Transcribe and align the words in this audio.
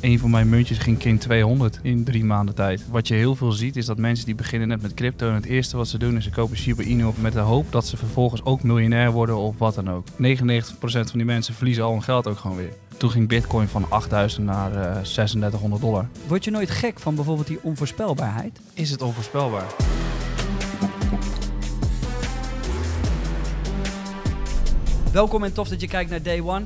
een 0.00 0.18
van 0.18 0.30
mijn 0.30 0.48
muntjes 0.48 0.78
ging 0.78 0.98
keer 0.98 1.18
200 1.18 1.78
in 1.82 2.04
drie 2.04 2.24
maanden 2.24 2.54
tijd. 2.54 2.84
Wat 2.90 3.08
je 3.08 3.14
heel 3.14 3.34
veel 3.34 3.52
ziet 3.52 3.76
is 3.76 3.86
dat 3.86 3.98
mensen 3.98 4.26
die 4.26 4.34
beginnen 4.34 4.68
net 4.68 4.82
met 4.82 4.94
crypto 4.94 5.28
en 5.28 5.34
het 5.34 5.44
eerste 5.44 5.76
wat 5.76 5.88
ze 5.88 5.98
doen 5.98 6.16
is 6.16 6.24
ze 6.24 6.30
kopen 6.30 6.56
Shiba 6.56 6.82
Inu 6.82 7.04
op 7.04 7.18
met 7.20 7.32
de 7.32 7.38
hoop 7.38 7.72
dat 7.72 7.86
ze 7.86 7.96
vervolgens 7.96 8.44
ook 8.44 8.62
miljonair 8.62 9.10
worden 9.10 9.36
of 9.36 9.58
wat 9.58 9.74
dan 9.74 9.90
ook. 9.90 10.06
99% 10.10 10.10
van 10.80 11.04
die 11.12 11.24
mensen 11.24 11.54
verliezen 11.54 11.84
al 11.84 11.92
hun 11.92 12.02
geld 12.02 12.26
ook 12.26 12.38
gewoon 12.38 12.56
weer. 12.56 12.72
Toen 12.96 13.10
ging 13.10 13.28
bitcoin 13.28 13.68
van 13.68 13.86
8000 13.90 14.46
naar 14.46 14.72
uh, 14.72 14.80
3600 14.80 15.80
dollar. 15.80 16.08
Word 16.26 16.44
je 16.44 16.50
nooit 16.50 16.70
gek 16.70 16.98
van 16.98 17.14
bijvoorbeeld 17.14 17.46
die 17.46 17.58
onvoorspelbaarheid? 17.62 18.60
Is 18.74 18.90
het 18.90 19.02
onvoorspelbaar? 19.02 19.66
Welkom 25.12 25.44
en 25.44 25.52
tof 25.52 25.68
dat 25.68 25.80
je 25.80 25.88
kijkt 25.88 26.10
naar 26.10 26.22
Day 26.22 26.40
One. 26.40 26.64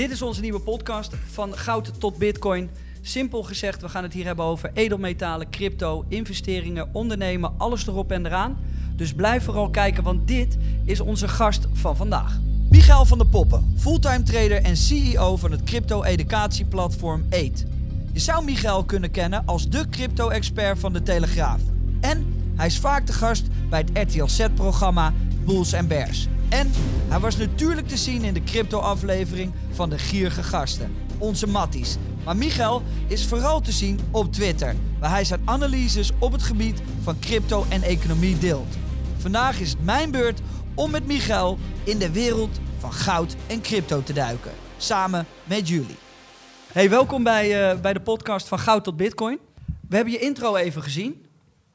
Dit 0.00 0.10
is 0.10 0.22
onze 0.22 0.40
nieuwe 0.40 0.60
podcast 0.60 1.12
van 1.30 1.56
goud 1.56 2.00
tot 2.00 2.18
bitcoin. 2.18 2.70
Simpel 3.00 3.42
gezegd, 3.42 3.80
we 3.80 3.88
gaan 3.88 4.02
het 4.02 4.12
hier 4.12 4.24
hebben 4.24 4.44
over 4.44 4.70
edelmetalen, 4.74 5.50
crypto, 5.50 6.04
investeringen, 6.08 6.88
ondernemen, 6.92 7.52
alles 7.58 7.86
erop 7.86 8.10
en 8.10 8.26
eraan. 8.26 8.58
Dus 8.96 9.12
blijf 9.12 9.44
vooral 9.44 9.70
kijken, 9.70 10.02
want 10.02 10.28
dit 10.28 10.56
is 10.84 11.00
onze 11.00 11.28
gast 11.28 11.66
van 11.72 11.96
vandaag. 11.96 12.38
Michael 12.70 13.04
van 13.04 13.18
der 13.18 13.26
Poppen, 13.26 13.74
fulltime 13.78 14.22
trader 14.22 14.62
en 14.62 14.76
CEO 14.76 15.36
van 15.36 15.50
het 15.50 15.62
crypto-educatieplatform 15.62 17.26
Eet. 17.30 17.66
Je 18.12 18.20
zou 18.20 18.44
Michael 18.44 18.84
kunnen 18.84 19.10
kennen 19.10 19.42
als 19.46 19.68
de 19.68 19.88
crypto-expert 19.88 20.78
van 20.78 20.92
de 20.92 21.02
Telegraaf. 21.02 21.60
En 22.00 22.34
hij 22.56 22.66
is 22.66 22.78
vaak 22.78 23.06
de 23.06 23.12
gast 23.12 23.44
bij 23.68 23.84
het 23.92 24.12
RTL 24.12 24.26
Z-programma 24.26 25.12
Bulls 25.44 25.86
Bears. 25.86 26.28
En 26.50 26.70
hij 27.08 27.18
was 27.18 27.36
natuurlijk 27.36 27.88
te 27.88 27.96
zien 27.96 28.24
in 28.24 28.34
de 28.34 28.42
crypto-aflevering 28.42 29.52
van 29.70 29.90
de 29.90 29.98
Gierige 29.98 30.42
Gasten, 30.42 30.94
onze 31.18 31.46
Matties. 31.46 31.96
Maar 32.24 32.36
Michael 32.36 32.82
is 33.06 33.26
vooral 33.26 33.60
te 33.60 33.72
zien 33.72 34.00
op 34.10 34.32
Twitter, 34.32 34.74
waar 34.98 35.10
hij 35.10 35.24
zijn 35.24 35.40
analyses 35.44 36.10
op 36.18 36.32
het 36.32 36.42
gebied 36.42 36.82
van 37.02 37.18
crypto 37.18 37.64
en 37.68 37.82
economie 37.82 38.38
deelt. 38.38 38.76
Vandaag 39.16 39.60
is 39.60 39.70
het 39.70 39.84
mijn 39.84 40.10
beurt 40.10 40.40
om 40.74 40.90
met 40.90 41.06
Michael 41.06 41.58
in 41.84 41.98
de 41.98 42.12
wereld 42.12 42.60
van 42.78 42.92
goud 42.92 43.36
en 43.46 43.60
crypto 43.60 44.02
te 44.02 44.12
duiken. 44.12 44.52
Samen 44.76 45.26
met 45.44 45.68
jullie. 45.68 45.98
Hey, 46.72 46.90
welkom 46.90 47.22
bij, 47.22 47.72
uh, 47.72 47.80
bij 47.80 47.92
de 47.92 48.00
podcast 48.00 48.48
van 48.48 48.58
Goud 48.58 48.84
tot 48.84 48.96
Bitcoin. 48.96 49.38
We 49.88 49.96
hebben 49.96 50.12
je 50.12 50.18
intro 50.18 50.56
even 50.56 50.82
gezien. 50.82 51.26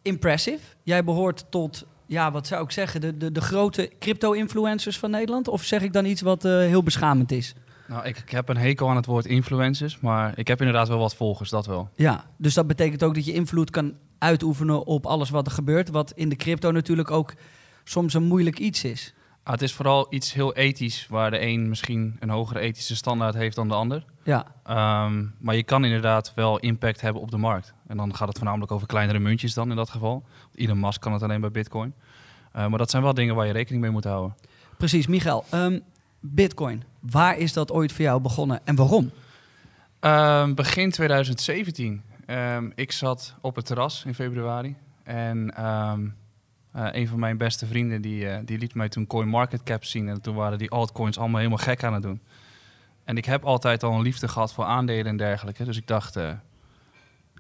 Impressive. 0.02 0.64
Jij 0.84 1.04
behoort 1.04 1.46
tot 1.50 1.86
ja, 2.08 2.32
wat 2.32 2.48
zou 2.48 2.64
ik 2.64 2.72
zeggen, 2.72 3.02
de, 3.02 3.18
de, 3.18 3.32
de 3.32 3.42
grote 3.42 3.92
crypto-influencers 4.00 5.00
van 5.00 5.12
Nederland? 5.12 5.48
Of 5.48 5.64
zeg 5.64 5.82
ik 5.82 5.94
dan 5.94 6.06
iets 6.06 6.22
wat 6.22 6.46
uh, 6.46 6.52
heel 6.52 6.84
beschamend 6.84 7.32
is? 7.32 7.56
Nou, 7.88 8.06
ik, 8.06 8.18
ik, 8.18 8.30
heb 8.30 8.50
een 8.50 8.58
hekel 8.58 8.90
aan 8.90 8.96
het 8.96 9.06
woord 9.06 9.26
influencers, 9.26 10.00
maar 10.00 10.38
ik 10.38 10.48
heb 10.48 10.60
inderdaad 10.60 10.88
wel 10.88 10.98
wat 10.98 11.16
volgers, 11.16 11.50
dat 11.50 11.66
wel. 11.66 11.90
Ja, 11.96 12.26
dus 12.38 12.54
dat 12.54 12.68
betekent 12.68 13.04
ook 13.04 13.16
dat 13.16 13.26
je 13.26 13.34
invloed 13.34 13.70
kan 13.70 13.94
uitoefenen 14.18 14.86
op 14.86 15.06
alles 15.06 15.30
wat 15.30 15.46
er 15.46 15.52
gebeurt, 15.52 15.90
wat 15.90 16.12
in 16.16 16.30
de 16.30 16.36
crypto 16.36 16.72
natuurlijk 16.72 17.12
ook 17.12 17.34
soms 17.84 18.14
een 18.14 18.24
moeilijk 18.24 18.60
iets 18.60 18.84
is. 18.84 19.14
Ah, 19.46 19.52
het 19.52 19.62
is 19.62 19.74
vooral 19.74 20.08
iets 20.10 20.34
heel 20.34 20.54
ethisch, 20.54 21.08
waar 21.10 21.32
de 21.32 21.42
een 21.42 21.70
misschien 21.70 22.18
een 22.20 22.30
hogere 22.30 22.60
ethische 22.60 22.96
standaard 22.96 23.36
heeft 23.36 23.56
dan 23.56 23.68
de 23.68 23.74
ander. 23.74 24.06
Ja. 24.24 24.46
Um, 25.06 25.36
maar 25.40 25.56
je 25.56 25.64
kan 25.64 25.86
inderdaad 25.86 26.34
wel 26.36 26.60
impact 26.60 27.02
hebben 27.02 27.22
op 27.22 27.32
de 27.32 27.38
markt. 27.38 27.74
En 27.88 27.98
dan 27.98 28.16
gaat 28.16 28.28
het 28.28 28.38
voornamelijk 28.38 28.72
over 28.72 28.88
kleinere 28.88 29.20
muntjes 29.20 29.54
dan 29.54 29.70
in 29.70 29.76
dat 29.76 29.90
geval. 29.90 30.24
Elon 30.56 30.80
Musk 30.80 31.02
kan 31.02 31.14
het 31.14 31.24
alleen 31.24 31.42
bij 31.42 31.52
Bitcoin. 31.52 31.94
Uh, 32.56 32.68
maar 32.68 32.78
dat 32.78 32.90
zijn 32.90 33.04
wel 33.04 33.14
dingen 33.14 33.36
waar 33.36 33.46
je 33.46 33.52
rekening 33.52 33.84
mee 33.84 33.92
moet 33.92 34.04
houden. 34.04 34.36
Precies, 34.78 35.08
Michael. 35.08 35.46
Um, 35.54 35.82
Bitcoin, 36.20 36.84
waar 37.00 37.38
is 37.38 37.54
dat 37.54 37.72
ooit 37.72 37.92
voor 37.92 38.06
jou 38.06 38.22
begonnen 38.22 38.62
en 38.64 38.76
waarom? 38.76 39.12
Um, 40.02 40.56
begin 40.56 40.92
2017. 40.92 42.04
ik 42.76 42.92
zat 42.92 43.36
op 43.42 43.56
het 43.56 43.66
terras 43.66 44.04
in 44.06 44.14
februari 44.16 44.76
en 45.04 45.54
uh, 46.76 46.88
een 46.92 47.08
van 47.08 47.20
mijn 47.20 47.38
beste 47.38 47.66
vrienden 47.66 48.02
die, 48.02 48.24
uh, 48.24 48.38
die 48.46 48.58
liet 48.58 48.74
mij 48.74 48.90
toen 48.90 49.08
CoinMarketCap 49.08 49.84
zien. 49.84 50.10
En 50.10 50.22
toen 50.22 50.36
waren 50.36 50.58
die 50.58 50.70
altcoins 50.70 51.18
allemaal 51.18 51.38
helemaal 51.38 51.64
gek 51.64 51.84
aan 51.84 51.94
het 51.94 52.04
doen. 52.04 52.22
En 53.04 53.18
ik 53.18 53.26
heb 53.26 53.44
altijd 53.44 53.84
al 53.84 53.94
een 53.94 54.02
liefde 54.02 54.28
gehad 54.28 54.54
voor 54.54 54.66
aandelen 54.66 55.06
en 55.06 55.18
dergelijke. 55.18 55.64
Dus 55.64 55.78
ik 55.78 55.88
dacht, 55.88 56.14
hé, 56.14 56.30
uh, 56.30 56.36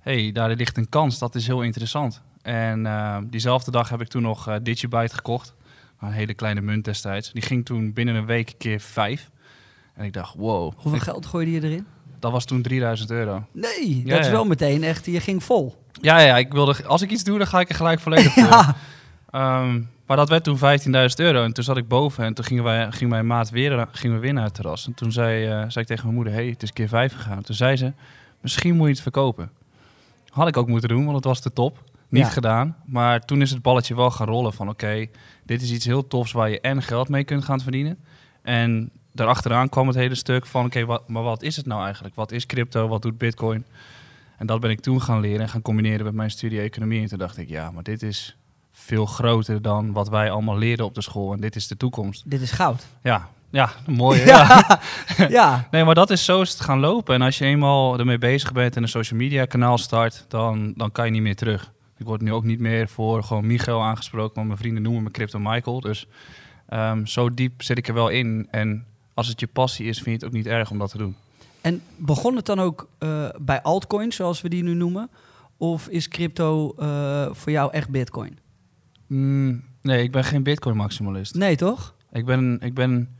hey, 0.01 0.31
daar 0.31 0.50
ligt 0.50 0.78
een 0.78 0.90
kans, 0.90 1.19
dat 1.19 1.35
is 1.35 1.47
heel 1.47 1.62
interessant. 1.62 2.22
En 2.41 3.28
diezelfde 3.29 3.72
dag 3.72 3.90
heb 3.90 4.01
ik 4.01 4.07
toen 4.07 4.22
nog 4.22 4.59
Digibyte 4.62 5.16
gekocht. 5.16 5.53
Een 6.00 6.12
hele 6.12 6.34
kleine 6.34 6.62
munt 6.62 6.85
destijds. 6.85 7.31
Die 7.31 7.41
ging 7.41 7.66
toen 7.66 7.94
binnen 7.94 8.16
een 8.16 8.25
week 8.25 8.53
keer 8.57 8.79
vijf. 8.79 9.29
En 9.94 10.06
ik 10.06 10.13
dacht, 10.13 10.34
wow. 10.35 10.74
Hoeveel 10.74 10.95
ik, 10.95 11.01
geld 11.01 11.25
gooide 11.25 11.51
je 11.51 11.63
erin? 11.63 11.85
Dat 12.19 12.31
was 12.31 12.45
toen 12.45 12.62
3000 12.62 13.12
euro. 13.12 13.44
Nee, 13.51 14.01
ja, 14.06 14.16
dat 14.16 14.25
is 14.25 14.31
wel 14.31 14.45
meteen 14.45 14.84
echt, 14.84 15.06
je 15.06 15.19
ging 15.19 15.44
vol. 15.44 15.75
Ja, 16.01 16.19
ja, 16.19 16.38
ik 16.38 16.51
wilde, 16.51 16.85
als 16.85 17.01
ik 17.01 17.12
iets 17.12 17.24
doe, 17.24 17.38
dan 17.38 17.47
ga 17.47 17.59
ik 17.59 17.69
er 17.69 17.75
gelijk 17.75 18.00
volledig 18.00 18.34
voor. 18.34 18.44
ja. 18.44 18.75
Um, 19.35 19.90
maar 20.06 20.18
dat 20.18 20.29
werd 20.29 20.44
toen 20.44 20.57
15.000 20.57 20.62
euro. 21.16 21.44
En 21.44 21.53
toen 21.53 21.63
zat 21.63 21.78
ik 21.78 21.88
boven 21.88 22.23
en 22.23 22.34
toen 22.34 22.46
gingen, 22.46 22.63
wij, 22.63 22.91
ging 22.91 23.09
mijn 23.09 23.28
maat 23.28 23.50
weer, 23.50 23.88
gingen 23.91 24.16
we 24.16 24.22
weer 24.22 24.34
naar 24.34 24.44
het 24.44 24.53
terras. 24.53 24.85
En 24.85 24.94
toen 24.94 25.12
zei, 25.12 25.46
uh, 25.46 25.50
zei 25.50 25.79
ik 25.79 25.85
tegen 25.85 26.03
mijn 26.03 26.16
moeder, 26.16 26.34
hey, 26.34 26.47
het 26.47 26.63
is 26.63 26.73
keer 26.73 26.88
5 26.88 27.13
gegaan. 27.13 27.41
Toen 27.41 27.56
zei 27.56 27.75
ze, 27.75 27.94
misschien 28.41 28.75
moet 28.75 28.88
je 28.88 28.94
het 28.94 29.01
verkopen. 29.01 29.51
Had 30.29 30.47
ik 30.47 30.57
ook 30.57 30.68
moeten 30.68 30.90
doen, 30.90 31.03
want 31.03 31.16
het 31.16 31.25
was 31.25 31.40
te 31.40 31.53
top. 31.53 31.84
Niet 32.09 32.24
ja. 32.24 32.29
gedaan. 32.29 32.75
Maar 32.85 33.25
toen 33.25 33.41
is 33.41 33.51
het 33.51 33.62
balletje 33.62 33.95
wel 33.95 34.12
gaan 34.12 34.28
rollen 34.28 34.53
van, 34.53 34.69
oké, 34.69 34.85
okay, 34.85 35.09
dit 35.44 35.62
is 35.62 35.72
iets 35.72 35.85
heel 35.85 36.07
tofs 36.07 36.31
waar 36.31 36.50
je 36.50 36.62
en 36.62 36.81
geld 36.81 37.09
mee 37.09 37.24
kunt 37.24 37.45
gaan 37.45 37.59
verdienen. 37.59 37.97
En 38.41 38.90
daarachteraan 39.12 39.69
kwam 39.69 39.88
het 39.88 39.95
hele 39.95 40.16
stuk 40.16 40.45
van, 40.45 40.66
oké, 40.66 40.79
okay, 40.79 41.00
maar 41.07 41.24
wat 41.24 41.41
is 41.41 41.56
het 41.56 41.66
nou 41.66 41.84
eigenlijk? 41.84 42.16
Wat 42.16 42.31
is 42.31 42.45
crypto? 42.45 42.88
Wat 42.88 43.01
doet 43.01 43.18
bitcoin? 43.18 43.66
En 44.38 44.45
dat 44.45 44.59
ben 44.59 44.69
ik 44.69 44.79
toen 44.79 45.01
gaan 45.01 45.19
leren 45.19 45.41
en 45.41 45.50
gaan 45.50 45.62
combineren 45.62 46.06
met 46.06 46.13
mijn 46.13 46.31
studie 46.31 46.59
economie. 46.59 47.01
En 47.01 47.07
toen 47.07 47.18
dacht 47.18 47.38
ik, 47.38 47.50
ja, 47.50 47.72
maar 47.72 47.84
dit 47.84 48.03
is 48.03 48.35
veel 48.78 49.06
groter 49.06 49.62
dan 49.62 49.91
wat 49.91 50.09
wij 50.09 50.31
allemaal 50.31 50.58
leerden 50.58 50.86
op 50.86 50.94
de 50.94 51.02
school. 51.02 51.34
En 51.34 51.41
dit 51.41 51.56
is 51.56 51.68
de 51.68 51.78
toekomst. 51.78 52.30
Dit 52.30 52.41
is 52.41 52.52
goud. 52.52 52.88
Ja, 53.03 53.30
ja 53.50 53.69
mooi. 53.86 54.25
ja. 54.25 54.80
ja. 55.30 55.68
nee, 55.72 55.84
maar 55.84 55.96
dat 55.96 56.09
is 56.09 56.25
zo 56.25 56.41
is 56.41 56.52
het 56.52 56.59
gaan 56.59 56.80
lopen. 56.80 57.16
En 57.16 57.22
als 57.22 57.38
je 57.38 57.46
eenmaal 57.46 58.00
ermee 58.00 58.18
bezig 58.18 58.52
bent 58.52 58.75
en 58.75 58.81
een 58.81 58.90
social 58.90 59.19
media 59.19 59.46
kanaal 59.46 59.78
start, 59.78 60.25
dan, 60.28 60.74
dan 60.75 60.91
kan 60.91 61.06
je 61.06 61.12
niet 61.12 61.22
meer 61.22 61.36
terug. 61.36 61.72
Ik 61.97 62.06
word 62.06 62.22
nu 62.22 62.34
ook 62.34 62.44
niet 62.44 62.59
meer 62.59 62.88
voor 62.88 63.24
gewoon 63.24 63.47
Michael 63.47 63.84
aangesproken, 63.84 64.34
maar 64.36 64.46
mijn 64.46 64.58
vrienden 64.58 64.84
noemen 64.84 65.03
me 65.03 65.12
Crypto 65.12 65.40
Michael. 65.40 65.80
Dus 65.80 66.07
um, 66.69 67.07
zo 67.07 67.30
diep 67.30 67.62
zit 67.63 67.78
ik 67.78 67.88
er 67.88 67.94
wel 67.94 68.09
in. 68.09 68.47
En 68.52 68.86
als 69.13 69.28
het 69.28 69.40
je 69.40 69.47
passie 69.47 69.88
is, 69.88 69.96
vind 69.97 70.06
je 70.06 70.12
het 70.12 70.25
ook 70.25 70.31
niet 70.31 70.47
erg 70.47 70.72
om 70.72 70.78
dat 70.78 70.92
te 70.92 70.97
doen. 70.97 71.16
En 71.62 71.81
begon 71.97 72.36
het 72.36 72.46
dan 72.46 72.59
ook 72.59 72.88
uh, 73.00 73.30
bij 73.40 73.62
altcoins, 73.62 74.16
zoals 74.16 74.42
we 74.42 74.50
die 74.50 74.63
nu 74.63 74.74
noemen? 74.74 75.09
Of 75.57 75.88
is 75.88 76.07
crypto 76.07 76.74
uh, 76.80 77.28
voor 77.31 77.52
jou 77.52 77.72
echt 77.72 77.90
bitcoin? 77.90 78.38
Mm, 79.15 79.63
nee, 79.81 80.03
ik 80.03 80.11
ben 80.11 80.23
geen 80.23 80.43
bitcoin-maximalist. 80.43 81.35
Nee, 81.35 81.55
toch? 81.55 81.95
Ik 82.11 82.25
ben, 82.25 82.57
ik 82.61 82.73
ben 82.73 83.17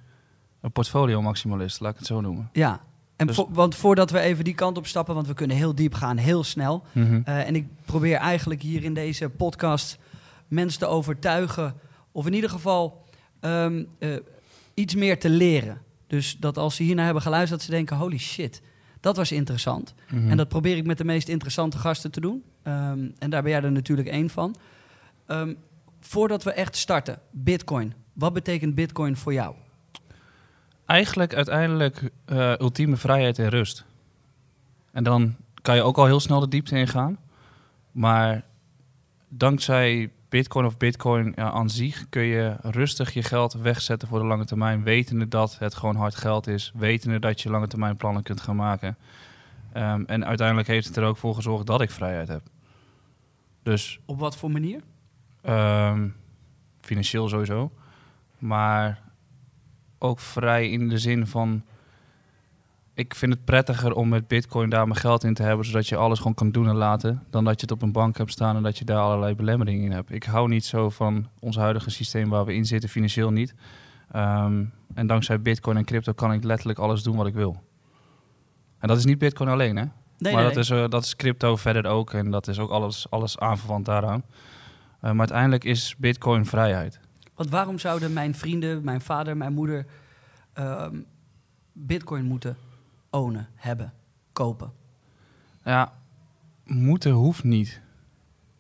een 0.62 0.72
portfolio-maximalist, 0.72 1.80
laat 1.80 1.92
ik 1.92 1.98
het 1.98 2.08
zo 2.08 2.22
noemen. 2.22 2.50
Ja, 2.54 2.82
en 3.16 3.28
dus... 3.28 3.36
vo 3.36 3.50
want 3.52 3.76
voordat 3.76 4.12
we 4.12 4.20
even 4.20 4.44
die 4.44 4.54
kant 4.54 4.78
op 4.78 4.88
stappen, 4.88 5.16
want 5.16 5.28
we 5.28 5.34
kunnen 5.34 5.58
heel 5.58 5.76
diep 5.76 5.94
gaan, 5.94 6.18
heel 6.18 6.44
snel. 6.44 6.84
Mm 6.92 7.06
-hmm. 7.06 7.24
uh, 7.28 7.48
en 7.48 7.56
ik 7.56 7.68
probeer 7.86 8.16
eigenlijk 8.16 8.62
hier 8.62 8.84
in 8.84 8.94
deze 8.94 9.30
podcast 9.30 9.98
mensen 10.48 10.80
te 10.80 10.86
overtuigen, 10.86 11.76
of 12.12 12.26
in 12.26 12.34
ieder 12.34 12.50
geval 12.50 13.06
um, 13.42 13.88
uh, 14.00 14.16
iets 14.74 14.96
meer 14.96 15.20
te 15.20 15.30
leren. 15.30 15.82
Dus 16.08 16.38
dat 16.40 16.58
als 16.58 16.76
ze 16.76 16.84
hiernaar 16.84 17.06
hebben 17.06 17.24
geluisterd, 17.24 17.60
dat 17.60 17.70
ze 17.70 17.76
denken, 17.76 17.98
holy 17.98 18.18
shit, 18.18 18.62
dat 19.00 19.16
was 19.16 19.32
interessant. 19.32 19.94
Mm 20.10 20.20
-hmm. 20.20 20.30
En 20.30 20.38
dat 20.38 20.48
probeer 20.48 20.78
ik 20.78 20.86
met 20.86 20.98
de 20.98 21.06
meest 21.06 21.28
interessante 21.28 21.78
gasten 21.78 22.12
te 22.12 22.20
doen. 22.22 22.44
Um, 22.64 23.14
en 23.20 23.30
daar 23.30 23.42
ben 23.42 23.52
jij 23.52 23.62
er 23.62 23.72
natuurlijk 23.72 24.08
één 24.08 24.30
van. 24.30 24.56
Um, 25.28 25.58
voordat 26.06 26.44
we 26.44 26.52
echt 26.52 26.76
starten, 26.76 27.20
Bitcoin. 27.32 27.94
Wat 28.14 28.34
betekent 28.34 28.76
Bitcoin 28.76 29.16
voor 29.18 29.34
jou? 29.34 29.56
Eigenlijk 30.86 31.34
uiteindelijk 31.34 32.12
uh, 32.26 32.54
ultieme 32.60 32.96
vrijheid 32.96 33.40
en 33.40 33.50
rust. 33.50 33.86
En 34.92 35.04
dan 35.04 35.36
kan 35.62 35.76
je 35.76 35.82
ook 35.82 35.98
al 35.98 36.06
heel 36.06 36.20
snel 36.20 36.40
de 36.40 36.48
diepte 36.48 36.78
ingaan. 36.78 37.18
Maar 37.92 38.44
dankzij 39.30 40.12
Bitcoin 40.30 40.66
of 40.66 40.78
Bitcoin 40.78 41.34
ja, 41.36 41.52
aan 41.52 41.70
zich 41.70 42.06
kun 42.10 42.24
je 42.24 42.56
rustig 42.62 43.14
je 43.14 43.24
geld 43.24 43.54
wegzetten 43.54 44.08
voor 44.08 44.20
de 44.20 44.26
lange 44.26 44.46
termijn. 44.46 44.84
Wetende 44.84 45.28
dat 45.28 45.58
het 45.60 45.76
gewoon 45.76 45.96
hard 45.96 46.16
geld 46.16 46.48
is. 46.48 46.72
Wetende 46.76 47.20
dat 47.20 47.42
je 47.42 47.50
lange 47.50 47.68
termijn 47.68 47.98
plannen 47.98 48.24
kunt 48.24 48.42
gaan 48.42 48.56
maken. 48.56 48.98
Um, 49.78 50.06
en 50.06 50.26
uiteindelijk 50.26 50.68
heeft 50.68 50.88
het 50.88 50.98
er 50.98 51.04
ook 51.04 51.18
voor 51.18 51.36
gezorgd 51.36 51.66
dat 51.66 51.82
ik 51.82 51.92
vrijheid 51.92 52.28
heb. 52.28 52.42
Dus, 53.64 54.00
Op 54.06 54.20
wat 54.20 54.38
voor 54.38 54.52
manier? 54.52 54.82
Um, 55.50 56.16
financieel 56.82 57.30
sowieso. 57.30 57.72
Maar 58.38 59.02
ook 60.00 60.20
vrij 60.20 60.70
in 60.70 60.90
de 60.90 60.98
zin 60.98 61.28
van... 61.28 61.64
Ik 62.94 63.16
vind 63.16 63.34
het 63.34 63.46
prettiger 63.46 63.94
om 63.94 64.10
met 64.10 64.28
bitcoin 64.28 64.70
daar 64.70 64.88
mijn 64.88 65.00
geld 65.00 65.24
in 65.24 65.34
te 65.34 65.44
hebben... 65.44 65.66
zodat 65.66 65.88
je 65.88 65.96
alles 65.96 66.18
gewoon 66.18 66.34
kan 66.34 66.52
doen 66.52 66.68
en 66.68 66.76
laten... 66.76 67.24
dan 67.30 67.44
dat 67.44 67.54
je 67.54 67.62
het 67.62 67.72
op 67.72 67.82
een 67.82 67.92
bank 67.92 68.18
hebt 68.18 68.32
staan 68.32 68.56
en 68.56 68.64
dat 68.64 68.78
je 68.78 68.86
daar 68.86 69.00
allerlei 69.00 69.36
belemmeringen 69.36 69.86
in 69.86 69.92
hebt. 69.92 70.12
Ik 70.12 70.24
hou 70.24 70.48
niet 70.48 70.66
zo 70.66 70.90
van 70.90 71.28
ons 71.40 71.56
huidige 71.56 71.90
systeem 71.90 72.30
waar 72.30 72.46
we 72.46 72.54
in 72.54 72.66
zitten, 72.66 72.90
financieel 72.90 73.32
niet. 73.32 73.56
Um, 74.16 74.74
en 74.94 75.08
dankzij 75.08 75.42
bitcoin 75.42 75.78
en 75.78 75.86
crypto 75.86 76.14
kan 76.14 76.34
ik 76.34 76.44
letterlijk 76.44 76.80
alles 76.80 77.04
doen 77.04 77.16
wat 77.16 77.28
ik 77.28 77.34
wil. 77.34 77.64
En 78.80 78.88
dat 78.88 78.98
is 78.98 79.06
niet 79.06 79.18
bitcoin 79.18 79.50
alleen, 79.50 79.76
hè? 79.76 79.86
Nee, 80.18 80.34
maar 80.34 80.44
nee, 80.44 80.54
dat, 80.54 80.64
is, 80.64 80.70
eh, 80.70 80.88
dat 80.90 81.04
is 81.04 81.16
crypto 81.16 81.56
verder 81.56 81.86
ook. 81.86 82.14
En 82.14 82.32
dat 82.32 82.48
is 82.48 82.60
ook 82.60 82.70
alles, 82.70 83.10
alles 83.10 83.40
aanverwant 83.40 83.86
daaraan. 83.86 84.24
Eh, 85.06 85.12
maar 85.12 85.20
uiteindelijk 85.20 85.64
is 85.64 85.96
bitcoin 85.98 86.46
vrijheid. 86.46 87.00
Want 87.36 87.50
waarom 87.50 87.80
zouden 87.80 88.14
mijn 88.14 88.36
vrienden, 88.36 88.84
mijn 88.84 89.02
vader, 89.02 89.38
mijn 89.38 89.54
moeder 89.54 89.86
ehm, 90.54 90.96
bitcoin 91.74 92.26
moeten 92.26 92.58
ownen, 93.10 93.48
hebben, 93.56 93.94
kopen? 94.34 94.72
Ja, 95.64 95.94
moeten 96.64 97.12
hoeft 97.12 97.44
niet. 97.44 97.82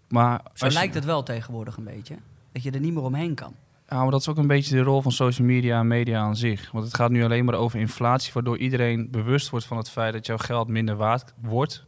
Maar 0.07 0.41
Zo 0.53 0.65
je- 0.65 0.71
lijkt 0.73 0.93
het 0.93 1.05
wel 1.05 1.23
tegenwoordig 1.23 1.77
een 1.77 1.83
beetje. 1.83 2.15
Dat 2.51 2.63
je 2.63 2.71
er 2.71 2.79
niet 2.79 2.93
meer 2.93 3.03
omheen 3.03 3.33
kan. 3.35 3.53
Ja, 3.89 4.01
maar 4.01 4.11
dat 4.11 4.19
is 4.19 4.27
ook 4.29 4.37
een 4.37 4.47
beetje 4.47 4.75
de 4.75 4.81
rol 4.81 5.01
van 5.01 5.11
social 5.11 5.47
media 5.47 5.79
en 5.79 5.87
media 5.87 6.19
aan 6.19 6.35
zich. 6.35 6.71
Want 6.71 6.85
het 6.85 6.95
gaat 6.95 7.09
nu 7.11 7.23
alleen 7.23 7.45
maar 7.45 7.55
over 7.55 7.79
inflatie, 7.79 8.33
waardoor 8.33 8.57
iedereen 8.57 9.11
bewust 9.11 9.49
wordt 9.49 9.65
van 9.65 9.77
het 9.77 9.89
feit 9.89 10.13
dat 10.13 10.25
jouw 10.25 10.37
geld 10.37 10.67
minder 10.67 10.95
waard 10.95 11.33
wordt. 11.41 11.85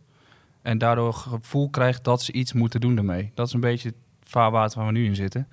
En 0.61 0.77
daardoor 0.77 1.07
het 1.07 1.15
gevoel 1.15 1.69
krijgt 1.69 2.03
dat 2.03 2.21
ze 2.21 2.31
iets 2.31 2.53
moeten 2.53 2.81
doen 2.81 2.97
ermee. 2.97 3.31
Dat 3.33 3.47
is 3.47 3.53
een 3.53 3.59
beetje 3.59 3.87
het 3.89 3.97
vaarwater 4.27 4.77
waar 4.77 4.87
we 4.87 4.93
nu 4.93 5.05
in 5.05 5.15
zitten. 5.15 5.47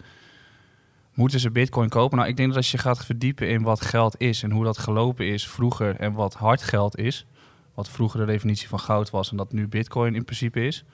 Moeten 1.15 1.41
ze 1.41 1.51
bitcoin 1.51 1.89
kopen? 1.89 2.17
Nou, 2.17 2.29
ik 2.31 2.37
denk 2.37 2.49
dat 2.49 2.57
als 2.57 2.71
je 2.71 2.79
gaat 2.79 3.05
verdiepen 3.05 3.49
in 3.49 3.63
wat 3.63 3.81
geld 3.81 4.21
is 4.21 4.43
en 4.43 4.51
hoe 4.51 4.65
dat 4.65 4.79
gelopen 4.79 5.27
is 5.27 5.49
vroeger 5.49 5.97
en 5.97 6.13
wat 6.13 6.35
hard 6.35 6.63
geld 6.63 6.99
is, 6.99 7.27
wat 7.75 7.89
vroeger 7.89 8.21
de 8.21 8.27
definitie 8.27 8.69
van 8.69 8.81
goud 8.81 9.11
was 9.11 9.31
en 9.31 9.37
dat 9.37 9.53
nu 9.53 9.69
bitcoin 9.69 10.15
in 10.15 10.25
principe 10.25 10.67
is, 10.67 10.85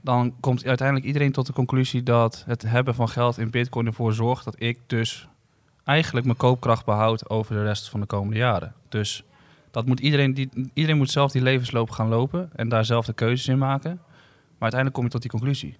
dan 0.00 0.34
komt 0.40 0.66
uiteindelijk 0.66 1.06
iedereen 1.06 1.32
tot 1.32 1.46
de 1.46 1.52
conclusie 1.52 2.02
dat 2.02 2.44
het 2.46 2.62
hebben 2.62 2.94
van 2.94 3.08
geld 3.08 3.38
in 3.38 3.50
bitcoin 3.50 3.86
ervoor 3.86 4.12
zorgt 4.12 4.44
dat 4.44 4.54
ik 4.58 4.78
dus 4.86 5.28
eigenlijk 5.84 6.26
mijn 6.26 6.38
koopkracht 6.38 6.84
behoud 6.84 7.30
over 7.30 7.54
de 7.54 7.62
rest 7.62 7.88
van 7.88 8.00
de 8.00 8.06
komende 8.06 8.36
jaren. 8.36 8.74
Dus 8.88 9.24
dat 9.70 9.86
moet 9.86 10.00
iedereen, 10.00 10.34
die, 10.34 10.70
iedereen 10.74 10.96
moet 10.96 11.10
zelf 11.10 11.32
die 11.32 11.42
levensloop 11.42 11.90
gaan 11.90 12.08
lopen 12.08 12.50
en 12.54 12.68
daar 12.68 12.84
zelf 12.84 13.06
de 13.06 13.12
keuzes 13.12 13.48
in 13.48 13.58
maken. 13.58 14.00
Maar 14.58 14.72
uiteindelijk 14.72 14.94
kom 14.94 15.04
je 15.04 15.10
tot 15.10 15.22
die 15.22 15.30
conclusie. 15.30 15.76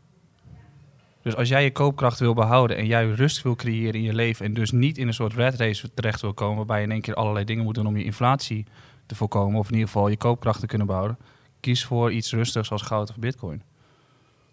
Dus 1.23 1.37
als 1.37 1.49
jij 1.49 1.65
je 1.65 1.73
koopkracht 1.73 2.19
wil 2.19 2.35
behouden 2.35 2.77
en 2.77 2.87
jij 2.87 3.11
rust 3.11 3.43
wil 3.43 3.57
creëren 3.57 3.95
in 3.95 4.03
je 4.03 4.15
leven 4.15 4.47
en 4.47 4.55
dus 4.55 4.71
niet 4.71 4.99
in 4.99 5.07
een 5.07 5.15
soort 5.15 5.35
red 5.35 5.55
race 5.55 5.95
terecht 5.95 6.21
wil 6.21 6.35
komen 6.35 6.57
waarbij 6.57 6.79
je 6.79 6.85
in 6.85 6.91
één 6.93 7.01
keer 7.01 7.15
allerlei 7.15 7.45
dingen 7.45 7.65
moet 7.65 7.75
doen 7.75 7.87
om 7.87 7.97
je 7.97 8.05
inflatie 8.05 8.67
te 9.07 9.15
voorkomen 9.15 9.59
of 9.59 9.67
in 9.67 9.73
ieder 9.73 9.89
geval 9.89 10.09
je 10.09 10.17
koopkracht 10.17 10.61
te 10.61 10.67
kunnen 10.67 10.87
behouden, 10.87 11.19
kies 11.61 11.85
voor 11.85 12.13
iets 12.13 12.33
rustigs 12.33 12.71
als 12.71 12.83
goud 12.83 13.11
of 13.11 13.17
bitcoin. 13.17 13.63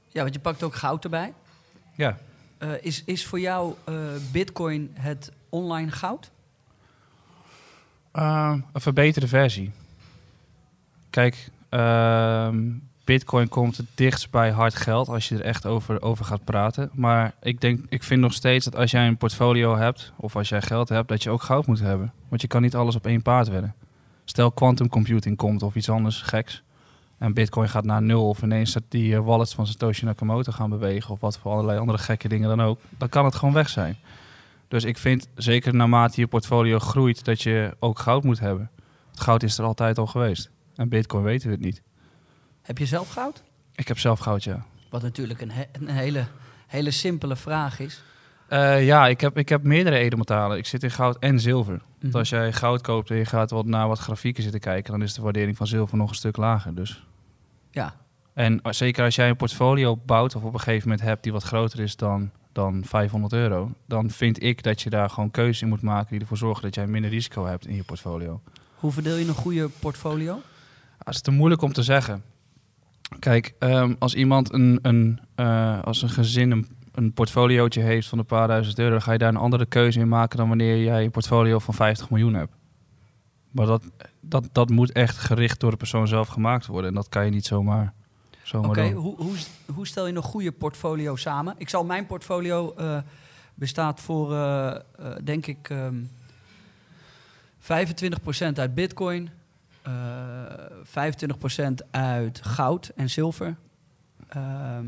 Ja, 0.08 0.22
want 0.22 0.34
je 0.34 0.40
pakt 0.40 0.64
ook 0.64 0.76
goud 0.76 1.04
erbij. 1.04 1.34
Ja, 1.96 2.18
Eh, 2.58 2.70
is, 2.82 3.04
is 3.06 3.26
voor 3.26 3.40
jou 3.40 3.74
eh, 3.84 3.96
bitcoin 4.32 4.92
het 4.94 5.32
online 5.50 5.92
goud? 5.92 6.32
Uh, 8.14 8.56
een 8.74 8.82
verbeterde 8.82 9.28
versie. 9.28 9.72
Kijk, 11.10 11.50
ehm, 11.70 12.64
Bitcoin 13.08 13.50
komt 13.50 13.78
het 13.78 13.86
dichtst 13.96 14.30
bij 14.30 14.52
hard 14.52 14.76
geld 14.76 15.10
als 15.10 15.30
je 15.30 15.36
er 15.36 15.42
echt 15.42 15.66
over, 15.66 16.02
over 16.02 16.26
gaat 16.26 16.44
praten. 16.44 16.90
Maar 16.94 17.34
ik, 17.42 17.62
denk, 17.62 17.86
ik 17.90 18.04
vind 18.04 18.22
nog 18.22 18.34
steeds 18.34 18.66
dat 18.66 18.76
als 18.76 18.92
jij 18.92 19.08
een 19.08 19.18
portfolio 19.18 19.76
hebt 19.78 20.14
of 20.16 20.36
als 20.36 20.50
jij 20.50 20.62
geld 20.62 20.90
hebt, 20.90 21.08
dat 21.08 21.24
je 21.24 21.30
ook 21.30 21.42
goud 21.42 21.68
moet 21.68 21.80
hebben. 21.80 22.14
Want 22.30 22.42
je 22.42 22.48
kan 22.48 22.62
niet 22.62 22.76
alles 22.76 22.96
op 22.96 23.06
één 23.06 23.22
paard 23.22 23.48
wedden. 23.48 23.76
Stel 24.26 24.52
quantum 24.52 24.90
computing 24.90 25.38
komt 25.38 25.64
of 25.64 25.76
iets 25.76 25.90
anders 25.90 26.22
geks. 26.22 26.64
En 27.18 27.34
Bitcoin 27.34 27.70
gaat 27.70 27.86
naar 27.86 28.02
nul 28.02 28.30
of 28.30 28.42
ineens 28.42 28.74
dat 28.74 28.84
die 28.90 29.16
eh, 29.16 29.26
wallets 29.26 29.56
van 29.56 29.68
Satoshi 29.68 30.06
Nakamoto 30.06 30.52
gaan 30.52 30.70
bewegen 30.70 31.12
of 31.12 31.20
wat 31.20 31.38
voor 31.38 31.52
allerlei 31.52 31.80
andere 31.80 31.98
gekke 31.98 32.28
dingen 32.28 32.50
dan 32.50 32.62
ook. 32.62 32.80
Dan 32.98 33.10
kan 33.10 33.26
het 33.26 33.36
gewoon 33.36 33.54
weg 33.54 33.70
zijn. 33.70 33.98
Dus 34.68 34.84
ik 34.84 34.98
vind 34.98 35.28
zeker 35.36 35.76
naarmate 35.76 36.22
je 36.22 36.28
portfolio 36.28 36.80
groeit 36.80 37.26
dat 37.26 37.42
je 37.42 37.76
ook 37.80 38.00
goud 38.00 38.24
moet 38.24 38.40
hebben. 38.40 38.70
Goud 39.14 39.44
is 39.44 39.58
er 39.58 39.66
altijd 39.66 39.98
al 39.98 40.08
geweest. 40.08 40.50
En 40.76 40.90
bitcoin 40.90 41.24
weten 41.24 41.48
we 41.48 41.54
het 41.54 41.64
niet. 41.64 41.82
Heb 42.68 42.78
je 42.78 42.86
zelf 42.86 43.10
goud? 43.10 43.44
Ik 43.76 43.88
heb 43.88 44.00
zelf 44.00 44.20
goud, 44.20 44.44
ja. 44.44 44.66
Wat 44.90 45.02
natuurlijk 45.02 45.42
een, 45.42 45.52
he- 45.52 45.66
een 45.72 45.88
hele, 45.90 46.26
hele 46.68 46.92
simpele 46.92 47.36
vraag 47.36 47.80
is. 47.80 48.04
Eh, 48.48 48.86
ja, 48.86 49.08
ik 49.08 49.22
heb, 49.22 49.38
ik 49.38 49.50
heb 49.50 49.64
meerdere 49.64 49.98
edelmetalen. 49.98 50.58
Ik 50.58 50.66
zit 50.66 50.84
in 50.84 50.92
goud 50.92 51.18
en 51.20 51.40
zilver. 51.40 51.82
Want 52.02 52.16
als 52.16 52.30
jij 52.30 52.54
goud 52.54 52.82
koopt 52.82 53.10
en 53.10 53.16
je 53.18 53.26
gaat 53.26 53.52
wat 53.52 53.66
naar 53.66 53.88
wat 53.88 54.00
grafieken 54.00 54.44
zitten 54.44 54.60
kijken, 54.62 54.92
dan 54.92 55.02
is 55.02 55.14
de 55.14 55.22
waardering 55.22 55.58
van 55.58 55.68
zilver 55.68 55.98
nog 55.98 56.10
een 56.10 56.16
stuk 56.16 56.38
lager. 56.38 56.76
Dus. 56.76 57.06
Ja, 57.72 57.96
En 58.34 58.60
zeker 58.70 59.04
als 59.04 59.16
jij 59.16 59.30
een 59.30 59.36
portfolio 59.36 59.96
bouwt 60.06 60.36
of 60.36 60.44
op 60.44 60.54
een 60.54 60.60
gegeven 60.60 60.90
moment 60.90 61.08
hebt 61.08 61.24
die 61.24 61.32
wat 61.32 61.44
groter 61.44 61.80
is 61.80 61.96
dan, 61.96 62.32
dan 62.52 62.84
500 62.86 63.34
euro, 63.34 63.72
dan 63.86 64.10
vind 64.10 64.44
ik 64.44 64.64
dat 64.64 64.82
je 64.82 64.90
daar 64.90 65.10
gewoon 65.10 65.32
keuzes 65.32 65.62
in 65.62 65.68
moet 65.68 65.82
maken 65.82 66.12
die 66.12 66.20
ervoor 66.20 66.38
zorgen 66.38 66.64
dat 66.64 66.76
jij 66.76 66.88
minder 66.88 67.12
risico 67.12 67.46
hebt 67.46 67.68
in 67.68 67.76
je 67.76 67.84
portfolio. 67.84 68.42
hoe 68.76 68.92
verdeel 68.92 69.16
je 69.16 69.28
een 69.28 69.34
goede 69.34 69.70
portfolio? 69.80 70.42
Dat 70.98 71.14
is 71.14 71.22
te 71.22 71.32
moeilijk 71.32 71.62
om 71.62 71.74
te 71.74 71.84
zeggen. 71.84 72.24
Kijk, 73.20 73.54
ehm, 73.60 73.94
als 74.00 74.16
iemand 74.16 74.54
een, 74.54 74.80
een, 74.82 75.20
eh, 75.36 75.84
als 75.84 76.02
een 76.02 76.10
gezin 76.10 76.52
een, 76.52 76.68
een 76.92 77.14
portfoliootje 77.14 77.82
heeft 77.82 78.08
van 78.08 78.20
een 78.20 78.26
paar 78.26 78.48
duizend 78.48 78.80
euro, 78.80 78.92
dan 78.92 79.02
ga 79.02 79.12
je 79.12 79.18
daar 79.18 79.30
een 79.30 79.36
andere 79.36 79.66
keuze 79.66 80.00
in 80.00 80.08
maken 80.08 80.38
dan 80.38 80.48
wanneer 80.48 80.84
jij 80.84 81.04
een 81.04 81.12
portfolio 81.12 81.60
van 81.60 81.74
50 81.74 82.10
miljoen 82.10 82.34
hebt. 82.34 82.54
Maar 83.52 83.66
dat, 83.66 83.84
dat, 84.20 84.50
dat 84.52 84.70
moet 84.70 84.92
echt 84.92 85.18
gericht 85.18 85.60
door 85.60 85.72
de 85.72 85.78
persoon 85.78 86.08
zelf 86.08 86.28
gemaakt 86.28 86.66
worden. 86.66 86.90
En 86.90 86.96
dat 86.96 87.10
kan 87.10 87.26
je 87.26 87.32
niet 87.32 87.46
zomaar, 87.46 87.94
zomaar 88.44 88.70
Oké, 88.70 88.92
hoe, 88.92 89.16
hoe, 89.16 89.36
hoe 89.74 89.88
stel 89.88 90.08
je 90.08 90.16
een 90.16 90.22
goede 90.22 90.52
portfolio 90.52 91.16
samen? 91.16 91.56
Ik 91.58 91.70
zal 91.70 91.86
mijn 91.86 92.06
portfolio 92.06 92.74
eh, 92.74 92.98
bestaat 93.54 94.02
voor, 94.02 94.34
eh, 94.34 94.76
denk 95.24 95.46
ik, 95.48 95.70
ehm 95.70 95.96
25% 97.68 98.60
uit 98.60 98.74
bitcoin, 98.74 99.30
eh 99.88 99.94
25% 100.84 101.74
uit 101.92 102.42
goud 102.44 102.92
en 102.96 103.10
zilver. 103.10 103.56
Ehm, 104.28 104.86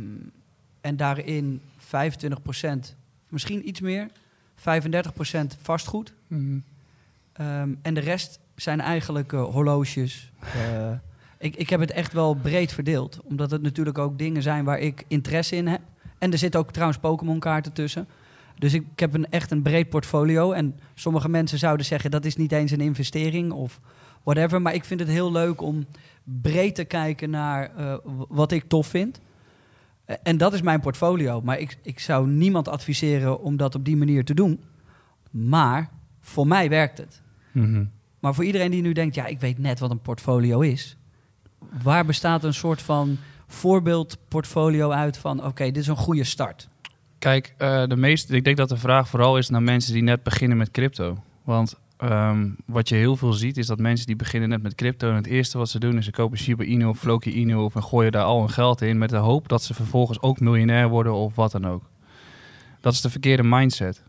en 0.81 0.98
daarin 0.98 1.62
25%, 1.78 2.96
misschien 3.30 3.68
iets 3.68 3.80
meer, 3.80 4.07
35% 4.56 5.57
vastgoed. 5.62 6.13
Mhm. 6.28 6.60
Ehm, 7.34 7.74
en 7.81 7.94
de 7.94 8.00
rest 8.00 8.40
zijn 8.56 8.81
eigenlijk 8.81 9.34
eh, 9.34 9.44
horloges. 9.44 10.31
eh, 10.40 10.92
ik, 11.38 11.56
ik 11.56 11.69
heb 11.69 11.80
het 11.80 11.92
echt 11.92 12.13
wel 12.13 12.34
breed 12.34 12.74
verdeeld. 12.74 13.19
Omdat 13.24 13.51
het 13.51 13.62
natuurlijk 13.62 13.98
ook 13.98 14.18
dingen 14.18 14.42
zijn 14.42 14.63
waar 14.66 14.80
ik 14.80 15.04
interesse 15.07 15.56
in 15.56 15.68
heb. 15.68 15.81
En 16.18 16.31
er 16.31 16.38
zitten 16.38 16.60
ook 16.60 16.72
trouwens 16.72 17.00
Pokémon 17.00 17.40
kaarten 17.40 17.74
tussen. 17.74 18.07
Dus 18.57 18.74
ik, 18.74 18.86
ik 18.92 19.00
heb 19.00 19.13
een, 19.13 19.30
echt 19.30 19.51
een 19.51 19.62
breed 19.62 19.90
portfolio. 19.90 20.51
En 20.51 20.80
sommige 20.94 21.30
mensen 21.30 21.57
zouden 21.60 21.86
zeggen 21.86 22.12
dat 22.12 22.25
is 22.25 22.36
niet 22.36 22.51
eens 22.51 22.72
een 22.72 22.81
investering 22.81 23.51
of 23.51 23.80
whatever. 24.24 24.62
Maar 24.62 24.74
ik 24.74 24.86
vind 24.86 25.00
het 25.00 25.10
heel 25.10 25.31
leuk 25.31 25.62
om 25.62 25.86
breed 26.24 26.75
te 26.75 26.83
kijken 26.83 27.30
naar 27.30 27.75
eh, 27.75 27.95
wat 28.27 28.51
ik 28.51 28.63
tof 28.68 28.88
vind. 28.88 29.20
Eh, 30.05 30.15
en 30.24 30.38
dat 30.38 30.53
is 30.53 30.62
mijn 30.62 30.79
portfolio. 30.79 31.41
Maar 31.41 31.60
ik, 31.60 31.77
ik 31.82 32.00
zou 32.00 32.27
niemand 32.27 32.67
adviseren 32.67 33.41
om 33.41 33.58
dat 33.58 33.75
op 33.75 33.86
die 33.86 33.98
manier 33.98 34.25
te 34.25 34.34
doen. 34.34 34.63
Maar 35.32 35.89
voor 36.22 36.48
mij 36.48 36.70
werkt 36.70 36.98
het. 36.98 37.22
Mhm. 37.51 37.86
Maar 38.20 38.34
voor 38.34 38.44
iedereen 38.44 38.72
die 38.72 38.82
nu 38.82 38.94
denkt, 38.94 39.15
ja, 39.15 39.25
ik 39.25 39.39
weet 39.39 39.58
net 39.58 39.79
wat 39.79 39.91
een 39.91 40.01
portfolio 40.01 40.60
is. 40.60 40.98
Waar 41.84 42.05
bestaat 42.05 42.44
een 42.44 42.53
soort 42.53 42.82
van 42.82 43.17
voorbeeldportfolio 43.48 44.91
uit 44.91 45.17
van, 45.17 45.46
oké, 45.46 45.63
dit 45.63 45.77
is 45.77 45.88
een 45.88 45.96
goede 45.96 46.24
start. 46.24 46.67
Kijk, 47.20 47.53
eh, 47.58 47.84
de 47.88 47.96
meeste, 47.96 48.36
ik 48.36 48.44
denk 48.44 48.58
dat 48.58 48.70
de 48.70 48.77
vraag 48.77 49.08
vooral 49.08 49.38
is 49.38 49.50
naar 49.50 49.63
mensen 49.63 49.94
die 49.94 50.03
net 50.03 50.24
beginnen 50.24 50.58
met 50.58 50.72
crypto. 50.72 51.24
Want 51.44 51.75
ehm, 52.00 52.50
wat 52.65 52.89
je 52.89 52.96
heel 52.96 53.15
veel 53.15 53.34
ziet 53.34 53.58
is 53.58 53.68
dat 53.68 53.79
mensen 53.79 54.08
die 54.08 54.15
beginnen 54.15 54.50
net 54.50 54.62
met 54.62 54.75
crypto 54.75 55.10
en 55.10 55.15
het 55.15 55.27
eerste 55.27 55.58
wat 55.58 55.70
ze 55.70 55.79
doen 55.79 55.98
is 55.98 56.06
ze 56.06 56.12
kopen 56.12 56.38
Shiba 56.38 56.63
Inu 56.63 56.86
of 56.86 57.00
Floki 57.00 57.32
Inu 57.32 57.56
of 57.56 57.75
en 57.75 57.84
gooien 57.84 58.12
daar 58.12 58.24
al 58.24 58.39
hun 58.39 58.50
geld 58.50 58.82
in 58.82 58.98
met 58.98 59.10
de 59.10 59.18
hoop 59.18 59.48
dat 59.48 59.63
ze 59.63 59.74
vervolgens 59.74 60.22
ook 60.22 60.39
miljonair 60.39 60.89
worden 60.89 61.13
of 61.13 61.36
wat 61.36 61.51
dan 61.51 61.68
ook. 61.68 61.89
Dat 62.82 62.94
is 62.94 63.01
de 63.01 63.10
verkeerde 63.10 63.44
mindset. 63.44 64.03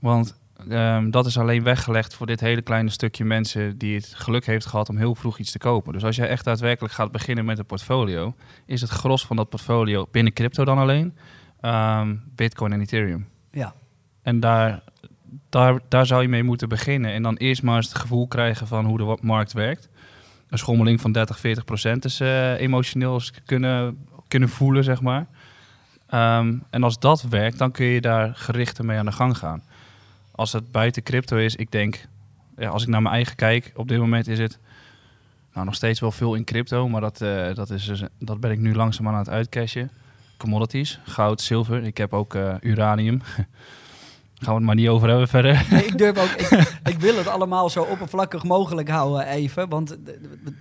Want 0.00 0.38
ehm, 0.68 1.10
dat 1.10 1.26
is 1.26 1.38
alleen 1.38 1.62
weggelegd 1.62 2.14
voor 2.14 2.26
dit 2.26 2.40
hele 2.40 2.62
kleine 2.62 2.90
stukje 2.90 3.24
mensen 3.24 3.78
die 3.78 3.94
het 3.94 4.14
geluk 4.14 4.46
heeft 4.46 4.66
gehad 4.66 4.88
om 4.88 4.96
heel 4.96 5.14
vroeg 5.14 5.38
iets 5.38 5.52
te 5.52 5.58
kopen. 5.58 5.92
Dus 5.92 6.04
als 6.04 6.16
jij 6.16 6.28
echt 6.28 6.44
daadwerkelijk 6.44 6.94
gaat 6.94 7.12
beginnen 7.12 7.44
met 7.44 7.58
een 7.58 7.66
portfolio, 7.66 8.34
is 8.66 8.80
het 8.80 8.90
gros 8.90 9.26
van 9.26 9.36
dat 9.36 9.48
portfolio 9.48 10.08
binnen 10.10 10.32
crypto 10.32 10.64
dan 10.64 10.78
alleen 10.78 11.16
ehm, 11.60 12.16
Bitcoin 12.34 12.72
en 12.72 12.80
Ethereum. 12.80 13.28
Ja. 13.50 13.74
En 14.22 14.40
daar, 14.40 14.82
daar, 15.48 15.80
daar 15.88 16.06
zou 16.06 16.22
je 16.22 16.28
mee 16.28 16.42
moeten 16.42 16.68
beginnen. 16.68 17.12
En 17.12 17.22
dan 17.22 17.36
eerst 17.36 17.62
maar 17.62 17.76
eens 17.76 17.88
het 17.88 17.98
gevoel 17.98 18.26
krijgen 18.26 18.66
van 18.66 18.84
hoe 18.84 18.98
de 18.98 19.18
markt 19.20 19.52
werkt. 19.52 19.88
Een 20.48 20.58
schommeling 20.58 21.00
van 21.00 21.12
30, 21.12 21.38
40 21.38 21.64
procent 21.64 22.04
is 22.04 22.20
eh, 22.20 22.60
emotioneel 22.60 23.20
kunnen, 23.44 24.06
kunnen 24.28 24.48
voelen, 24.48 24.84
zeg 24.84 25.00
maar. 25.00 25.26
Ehm, 26.06 26.54
en 26.70 26.82
als 26.82 26.98
dat 26.98 27.22
werkt, 27.22 27.58
dan 27.58 27.70
kun 27.70 27.86
je 27.86 28.00
daar 28.00 28.34
gerichter 28.34 28.84
mee 28.84 28.98
aan 28.98 29.06
de 29.06 29.12
gang 29.12 29.38
gaan. 29.38 29.62
Als 30.30 30.52
het 30.52 30.70
buiten 30.72 31.02
crypto 31.02 31.36
is, 31.36 31.56
ik 31.56 31.70
denk, 31.70 32.06
ja, 32.56 32.68
als 32.68 32.82
ik 32.82 32.88
naar 32.88 33.02
mijn 33.02 33.14
eigen 33.14 33.36
kijk, 33.36 33.72
op 33.74 33.88
dit 33.88 33.98
moment 33.98 34.28
is 34.28 34.38
het 34.38 34.58
nou, 35.52 35.66
nog 35.66 35.74
steeds 35.74 36.00
wel 36.00 36.12
veel 36.12 36.34
in 36.34 36.44
crypto, 36.44 36.88
maar 36.88 37.00
dat, 37.00 37.20
eh, 37.20 37.54
dat, 37.54 37.70
is 37.70 37.84
dus, 37.84 38.02
dat 38.18 38.40
ben 38.40 38.50
ik 38.50 38.58
nu 38.58 38.74
langzaam 38.74 39.08
aan 39.08 39.18
het 39.18 39.28
uitcashen. 39.28 39.90
Commodities, 40.36 40.98
goud, 41.04 41.40
zilver. 41.40 41.84
Ik 41.84 41.96
heb 41.96 42.12
ook 42.12 42.34
eh, 42.34 42.54
uranium. 42.60 43.20
Gaan 44.38 44.48
we 44.52 44.58
het 44.58 44.66
maar 44.66 44.74
niet 44.74 44.88
over 44.88 45.08
hebben 45.08 45.28
verder. 45.28 45.66
Nee, 45.70 45.84
ik 45.84 45.98
durf 45.98 46.18
ook. 46.18 46.40
Ik, 46.40 46.78
ik 46.94 47.00
wil 47.00 47.16
het 47.16 47.26
allemaal 47.26 47.70
zo 47.70 47.82
oppervlakkig 47.82 48.44
mogelijk 48.44 48.88
houden, 48.88 49.26
even. 49.26 49.68
Want 49.68 49.98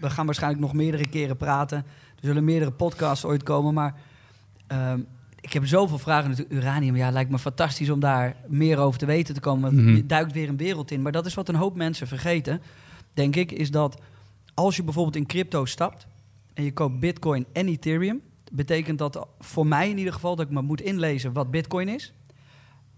we 0.02 0.10
gaan 0.10 0.26
waarschijnlijk 0.26 0.62
nog 0.62 0.74
meerdere 0.74 1.08
keren 1.10 1.38
praten. 1.38 1.78
Er 1.78 2.26
zullen 2.28 2.44
meerdere 2.44 2.72
podcasts 2.72 3.26
ooit 3.26 3.44
komen. 3.44 3.74
Maar 3.74 3.96
ehm, 4.68 5.00
ik 5.42 5.54
heb 5.54 5.66
zoveel 5.66 5.98
vragen 5.98 6.30
natuurlijk. 6.30 6.56
Uranium, 6.62 6.96
ja, 6.96 7.10
lijkt 7.12 7.32
me 7.32 7.40
fantastisch 7.40 7.90
om 7.90 8.00
daar 8.00 8.36
meer 8.48 8.78
over 8.78 9.00
te 9.00 9.06
weten 9.06 9.34
te 9.34 9.40
komen. 9.40 9.62
Want 9.62 9.86
Mhm. 9.86 9.96
je 9.96 10.06
duikt 10.06 10.34
weer 10.34 10.50
een 10.50 10.58
wereld 10.58 10.92
in. 10.92 11.02
Maar 11.02 11.12
dat 11.12 11.26
is 11.26 11.34
wat 11.34 11.50
een 11.50 11.56
hoop 11.56 11.76
mensen 11.76 12.08
vergeten, 12.08 12.62
denk 13.14 13.36
ik. 13.36 13.52
Is 13.52 13.72
dat 13.72 14.02
als 14.54 14.76
je 14.76 14.84
bijvoorbeeld 14.84 15.16
in 15.16 15.26
crypto 15.26 15.66
stapt 15.66 16.08
en 16.54 16.64
je 16.64 16.74
koopt 16.74 17.00
Bitcoin 17.00 17.46
en 17.54 17.68
Ethereum, 17.68 18.22
betekent 18.52 18.98
dat 18.98 19.28
voor 19.40 19.68
mij 19.68 19.90
in 19.90 19.98
ieder 19.98 20.14
geval 20.14 20.36
dat 20.36 20.46
ik 20.46 20.52
me 20.52 20.62
moet 20.62 20.82
inlezen 20.82 21.34
wat 21.34 21.52
Bitcoin 21.52 21.88
is. 21.88 22.14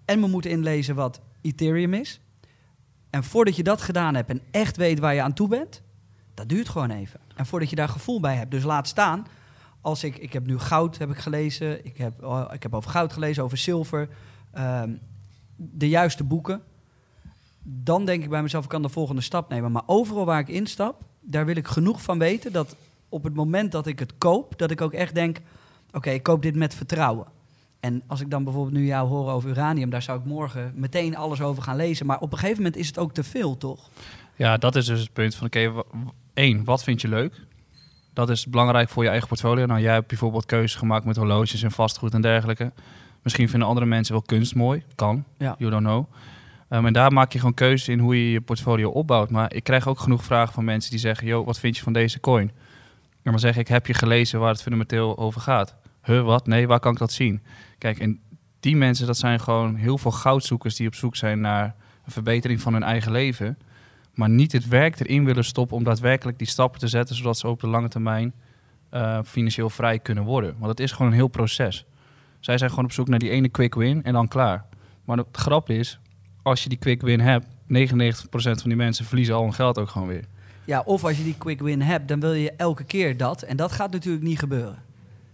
En 0.09 0.19
me 0.19 0.27
moet 0.27 0.45
inlezen 0.45 0.95
wat 0.95 1.21
Ethereum 1.41 1.93
is. 1.93 2.21
En 3.09 3.23
voordat 3.23 3.55
je 3.55 3.63
dat 3.63 3.81
gedaan 3.81 4.15
hebt 4.15 4.29
en 4.29 4.41
echt 4.51 4.77
weet 4.77 4.99
waar 4.99 5.13
je 5.13 5.21
aan 5.21 5.33
toe 5.33 5.47
bent, 5.47 5.81
dat 6.33 6.49
duurt 6.49 6.69
gewoon 6.69 6.89
even. 6.89 7.19
En 7.35 7.45
voordat 7.45 7.69
je 7.69 7.75
daar 7.75 7.89
gevoel 7.89 8.19
bij 8.19 8.35
hebt. 8.35 8.51
Dus 8.51 8.63
laat 8.63 8.87
staan, 8.87 9.27
als 9.81 10.03
ik, 10.03 10.17
ik 10.17 10.33
heb 10.33 10.45
nu 10.45 10.59
goud 10.59 10.97
heb 10.97 11.09
ik 11.09 11.17
gelezen, 11.17 11.85
ik 11.85 11.97
heb, 11.97 12.23
oh, 12.23 12.45
ik 12.53 12.63
heb 12.63 12.73
over 12.73 12.89
goud 12.89 13.13
gelezen, 13.13 13.43
over 13.43 13.57
zilver, 13.57 14.09
ehm, 14.51 14.93
de 15.55 15.89
juiste 15.89 16.23
boeken. 16.23 16.61
Dan 17.63 18.05
denk 18.05 18.23
ik 18.23 18.29
bij 18.29 18.41
mezelf, 18.41 18.63
ik 18.63 18.69
kan 18.69 18.81
de 18.81 18.89
volgende 18.89 19.21
stap 19.21 19.49
nemen. 19.49 19.71
Maar 19.71 19.83
overal 19.85 20.25
waar 20.25 20.39
ik 20.39 20.47
instap, 20.47 21.01
daar 21.21 21.45
wil 21.45 21.55
ik 21.55 21.67
genoeg 21.67 22.01
van 22.01 22.19
weten 22.19 22.51
dat 22.51 22.75
op 23.09 23.23
het 23.23 23.33
moment 23.33 23.71
dat 23.71 23.87
ik 23.87 23.99
het 23.99 24.17
koop, 24.17 24.57
dat 24.57 24.71
ik 24.71 24.81
ook 24.81 24.93
echt 24.93 25.15
denk, 25.15 25.37
oké, 25.91 26.09
ik 26.09 26.23
koop 26.23 26.41
dit 26.41 26.55
met 26.55 26.73
vertrouwen. 26.73 27.37
En 27.79 28.03
als 28.07 28.21
ik 28.21 28.29
dan 28.29 28.43
bijvoorbeeld 28.43 28.75
nu 28.75 28.85
jou 28.85 29.07
hoor 29.07 29.31
over 29.31 29.49
uranium, 29.49 29.89
daar 29.89 30.01
zou 30.01 30.19
ik 30.19 30.25
morgen 30.25 30.71
meteen 30.75 31.15
alles 31.17 31.41
over 31.41 31.63
gaan 31.63 31.75
lezen. 31.75 32.05
Maar 32.05 32.19
op 32.19 32.31
een 32.31 32.37
gegeven 32.37 32.57
moment 32.57 32.75
is 32.75 32.87
het 32.87 32.97
ook 32.97 33.13
te 33.13 33.23
veel, 33.23 33.57
toch? 33.57 33.89
Ja, 34.35 34.57
dat 34.57 34.75
is 34.75 34.85
dus 34.85 34.99
het 34.99 35.13
punt 35.13 35.35
van, 35.35 35.47
oké, 35.47 35.73
één, 36.33 36.63
wat 36.63 36.83
vind 36.83 37.01
je 37.01 37.07
leuk? 37.07 37.41
Dat 38.13 38.29
is 38.29 38.45
belangrijk 38.47 38.89
voor 38.89 39.03
je 39.03 39.09
eigen 39.09 39.27
portfolio. 39.27 39.65
Nou, 39.65 39.81
jij 39.81 39.93
hebt 39.93 40.07
bijvoorbeeld 40.07 40.45
keuzes 40.45 40.75
gemaakt 40.75 41.05
met 41.05 41.15
horloges 41.15 41.63
en 41.63 41.71
vastgoed 41.71 42.13
en 42.13 42.21
dergelijke. 42.21 42.71
Misschien 43.23 43.49
vinden 43.49 43.67
andere 43.67 43.85
mensen 43.85 44.13
wel 44.13 44.23
kunst 44.23 44.55
mooi. 44.55 44.83
Kan, 44.95 45.23
Ja. 45.37 45.55
you 45.57 45.71
don't 45.71 45.83
know. 45.83 46.05
Um, 46.69 46.85
en 46.85 46.93
daar 46.93 47.13
maak 47.13 47.31
je 47.31 47.39
gewoon 47.39 47.53
keuzes 47.53 47.87
in 47.87 47.99
hoe 47.99 48.23
je 48.25 48.31
je 48.31 48.41
portfolio 48.41 48.89
opbouwt. 48.89 49.29
Maar 49.29 49.53
ik 49.53 49.63
krijg 49.63 49.87
ook 49.87 49.99
genoeg 49.99 50.23
vragen 50.23 50.53
van 50.53 50.63
mensen 50.63 50.91
die 50.91 50.99
zeggen... 50.99 51.27
Yo, 51.27 51.43
wat 51.43 51.59
vind 51.59 51.77
je 51.77 51.83
van 51.83 51.93
deze 51.93 52.19
coin? 52.19 52.51
En 53.23 53.31
dan 53.31 53.39
zeg 53.39 53.57
ik, 53.57 53.67
heb 53.67 53.87
je 53.87 53.93
gelezen 53.93 54.39
waar 54.39 54.49
het 54.49 54.61
fundamenteel 54.61 55.17
over 55.17 55.41
gaat? 55.41 55.75
Huh, 56.03 56.23
wat? 56.23 56.47
Nee, 56.47 56.67
waar 56.67 56.79
kan 56.79 56.91
ik 56.91 56.97
dat 56.97 57.11
zien? 57.11 57.41
Kijk, 57.77 57.99
en 57.99 58.19
die 58.59 58.75
mensen, 58.75 59.07
dat 59.07 59.17
zijn 59.17 59.39
gewoon 59.39 59.75
heel 59.75 59.97
veel 59.97 60.11
goudzoekers... 60.11 60.75
die 60.75 60.87
op 60.87 60.95
zoek 60.95 61.15
zijn 61.15 61.41
naar 61.41 61.75
een 62.05 62.11
verbetering 62.11 62.61
van 62.61 62.73
hun 62.73 62.83
eigen 62.83 63.11
leven... 63.11 63.57
maar 64.13 64.29
niet 64.29 64.51
het 64.51 64.67
werk 64.67 64.99
erin 64.99 65.25
willen 65.25 65.43
stoppen... 65.43 65.77
om 65.77 65.83
daadwerkelijk 65.83 66.37
die 66.37 66.47
stappen 66.47 66.79
te 66.79 66.87
zetten... 66.87 67.15
zodat 67.15 67.37
ze 67.37 67.47
op 67.47 67.59
de 67.59 67.67
lange 67.67 67.87
termijn 67.87 68.33
eh, 68.89 69.19
financieel 69.25 69.69
vrij 69.69 69.99
kunnen 69.99 70.23
worden. 70.23 70.55
Want 70.57 70.69
het 70.69 70.79
is 70.79 70.91
gewoon 70.91 71.07
een 71.07 71.17
heel 71.17 71.27
proces. 71.27 71.85
Zij 72.39 72.57
zijn 72.57 72.69
gewoon 72.69 72.85
op 72.85 72.91
zoek 72.91 73.07
naar 73.07 73.19
die 73.19 73.29
ene 73.29 73.49
quick 73.49 73.75
win 73.75 74.03
en 74.03 74.13
dan 74.13 74.27
klaar. 74.27 74.65
Maar 75.05 75.17
de 75.17 75.25
grap 75.31 75.69
is, 75.69 75.99
als 76.41 76.63
je 76.63 76.69
die 76.69 76.77
quick 76.77 77.01
win 77.01 77.19
hebt, 77.19 77.45
99% 77.45 77.51
van 78.29 78.55
die 78.63 78.75
mensen 78.75 79.05
verliezen 79.05 79.35
al 79.35 79.41
hun 79.41 79.53
geld 79.53 79.79
ook 79.79 79.89
gewoon 79.89 80.07
weer. 80.07 80.23
Ja, 80.65 80.81
of 80.85 81.03
als 81.03 81.17
je 81.17 81.23
die 81.23 81.37
quick 81.37 81.59
win 81.59 81.81
hebt, 81.81 82.07
dan 82.07 82.19
wil 82.19 82.33
je 82.33 82.51
elke 82.51 82.83
keer 82.83 83.17
dat. 83.17 83.41
En 83.41 83.57
dat 83.57 83.71
gaat 83.71 83.91
natuurlijk 83.91 84.23
niet 84.23 84.39
gebeuren. 84.39 84.77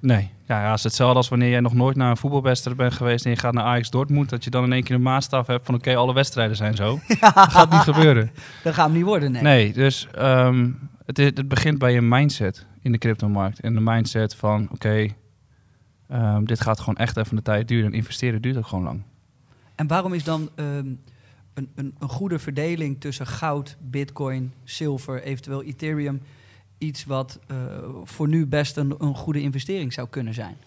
Nee, 0.05 0.29
ja, 0.47 0.61
ja, 0.61 0.69
het 0.69 0.77
is 0.77 0.83
hetzelfde 0.83 1.17
als 1.17 1.29
wanneer 1.29 1.49
jij 1.49 1.59
nog 1.59 1.73
nooit 1.73 1.95
naar 1.95 2.09
een 2.09 2.17
voetbalwedstrijd 2.17 2.77
bent 2.77 2.93
geweest 2.93 3.25
en 3.25 3.31
je 3.31 3.37
gaat 3.37 3.53
naar 3.53 3.63
Ajax 3.63 3.89
Dortmund, 3.89 4.29
dat 4.29 4.43
je 4.43 4.49
dan 4.49 4.63
in 4.63 4.73
één 4.73 4.83
keer 4.83 4.95
een 4.95 5.01
maatstaf 5.01 5.47
hebt 5.47 5.65
van 5.65 5.75
oké, 5.75 5.95
alle 5.95 6.13
wedstrijden 6.13 6.55
zijn 6.55 6.75
zo. 6.75 6.99
Dat 7.19 7.33
gaat 7.33 7.71
niet 7.71 7.79
gebeuren. 7.79 8.31
Dat 8.63 8.73
gaat 8.73 8.85
hem 8.85 8.95
niet 8.95 9.05
worden, 9.05 9.31
nee. 9.31 9.41
Nee, 9.41 9.73
dus 9.73 10.07
ehm, 10.11 10.71
het, 11.05 11.17
het 11.17 11.47
begint 11.47 11.77
bij 11.77 11.93
je 11.93 12.01
mindset 12.01 12.65
in 12.81 12.91
de 12.91 12.97
cryptomarkt. 12.97 13.59
En 13.59 13.73
de 13.73 13.79
mindset 13.79 14.35
van 14.35 14.67
oké, 14.71 15.07
ehm, 16.07 16.43
dit 16.43 16.61
gaat 16.61 16.79
gewoon 16.79 16.95
echt 16.95 17.17
even 17.17 17.35
de 17.35 17.41
tijd 17.41 17.67
duren. 17.67 17.85
En 17.85 17.93
investeren 17.93 18.41
duurt 18.41 18.57
ook 18.57 18.67
gewoon 18.67 18.83
lang. 18.83 19.01
En 19.75 19.87
waarom 19.87 20.13
is 20.13 20.23
dan 20.23 20.49
ehm, 20.55 20.87
een, 21.53 21.71
een, 21.75 21.95
een 21.99 22.09
goede 22.09 22.39
verdeling 22.39 23.01
tussen 23.01 23.27
goud, 23.27 23.77
bitcoin, 23.81 24.53
zilver, 24.63 25.23
eventueel 25.23 25.63
Ethereum... 25.63 26.21
iets 26.77 27.05
wat 27.05 27.39
eh, 27.47 27.57
voor 28.03 28.27
nu 28.27 28.45
best 28.45 28.77
een, 28.77 28.95
een 28.97 29.15
goede 29.15 29.41
investering 29.41 29.93
zou 29.93 30.07
kunnen 30.09 30.33
zijn? 30.33 30.57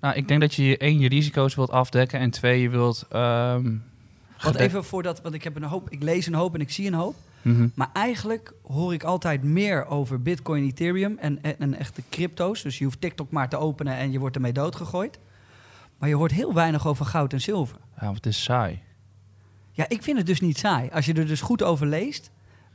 Nou, 0.00 0.14
ik 0.14 0.28
denk 0.28 0.40
dat 0.40 0.54
je 0.54 0.76
één 0.76 0.98
je 0.98 1.08
risico's 1.08 1.54
wilt 1.54 1.70
afdekken 1.70 2.20
en 2.20 2.30
twee 2.30 2.60
je 2.60 2.68
wilt. 2.68 3.06
ehm 3.10 3.76
Want 4.42 4.56
even 4.56 4.84
voordat, 4.84 5.22
want 5.22 5.34
ik 5.34 5.44
heb 5.44 5.56
een 5.56 5.62
hoop, 5.62 5.90
ik 5.90 6.02
lees 6.02 6.26
een 6.26 6.34
hoop 6.34 6.54
en 6.54 6.60
ik 6.60 6.70
zie 6.70 6.86
een 6.86 6.94
hoop. 6.94 7.14
Mhm. 7.42 7.68
Maar 7.74 7.90
eigenlijk 7.92 8.52
hoor 8.62 8.92
ik 8.92 9.02
altijd 9.02 9.42
meer 9.42 9.86
over 9.86 10.22
Bitcoin, 10.22 10.64
Ethereum 10.64 11.18
en, 11.18 11.42
en, 11.42 11.58
en 11.58 11.78
echte 11.78 12.02
crypto's. 12.10 12.62
Dus 12.62 12.78
je 12.78 12.84
hoeft 12.84 13.00
TikTok 13.00 13.30
maar 13.30 13.48
te 13.48 13.56
openen 13.56 13.96
en 13.96 14.12
je 14.12 14.18
wordt 14.18 14.36
ermee 14.36 14.52
doodgegooid. 14.52 15.18
Maar 15.98 16.08
je 16.08 16.14
hoort 16.14 16.32
heel 16.32 16.54
weinig 16.54 16.86
over 16.86 17.04
goud 17.04 17.32
en 17.32 17.40
zilver. 17.40 17.76
Ja, 17.96 18.04
want 18.04 18.16
het 18.16 18.26
is 18.26 18.42
saai. 18.42 18.82
Ja, 19.72 19.88
ik 19.88 20.02
vind 20.02 20.18
het 20.18 20.26
dus 20.26 20.40
niet 20.40 20.58
saai. 20.58 20.90
Als 20.90 21.06
je 21.06 21.12
er 21.12 21.26
dus 21.26 21.40
goed 21.40 21.62
over 21.62 21.86
leest, 21.86 22.30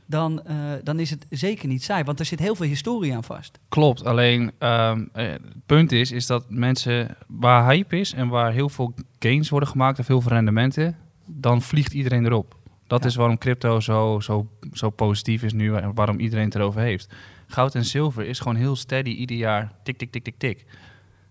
dan, 0.08 0.42
eh, 0.44 0.56
dan 0.82 0.98
is 1.00 1.10
het 1.10 1.26
zeker 1.30 1.68
niet 1.68 1.82
saai. 1.82 2.04
Want 2.04 2.18
er 2.20 2.24
zit 2.26 2.38
heel 2.38 2.54
veel 2.54 2.66
historie 2.66 3.14
aan 3.14 3.24
vast. 3.24 3.58
Klopt, 3.68 4.04
alleen 4.04 4.52
ehm, 4.58 5.04
eh, 5.12 5.26
het 5.26 5.40
punt 5.66 5.92
is, 5.92 6.12
is 6.12 6.26
dat 6.26 6.44
mensen 6.48 7.16
waar 7.26 7.70
hype 7.70 7.98
is 7.98 8.12
en 8.12 8.28
waar 8.28 8.52
heel 8.52 8.68
veel 8.68 8.94
gains 9.18 9.48
worden 9.48 9.68
gemaakt 9.68 9.98
of 9.98 10.06
heel 10.06 10.20
veel 10.20 10.32
rendementen, 10.32 10.96
dan 11.26 11.62
vliegt 11.62 11.92
iedereen 11.94 12.24
erop. 12.24 12.56
Dat 12.86 13.02
Ja. 13.02 13.08
is 13.08 13.14
waarom 13.14 13.38
crypto 13.38 13.80
zo, 13.80 14.20
zo, 14.20 14.48
zo 14.72 14.90
positief 14.90 15.42
is 15.42 15.52
nu 15.52 15.74
en 15.74 15.94
waarom 15.94 16.18
iedereen 16.18 16.44
het 16.44 16.54
erover 16.54 16.80
heeft. 16.80 17.14
Goud 17.46 17.74
en 17.74 17.84
zilver 17.84 18.24
is 18.26 18.38
gewoon 18.38 18.56
heel 18.56 18.76
steady 18.76 19.10
ieder 19.10 19.36
jaar 19.36 19.72
tik, 19.82 19.98
tik, 19.98 20.10
tik, 20.10 20.24
tik, 20.24 20.38
tik. 20.38 20.58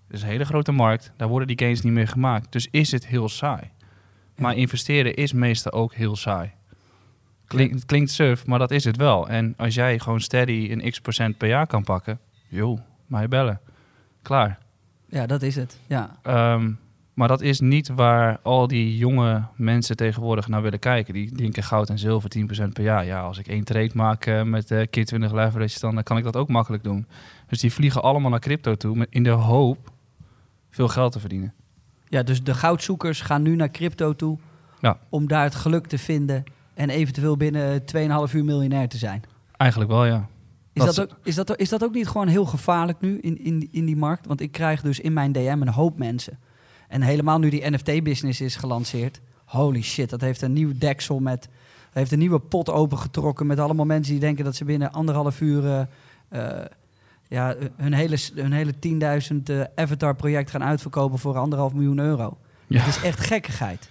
Het 0.08 0.16
is 0.16 0.22
een 0.22 0.28
hele 0.28 0.46
grote 0.46 0.72
markt, 0.72 1.12
daar 1.18 1.28
worden 1.28 1.48
die 1.48 1.58
gains 1.60 1.82
niet 1.82 1.94
meer 1.94 2.08
gemaakt. 2.08 2.52
Dus 2.52 2.68
is 2.72 2.92
het 2.92 3.08
heel 3.08 3.30
saai. 3.30 3.70
Maar 4.38 4.56
investeren 4.56 5.14
is 5.16 5.34
meestal 5.34 5.72
ook 5.72 5.94
heel 5.94 6.16
saai. 6.16 6.52
Klink, 7.48 7.74
het 7.74 7.86
klinkt 7.86 8.12
surf, 8.12 8.46
maar 8.46 8.60
dat 8.60 8.72
is 8.72 8.84
het 8.84 8.96
wel. 8.98 9.28
En 9.30 9.54
als 9.58 9.76
jij 9.76 10.00
gewoon 10.00 10.22
steady 10.22 10.68
een 10.72 10.92
x 10.92 11.00
procent 11.00 11.38
per 11.38 11.48
jaar 11.48 11.68
kan 11.68 11.84
pakken, 11.84 12.20
joh, 12.48 12.80
mij 13.06 13.28
bellen. 13.28 13.60
Klaar. 14.22 14.58
Ja, 15.10 15.26
dat 15.26 15.42
is 15.42 15.56
het. 15.56 15.80
Ja. 15.88 16.18
Ehm, 16.24 16.72
maar 17.14 17.28
dat 17.28 17.42
is 17.42 17.60
niet 17.60 17.88
waar 17.88 18.40
al 18.44 18.68
die 18.68 18.98
jonge 18.98 19.44
mensen 19.56 19.96
tegenwoordig 19.96 20.48
naar 20.48 20.62
willen 20.62 20.80
kijken. 20.80 21.14
Die 21.14 21.32
denken 21.36 21.64
goud 21.64 21.90
en 21.90 22.00
zilver 22.00 22.30
10% 22.30 22.74
per 22.74 22.84
jaar. 22.84 23.06
Ja, 23.06 23.22
als 23.22 23.38
ik 23.38 23.48
één 23.48 23.64
trade 23.64 23.92
maak 23.94 24.26
eh, 24.26 24.44
met 24.44 24.72
eh 24.72 24.88
keer 24.90 25.06
20 25.06 25.32
leverage, 25.32 25.80
dan 25.80 25.98
eh, 25.98 26.04
kan 26.04 26.18
ik 26.18 26.24
dat 26.24 26.36
ook 26.36 26.48
makkelijk 26.50 26.84
doen. 26.84 27.08
Dus 27.48 27.60
die 27.60 27.74
vliegen 27.74 28.02
allemaal 28.02 28.30
naar 28.30 28.40
crypto 28.40 28.76
toe 28.76 28.96
met- 28.98 29.08
in 29.12 29.24
de 29.24 29.30
hoop 29.30 29.92
veel 30.70 30.88
geld 30.88 31.12
te 31.12 31.20
verdienen. 31.20 31.54
ja, 32.10 32.24
dus 32.24 32.44
de 32.44 32.54
goudzoekers 32.54 33.22
gaan 33.22 33.42
nu 33.42 33.56
naar 33.56 33.72
crypto 33.72 34.14
toe 34.16 34.38
Ja. 34.82 34.98
om 35.10 35.28
daar 35.28 35.44
het 35.44 35.56
geluk 35.56 35.88
te 35.88 35.98
vinden 35.98 36.44
en 36.78 36.90
eventueel 36.90 37.38
binnen 37.38 37.82
2,5 37.82 38.34
uur 38.34 38.46
miljonair 38.46 38.90
te 38.90 38.98
zijn. 38.98 39.24
Eigenlijk 39.58 39.92
wel, 39.92 40.06
ja. 40.06 40.28
Is 40.74 40.84
Dat 40.84 40.96
dat, 40.96 41.12
ook, 41.12 41.18
is, 41.24 41.36
dat, 41.36 41.60
is 41.60 41.70
dat 41.70 41.84
ook 41.84 41.94
niet 41.94 42.08
gewoon 42.08 42.28
heel 42.28 42.46
gevaarlijk 42.46 43.02
nu 43.02 43.20
in, 43.20 43.44
in, 43.44 43.70
in 43.72 43.86
die 43.86 43.96
markt? 43.96 44.28
Want 44.28 44.42
ik 44.42 44.52
krijg 44.52 44.82
dus 44.82 45.00
in 45.00 45.14
mijn 45.14 45.32
DM 45.32 45.58
een 45.62 45.68
hoop 45.68 45.98
mensen. 45.98 46.40
En 46.88 47.02
helemaal 47.02 47.40
nu 47.40 47.50
die 47.50 47.70
NFT-business 47.70 48.42
is 48.42 48.56
gelanceerd. 48.56 49.22
Holy 49.46 49.82
shit, 49.82 50.10
dat 50.10 50.22
heeft 50.22 50.42
een 50.42 50.54
nieuw 50.54 50.72
deksel 50.76 51.20
met... 51.20 51.42
dat 51.42 51.50
heeft 51.94 52.12
een 52.12 52.20
nieuwe 52.20 52.40
pot 52.40 52.70
opengetrokken 52.70 53.48
met 53.48 53.60
allemaal 53.60 53.86
mensen 53.86 54.12
die 54.12 54.22
denken 54.22 54.44
dat 54.46 54.56
ze 54.56 54.66
binnen 54.66 54.92
anderhalf 54.92 55.42
uur... 55.42 55.66
eh, 55.66 55.82
eh, 56.30 56.66
ja, 57.28 57.56
hun 57.76 57.94
hele, 57.94 58.18
hun 58.34 58.52
hele 58.52 58.74
10.000 58.74 59.44
eh, 59.44 59.62
Avatar-project 59.76 60.50
gaan 60.50 60.64
uitverkopen 60.64 61.20
voor 61.20 61.38
anderhalf 61.38 61.74
miljoen 61.74 62.00
euro. 62.00 62.38
Ja. 62.68 62.80
Het 62.80 62.96
is 62.96 63.02
echt 63.02 63.20
gekkigheid. 63.20 63.90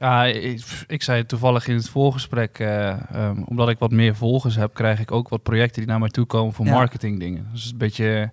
Ja, 0.00 0.24
ik, 0.24 0.84
ik 0.86 1.02
zei 1.02 1.26
toevallig 1.26 1.66
in 1.68 1.74
het 1.74 1.88
voorgesprek, 1.88 2.58
eh, 2.58 2.88
ehm, 3.14 3.42
omdat 3.42 3.68
ik 3.68 3.78
wat 3.78 3.90
meer 3.90 4.14
volgers 4.16 4.56
heb, 4.56 4.74
krijg 4.74 5.00
ik 5.00 5.12
ook 5.12 5.28
wat 5.28 5.42
projecten 5.42 5.80
die 5.80 5.90
naar 5.90 5.98
mij 5.98 6.08
toe 6.08 6.26
komen 6.26 6.52
voor 6.52 6.66
Ja. 6.66 6.72
marketingdingen. 6.72 7.48
Dus 7.52 7.70
een 7.70 7.78
beetje 7.78 8.30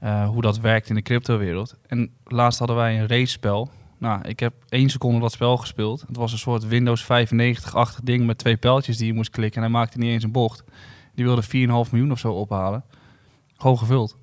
eh, 0.00 0.28
hoe 0.28 0.42
dat 0.42 0.58
werkt 0.58 0.88
in 0.88 0.94
de 0.94 1.02
cryptowereld. 1.02 1.76
En 1.86 2.10
laatst 2.24 2.58
hadden 2.58 2.76
wij 2.76 3.00
een 3.00 3.08
race-spel. 3.08 3.70
Nou, 3.98 4.28
ik 4.28 4.40
heb 4.40 4.52
één 4.68 4.88
seconde 4.88 5.20
dat 5.20 5.32
spel 5.32 5.56
gespeeld. 5.56 6.00
Het 6.06 6.16
was 6.16 6.32
een 6.32 6.38
soort 6.38 6.66
Windows 6.66 7.04
95-achtig 7.04 8.00
ding 8.04 8.26
met 8.26 8.38
twee 8.38 8.56
pijltjes 8.56 8.96
die 8.96 9.06
je 9.06 9.14
moest 9.14 9.30
klikken. 9.30 9.62
En 9.62 9.70
hij 9.70 9.78
maakte 9.80 9.98
niet 9.98 10.10
eens 10.10 10.24
een 10.24 10.32
bocht. 10.32 10.64
Die 11.14 11.24
wilde 11.24 11.42
4,5 11.42 11.90
miljoen 11.92 12.10
of 12.12 12.18
zo 12.18 12.32
ophalen. 12.32 12.84
Gewoon 13.56 13.78
gevuld. 13.78 14.16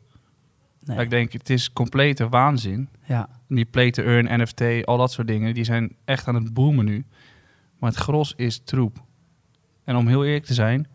Nee. 0.84 1.00
Ik 1.00 1.10
denk, 1.10 1.32
het 1.32 1.50
is 1.50 1.74
complete 1.74 2.30
waanzin. 2.30 2.90
Ja. 3.06 3.30
Die 3.48 3.66
play 3.66 3.92
to 3.92 4.04
earn, 4.04 4.42
NFT, 4.42 4.86
al 4.86 4.98
dat 4.98 5.12
soort 5.12 5.28
dingen, 5.28 5.54
die 5.54 5.64
zijn 5.64 5.96
echt 6.06 6.28
aan 6.28 6.36
het 6.36 6.54
boomen 6.54 6.86
nu. 6.86 7.06
Maar 7.80 7.90
het 7.90 8.00
gros 8.00 8.34
is 8.36 8.62
troep. 8.64 9.04
En 9.84 9.96
om 9.96 10.08
heel 10.08 10.26
eerlijk 10.26 10.46
te 10.46 10.54
zijn, 10.54 10.88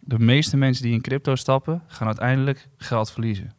de 0.00 0.18
meeste 0.18 0.56
mensen 0.56 0.84
die 0.84 0.92
in 0.92 1.00
crypto 1.00 1.34
stappen, 1.34 1.82
gaan 1.86 2.06
uiteindelijk 2.06 2.68
geld 2.76 3.12
verliezen. 3.12 3.52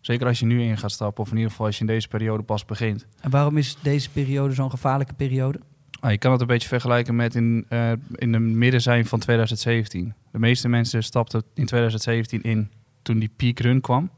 Zeker 0.00 0.26
als 0.26 0.38
je 0.38 0.46
nu 0.46 0.62
in 0.62 0.78
gaat 0.78 0.92
stappen, 0.92 1.24
of 1.24 1.30
in 1.30 1.36
ieder 1.36 1.50
geval 1.50 1.66
als 1.66 1.74
je 1.74 1.80
in 1.80 1.86
deze 1.86 2.08
periode 2.08 2.42
pas 2.42 2.64
begint. 2.64 3.06
En 3.20 3.30
waarom 3.30 3.56
is 3.56 3.76
deze 3.82 4.10
periode 4.10 4.54
zo'n 4.54 4.70
gevaarlijke 4.70 5.14
periode? 5.14 5.60
Ah, 6.00 6.10
je 6.10 6.18
kan 6.18 6.32
het 6.32 6.40
een 6.40 6.46
beetje 6.46 6.68
vergelijken 6.68 7.16
met 7.16 7.34
in, 7.34 7.66
eh, 7.68 7.92
in 8.14 8.32
de 8.32 8.38
midden 8.38 8.80
zijn 8.82 9.06
van 9.06 9.18
2017. 9.18 10.14
De 10.32 10.38
meeste 10.38 10.68
mensen 10.68 11.02
stapten 11.02 11.42
in 11.54 11.66
2017 11.66 12.42
in 12.42 12.70
toen 13.02 13.18
die 13.18 13.30
peak 13.36 13.58
run 13.58 13.80
kwam. 13.80 14.10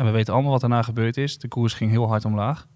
En 0.00 0.06
we 0.06 0.12
weten 0.12 0.32
allemaal 0.34 0.50
wat 0.50 0.60
daarna 0.60 0.82
gebeurd 0.82 1.16
is. 1.16 1.38
De 1.38 1.48
koers 1.48 1.74
ging 1.74 1.90
heel 1.90 2.08
hard 2.08 2.24
omlaag. 2.24 2.66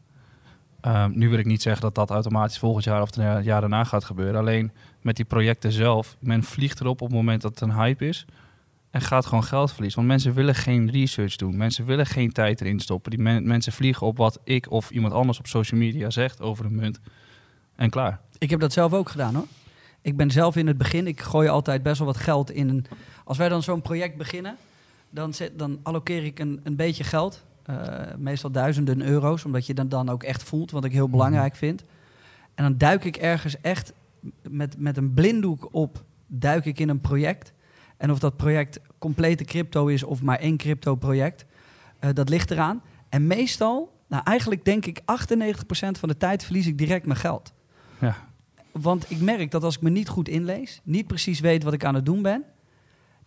Ehm, 0.81 1.11
nu 1.15 1.29
wil 1.29 1.39
ik 1.39 1.45
niet 1.47 1.63
zeggen 1.63 1.83
dat 1.83 1.95
dat 1.95 2.11
automatisch 2.11 2.59
volgend 2.59 2.85
jaar 2.85 3.03
of 3.03 3.15
het 3.15 3.45
jaar 3.45 3.61
daarna 3.61 3.85
gaat 3.85 4.05
gebeuren. 4.05 4.41
Alleen 4.41 4.73
met 5.01 5.17
die 5.17 5.25
projecten 5.25 5.73
zelf, 5.73 6.17
men 6.21 6.43
vliegt 6.43 6.81
erop 6.81 7.01
op 7.01 7.09
het 7.09 7.17
moment 7.17 7.43
dat 7.43 7.51
het 7.51 7.61
een 7.61 7.75
hype 7.75 8.09
is. 8.09 8.27
En 8.91 9.01
gaat 9.01 9.27
gewoon 9.27 9.45
geld 9.45 9.73
verliezen. 9.73 9.99
Want 9.99 10.11
mensen 10.11 10.33
willen 10.33 10.55
geen 10.55 10.91
research 10.91 11.37
doen. 11.37 11.57
Mensen 11.57 11.85
willen 11.85 12.07
geen 12.07 12.33
tijd 12.33 12.61
erin 12.61 12.81
stoppen. 12.81 13.11
Die 13.11 13.21
men- 13.21 13.47
mensen 13.47 13.73
vliegen 13.73 14.07
op 14.07 14.17
wat 14.17 14.41
ik 14.45 14.71
of 14.71 14.91
iemand 14.91 15.13
anders 15.13 15.39
op 15.39 15.47
social 15.47 15.81
media 15.81 16.11
zegt 16.11 16.41
over 16.41 16.65
een 16.65 16.75
munt. 16.75 17.01
En 17.77 17.91
klaar. 17.91 18.21
Ik 18.39 18.51
heb 18.51 18.61
dat 18.61 18.73
zelf 18.73 18.93
ook 18.93 19.09
gedaan 19.09 19.35
hoor. 19.35 19.47
Ik 20.03 20.17
ben 20.17 20.31
zelf 20.31 20.57
in 20.57 20.67
het 20.67 20.79
begin, 20.79 21.07
ik 21.07 21.21
gooi 21.21 21.49
altijd 21.49 21.83
best 21.83 21.99
wel 21.99 22.07
wat 22.07 22.17
geld 22.17 22.51
in. 22.51 22.87
Als 23.25 23.39
wij 23.39 23.49
dan 23.49 23.63
zo'n 23.63 23.83
project 23.83 24.17
beginnen, 24.17 24.57
dan, 25.15 25.35
zet, 25.35 25.59
dan 25.59 25.79
allokeer 25.83 26.25
ik 26.25 26.39
een, 26.39 26.61
een 26.63 26.77
beetje 26.77 27.05
geld. 27.05 27.45
eh, 27.65 28.15
meestal 28.19 28.51
duizenden 28.51 29.03
euro's, 29.03 29.45
omdat 29.45 29.67
je 29.67 29.75
dan, 29.75 29.89
dan 29.89 30.09
ook 30.09 30.23
echt 30.23 30.43
voelt, 30.43 30.71
wat 30.71 30.85
ik 30.85 30.93
heel 30.93 31.09
belangrijk 31.09 31.57
vind. 31.57 31.85
En 32.55 32.65
dan 32.65 32.79
duik 32.79 33.05
ik 33.05 33.17
ergens 33.17 33.61
echt 33.61 33.93
met, 34.49 34.79
met 34.79 34.97
een 34.97 35.15
blinddoek 35.15 35.69
op, 35.71 36.05
duik 36.27 36.65
ik 36.65 36.79
in 36.79 36.89
een 36.89 37.01
project. 37.01 37.53
En 37.97 38.11
of 38.11 38.19
dat 38.19 38.37
project 38.37 38.81
complete 38.99 39.45
crypto 39.45 39.87
is 39.87 40.03
of 40.03 40.23
maar 40.23 40.39
één 40.39 40.57
crypto 40.57 40.95
project, 40.95 41.45
eh, 41.99 42.11
dat 42.13 42.29
ligt 42.29 42.51
eraan. 42.51 42.83
En 43.09 43.27
meestal, 43.27 43.93
nou 44.09 44.23
eigenlijk 44.25 44.65
denk 44.65 44.87
ik 44.87 45.01
98% 45.05 45.99
van 45.99 46.09
de 46.09 46.17
tijd 46.17 46.45
verlies 46.45 46.67
ik 46.67 46.79
direct 46.79 47.07
mijn 47.07 47.19
geld. 47.19 47.53
Ja. 47.99 48.17
Want 48.73 49.11
ik 49.11 49.21
merk 49.21 49.51
dat 49.51 49.63
als 49.63 49.77
ik 49.77 49.83
me 49.83 49.91
niet 49.91 50.09
goed 50.09 50.29
inlees, 50.29 50.81
niet 50.85 51.07
precies 51.07 51.41
weet 51.41 51.63
wat 51.63 51.73
ik 51.73 51.85
aan 51.85 51.95
het 51.95 52.07
doen 52.07 52.23
ben, 52.23 52.45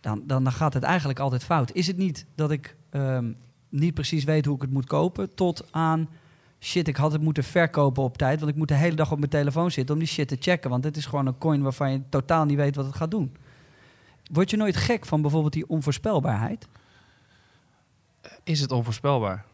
dan, 0.00 0.22
dan, 0.26 0.44
dan 0.44 0.52
gaat 0.52 0.74
het 0.74 0.82
eigenlijk 0.82 1.18
altijd 1.18 1.44
fout. 1.44 1.72
Is 1.72 1.86
het 1.86 1.96
niet 1.96 2.26
dat 2.34 2.50
ik 2.50 2.76
ehm, 2.90 3.32
niet 3.68 3.94
precies 3.94 4.24
weet 4.24 4.44
hoe 4.44 4.54
ik 4.54 4.62
het 4.62 4.70
moet 4.70 4.86
kopen, 4.86 5.34
tot 5.34 5.66
aan 5.70 6.08
shit, 6.60 6.88
ik 6.88 6.96
had 6.96 7.12
het 7.12 7.20
moeten 7.20 7.44
verkopen 7.44 8.02
op 8.02 8.18
tijd, 8.18 8.38
want 8.38 8.50
ik 8.50 8.56
moet 8.56 8.68
de 8.68 8.74
hele 8.74 8.96
dag 8.96 9.12
op 9.12 9.18
mijn 9.18 9.30
telefoon 9.30 9.70
zitten 9.70 9.94
om 9.94 10.00
die 10.00 10.10
shit 10.10 10.28
te 10.28 10.36
checken, 10.40 10.70
want 10.70 10.84
het 10.84 10.96
is 10.96 11.06
gewoon 11.06 11.26
een 11.26 11.38
coin 11.38 11.62
waarvan 11.62 11.92
je 11.92 12.02
totaal 12.08 12.44
niet 12.44 12.56
weet 12.56 12.76
wat 12.76 12.84
het 12.84 12.96
gaat 12.96 13.10
doen. 13.10 13.36
Word 14.32 14.50
je 14.50 14.56
nooit 14.56 14.76
gek 14.76 15.06
van 15.06 15.22
bijvoorbeeld 15.22 15.52
die 15.52 15.68
onvoorspelbaarheid? 15.68 16.68
Is 18.44 18.60
het 18.60 18.72
onvoorspelbaar? 18.72 19.44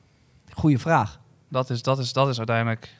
Goeie 0.51 0.79
vraag. 0.79 1.21
Dat 1.49 1.71
is, 1.71 1.83
dat 1.83 1.99
is, 1.99 2.13
dat 2.13 2.29
is 2.29 2.39
uiteindelijk. 2.39 2.95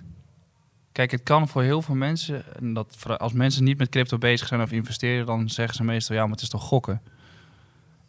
Kijk, 0.93 1.11
het 1.11 1.23
kan 1.23 1.49
voor 1.49 1.63
heel 1.63 1.83
veel 1.83 1.95
mensen. 1.95 2.57
En 2.57 2.75
dat, 2.75 3.19
als 3.19 3.33
mensen 3.33 3.65
niet 3.65 3.79
met 3.79 3.89
crypto 3.89 4.19
bezig 4.19 4.49
zijn 4.49 4.61
of 4.61 4.73
investeren, 4.73 5.27
dan 5.27 5.49
zeggen 5.49 5.75
ze 5.75 5.85
meestal: 5.85 6.17
ja, 6.17 6.23
maar 6.23 6.31
het 6.31 6.43
is 6.43 6.49
toch 6.49 6.63
gokken? 6.63 7.03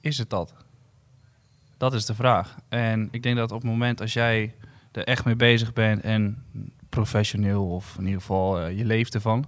Is 0.06 0.18
het 0.18 0.30
dat? 0.30 0.54
Dat 1.78 1.94
is 1.94 2.06
de 2.06 2.16
vraag. 2.16 2.56
En 2.70 3.08
ik 3.12 3.24
denk 3.24 3.36
dat 3.36 3.52
op 3.52 3.62
het 3.62 3.72
moment 3.72 4.02
als 4.02 4.14
jij 4.14 4.56
er 4.92 5.04
echt 5.04 5.26
mee 5.26 5.36
bezig 5.36 5.74
bent 5.74 6.02
en 6.02 6.44
professioneel, 6.90 7.68
of 7.68 7.96
in 7.98 8.06
ieder 8.06 8.20
geval 8.20 8.60
eh, 8.60 8.78
je 8.78 8.86
leeft 8.86 9.14
ervan, 9.14 9.46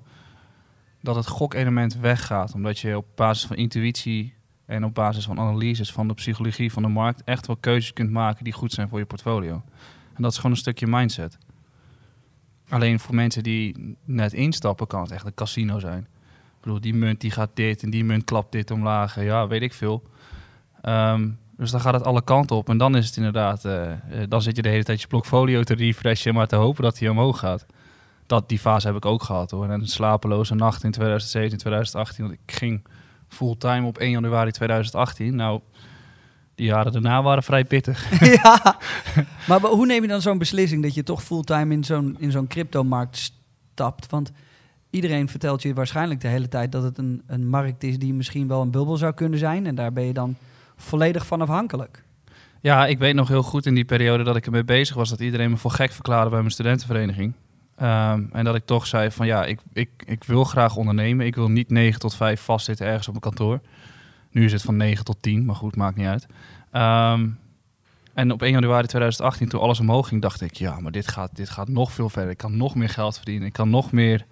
dat 1.02 1.16
het 1.16 1.28
gokelement 1.28 1.98
weggaat. 1.98 2.54
Omdat 2.54 2.80
je 2.80 2.98
op 2.98 3.06
basis 3.16 3.48
van 3.48 3.56
intuïtie 3.56 4.34
en 4.66 4.86
op 4.86 4.94
basis 4.94 5.26
van 5.26 5.40
analyses 5.40 5.92
van 5.92 6.08
de 6.08 6.14
psychologie 6.14 6.72
van 6.72 6.84
de 6.84 6.90
markt 6.90 7.24
echt 7.24 7.48
wel 7.48 7.58
keuzes 7.58 7.94
kunt 7.94 8.12
maken 8.12 8.44
die 8.44 8.54
goed 8.54 8.72
zijn 8.72 8.90
voor 8.90 9.00
je 9.00 9.06
portfolio. 9.06 9.64
En 10.14 10.22
dat 10.22 10.32
is 10.32 10.38
gewoon 10.38 10.52
een 10.52 10.58
stukje 10.58 10.88
mindset. 10.88 11.38
Alleen 12.70 13.00
voor 13.00 13.16
mensen 13.16 13.44
die 13.44 13.96
net 14.04 14.34
instappen, 14.34 14.88
kan 14.88 15.02
het 15.02 15.12
echt 15.12 15.26
een 15.26 15.34
casino 15.34 15.80
zijn. 15.80 16.00
Ik 16.02 16.64
bedoel, 16.64 16.82
die 16.82 16.94
munt 16.94 17.22
die 17.22 17.32
gaat 17.32 17.52
dit 17.54 17.84
en 17.84 17.90
die 17.90 18.04
munt 18.04 18.24
klapt 18.24 18.52
dit 18.52 18.72
omlaag. 18.72 19.22
Ja, 19.22 19.48
weet 19.48 19.62
ik 19.62 19.74
veel. 19.74 20.04
Ehm, 20.82 21.30
dus 21.58 21.72
dan 21.72 21.82
gaat 21.82 21.94
het 21.94 22.04
alle 22.04 22.24
kanten 22.24 22.56
op. 22.56 22.70
En 22.70 22.78
dan 22.78 22.96
is 22.96 23.06
het 23.06 23.18
inderdaad, 23.18 23.66
eh, 23.66 23.92
eh, 23.92 23.98
dan 24.30 24.42
zit 24.42 24.56
je 24.56 24.62
de 24.62 24.70
hele 24.70 24.84
tijd 24.84 25.02
je 25.02 25.08
blokfolio 25.08 25.64
te 25.64 25.74
refreshen, 25.74 26.34
maar 26.34 26.48
te 26.48 26.56
hopen 26.56 26.84
dat 26.84 27.00
hij 27.00 27.10
omhoog 27.10 27.40
gaat. 27.40 27.66
Dat, 28.26 28.50
die 28.50 28.60
fase 28.60 28.88
heb 28.88 28.96
ik 28.96 29.06
ook 29.06 29.24
gehad 29.24 29.52
hoor. 29.52 29.64
En 29.64 29.72
een 29.72 29.88
slapeloze 29.88 30.56
nacht 30.56 30.84
in 30.84 30.92
2017, 30.92 31.58
2018. 31.58 32.26
Want 32.26 32.38
ik 32.46 32.56
ging 32.56 32.88
fulltime 33.28 33.88
op 33.88 33.98
1 33.98 34.10
januari 34.10 34.52
2018. 34.52 35.36
Nou, 35.36 35.62
die 36.56 36.66
jaren 36.66 36.92
daarna 36.92 37.22
waren 37.22 37.44
vrij 37.44 37.66
pittig. 37.66 38.10
ja. 38.44 38.78
Maar 39.48 39.60
hoe 39.60 39.86
neem 39.86 40.02
je 40.02 40.08
dan 40.08 40.22
zo'n 40.22 40.38
beslissing 40.38 40.84
dat 40.84 40.94
je 40.94 41.04
toch 41.04 41.24
fulltime 41.24 41.74
in 41.74 41.84
zo'n, 41.84 42.16
in 42.20 42.32
zo'n 42.32 42.48
cryptomarkt 42.48 43.32
stapt? 43.74 44.10
Want 44.10 44.32
iedereen 44.90 45.30
vertelt 45.30 45.62
je 45.62 45.74
waarschijnlijk 45.74 46.22
de 46.22 46.28
hele 46.28 46.48
tijd 46.48 46.72
dat 46.72 46.84
het 46.84 46.98
een, 46.98 47.24
een 47.28 47.50
markt 47.50 47.84
is 47.84 48.00
die 48.00 48.14
misschien 48.14 48.48
wel 48.48 48.62
een 48.62 48.72
bubbel 48.72 48.98
zou 48.98 49.14
kunnen 49.14 49.40
zijn. 49.40 49.66
En 49.66 49.76
daar 49.76 49.94
ben 49.94 50.04
je 50.04 50.14
dan 50.14 50.36
volledig 50.78 51.26
van 51.26 51.42
afhankelijk. 51.42 52.04
Ja, 52.62 52.86
ik 52.86 53.00
weet 53.00 53.16
nog 53.16 53.28
heel 53.28 53.44
goed 53.44 53.66
in 53.66 53.74
die 53.74 53.86
periode 53.86 54.24
dat 54.24 54.36
ik 54.36 54.46
ermee 54.46 54.64
bezig 54.64 54.96
was... 54.96 55.10
dat 55.10 55.20
iedereen 55.20 55.50
me 55.50 55.58
voor 55.58 55.72
gek 55.72 55.92
verklaarde 55.92 56.30
bij 56.30 56.40
mijn 56.40 56.52
studentenvereniging. 56.52 57.34
Ehm, 57.76 58.24
en 58.32 58.44
dat 58.44 58.56
ik 58.56 58.66
toch 58.66 58.88
zei 58.88 59.12
van 59.12 59.26
ja, 59.26 59.46
ik, 59.46 59.60
ik, 59.74 59.90
ik 60.06 60.24
wil 60.24 60.44
graag 60.44 60.76
ondernemen. 60.76 61.26
Ik 61.26 61.36
wil 61.36 61.50
niet 61.50 61.70
9 61.70 62.00
tot 62.00 62.16
5 62.16 62.42
vastzitten 62.42 62.86
ergens 62.86 63.08
op 63.08 63.16
een 63.16 63.22
kantoor. 63.22 63.62
Nu 64.32 64.46
is 64.46 64.52
het 64.52 64.62
van 64.62 64.78
9 64.78 65.06
tot 65.06 65.18
10, 65.22 65.46
maar 65.46 65.56
goed, 65.56 65.76
maakt 65.76 65.96
niet 65.96 66.08
uit. 66.08 66.28
Ehm, 66.72 67.30
en 68.14 68.32
op 68.32 68.42
1 68.42 68.52
januari 68.52 68.88
2018, 68.88 69.50
toen 69.50 69.62
alles 69.62 69.80
omhoog 69.80 70.08
ging, 70.08 70.22
dacht 70.22 70.42
ik... 70.42 70.54
ja, 70.54 70.80
maar 70.80 70.92
dit 70.92 71.08
gaat, 71.08 71.36
dit 71.36 71.50
gaat 71.50 71.68
nog 71.68 71.92
veel 71.92 72.10
verder. 72.10 72.32
Ik 72.32 72.38
kan 72.38 72.58
nog 72.58 72.76
meer 72.76 72.90
geld 72.90 73.16
verdienen. 73.16 73.48
Ik 73.48 73.54
kan 73.54 73.70
nog 73.70 73.92
meer 73.92 74.26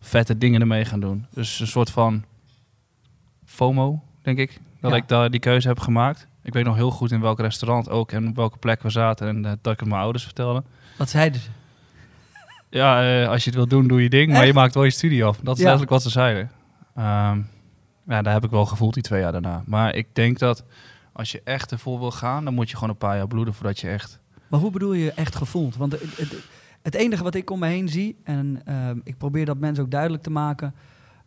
vette 0.00 0.38
dingen 0.38 0.60
ermee 0.60 0.84
gaan 0.84 1.00
doen. 1.00 1.26
Dus 1.30 1.60
een 1.60 1.66
soort 1.66 1.90
van 1.90 2.24
FOMO, 3.44 4.02
denk 4.22 4.38
ik. 4.38 4.60
Dat 4.82 4.90
Ja. 4.90 4.96
ik 4.96 5.08
daar 5.08 5.30
die 5.30 5.40
keuze 5.40 5.68
heb 5.68 5.78
gemaakt. 5.80 6.26
Ik 6.42 6.52
weet 6.52 6.64
nog 6.64 6.74
heel 6.76 6.90
goed 6.90 7.10
in 7.12 7.20
welk 7.20 7.40
restaurant 7.40 7.88
ook 7.88 8.12
en 8.12 8.28
op 8.28 8.36
welke 8.36 8.58
plek 8.58 8.82
we 8.82 8.90
zaten. 8.90 9.28
En 9.28 9.44
eh, 9.44 9.52
dat 9.62 9.72
ik 9.72 9.80
het 9.80 9.88
mijn 9.88 10.00
ouders 10.00 10.24
vertelde. 10.24 10.62
Wat 10.98 11.10
zeiden 11.10 11.40
ze? 11.40 11.48
Ja, 12.70 13.20
eh, 13.22 13.28
als 13.28 13.44
je 13.44 13.50
het 13.50 13.58
wil 13.58 13.66
doen, 13.68 13.86
doe 13.88 14.02
je 14.02 14.08
ding. 14.08 14.32
Maar 14.32 14.46
je 14.46 14.52
maakt 14.52 14.74
wel 14.74 14.84
je 14.84 14.90
studie 14.90 15.24
af. 15.24 15.36
Dat 15.42 15.54
is 15.56 15.58
Ja. 15.62 15.62
letterlijk 15.68 15.90
wat 15.90 16.02
ze 16.02 16.10
zeiden. 16.10 16.50
Ehm, 16.96 17.40
ja, 18.06 18.22
daar 18.22 18.32
heb 18.32 18.44
ik 18.44 18.50
wel 18.50 18.66
gevoeld 18.66 18.94
die 18.94 19.02
twee 19.02 19.20
jaar 19.20 19.32
daarna. 19.32 19.62
Maar 19.66 19.94
ik 19.94 20.06
denk 20.12 20.38
dat 20.38 20.64
als 21.12 21.32
je 21.32 21.40
echt 21.44 21.70
ervoor 21.72 21.98
wil 21.98 22.10
gaan, 22.10 22.44
dan 22.44 22.54
moet 22.54 22.68
je 22.70 22.74
gewoon 22.74 22.90
een 22.90 22.96
paar 22.96 23.16
jaar 23.16 23.26
bloeden 23.26 23.54
voordat 23.54 23.80
je 23.80 23.88
echt... 23.88 24.18
Maar 24.48 24.60
hoe 24.60 24.70
bedoel 24.70 24.92
je 24.92 25.12
echt 25.12 25.36
gevoeld? 25.36 25.76
Want 25.76 25.92
het, 25.92 26.02
het, 26.16 26.34
het 26.82 26.94
enige 26.94 27.22
wat 27.22 27.34
ik 27.34 27.50
om 27.50 27.58
me 27.58 27.66
heen 27.66 27.88
zie, 27.88 28.16
en 28.24 28.60
ehm, 28.64 28.98
ik 29.04 29.16
probeer 29.18 29.44
dat 29.44 29.58
mensen 29.58 29.84
ook 29.84 29.90
duidelijk 29.90 30.22
te 30.22 30.30
maken. 30.30 30.74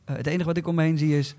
eh, 0.06 0.16
het 0.16 0.28
enige 0.28 0.46
wat 0.46 0.58
ik 0.58 0.68
om 0.68 0.76
me 0.76 0.82
heen 0.84 0.98
zie 0.98 1.18
is, 1.18 1.36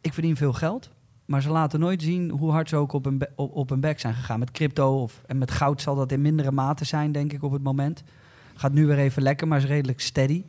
ik 0.00 0.12
verdien 0.14 0.36
veel 0.36 0.52
geld. 0.52 0.90
Maar 1.24 1.42
ze 1.42 1.50
laten 1.50 1.80
nooit 1.80 2.02
zien 2.02 2.30
hoe 2.30 2.50
hard 2.50 2.68
ze 2.68 2.76
ook 2.76 2.92
op 2.92 3.02
be- 3.12 3.30
op, 3.34 3.54
op 3.54 3.68
hun 3.68 3.80
bek 3.80 4.00
zijn 4.00 4.14
gegaan. 4.14 4.38
Met 4.38 4.50
crypto 4.50 5.02
of, 5.02 5.22
en 5.26 5.38
met 5.38 5.50
goud 5.50 5.82
zal 5.82 5.94
dat 5.94 6.12
in 6.12 6.22
mindere 6.22 6.50
mate 6.52 6.84
zijn, 6.84 7.12
denk 7.12 7.32
ik, 7.32 7.42
op 7.42 7.52
het 7.52 7.62
moment. 7.62 8.02
Gaat 8.54 8.72
nu 8.72 8.86
weer 8.86 8.98
even 8.98 9.22
lekker, 9.22 9.48
maar 9.48 9.58
is 9.58 9.64
redelijk 9.64 10.00
steady. 10.00 10.44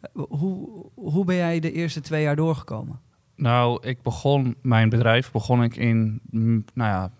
Eh, 0.00 0.22
hoe, 0.28 0.68
hoe 0.94 1.24
ben 1.24 1.36
jij 1.36 1.60
de 1.60 1.72
eerste 1.72 2.00
twee 2.00 2.22
jaar 2.22 2.36
doorgekomen? 2.36 3.00
Nou, 3.36 3.86
ik 3.86 4.02
begon 4.02 4.54
mijn 4.62 4.88
bedrijf 4.88 5.30
begon 5.32 5.62
ik 5.62 5.76
in 5.76 6.20
mm, 6.30 6.64
nou 6.74 6.90
ja, 6.90 7.10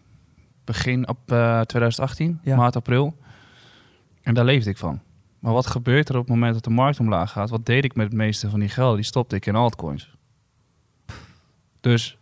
begin 0.65 1.09
op 1.09 1.19
eh, 1.33 1.61
2018, 1.61 2.41
Ja. 2.43 2.57
maart, 2.57 2.77
april. 2.77 3.15
En 4.23 4.35
daar 4.35 4.45
leefde 4.45 4.71
ik 4.71 4.77
van. 4.77 5.01
Maar 5.39 5.53
wat 5.53 5.67
gebeurt 5.67 6.09
er 6.09 6.15
op 6.15 6.21
het 6.21 6.31
moment 6.31 6.55
dat 6.55 6.65
de 6.65 6.71
markt 6.71 7.01
omlaag 7.01 7.31
gaat? 7.33 7.51
Wat 7.51 7.67
deed 7.67 7.85
ik 7.85 7.95
met 7.95 8.07
het 8.07 8.15
meeste 8.17 8.51
van 8.51 8.61
die 8.61 8.69
geld? 8.69 8.95
Die 8.95 9.05
stopte 9.05 9.37
ik 9.37 9.47
in 9.47 9.55
altcoins. 9.55 10.17
Dus 11.89 12.19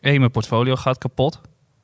één, 0.00 0.18
mijn 0.18 0.30
portfolio 0.30 0.76
gaat 0.76 0.98
kapot. 0.98 1.40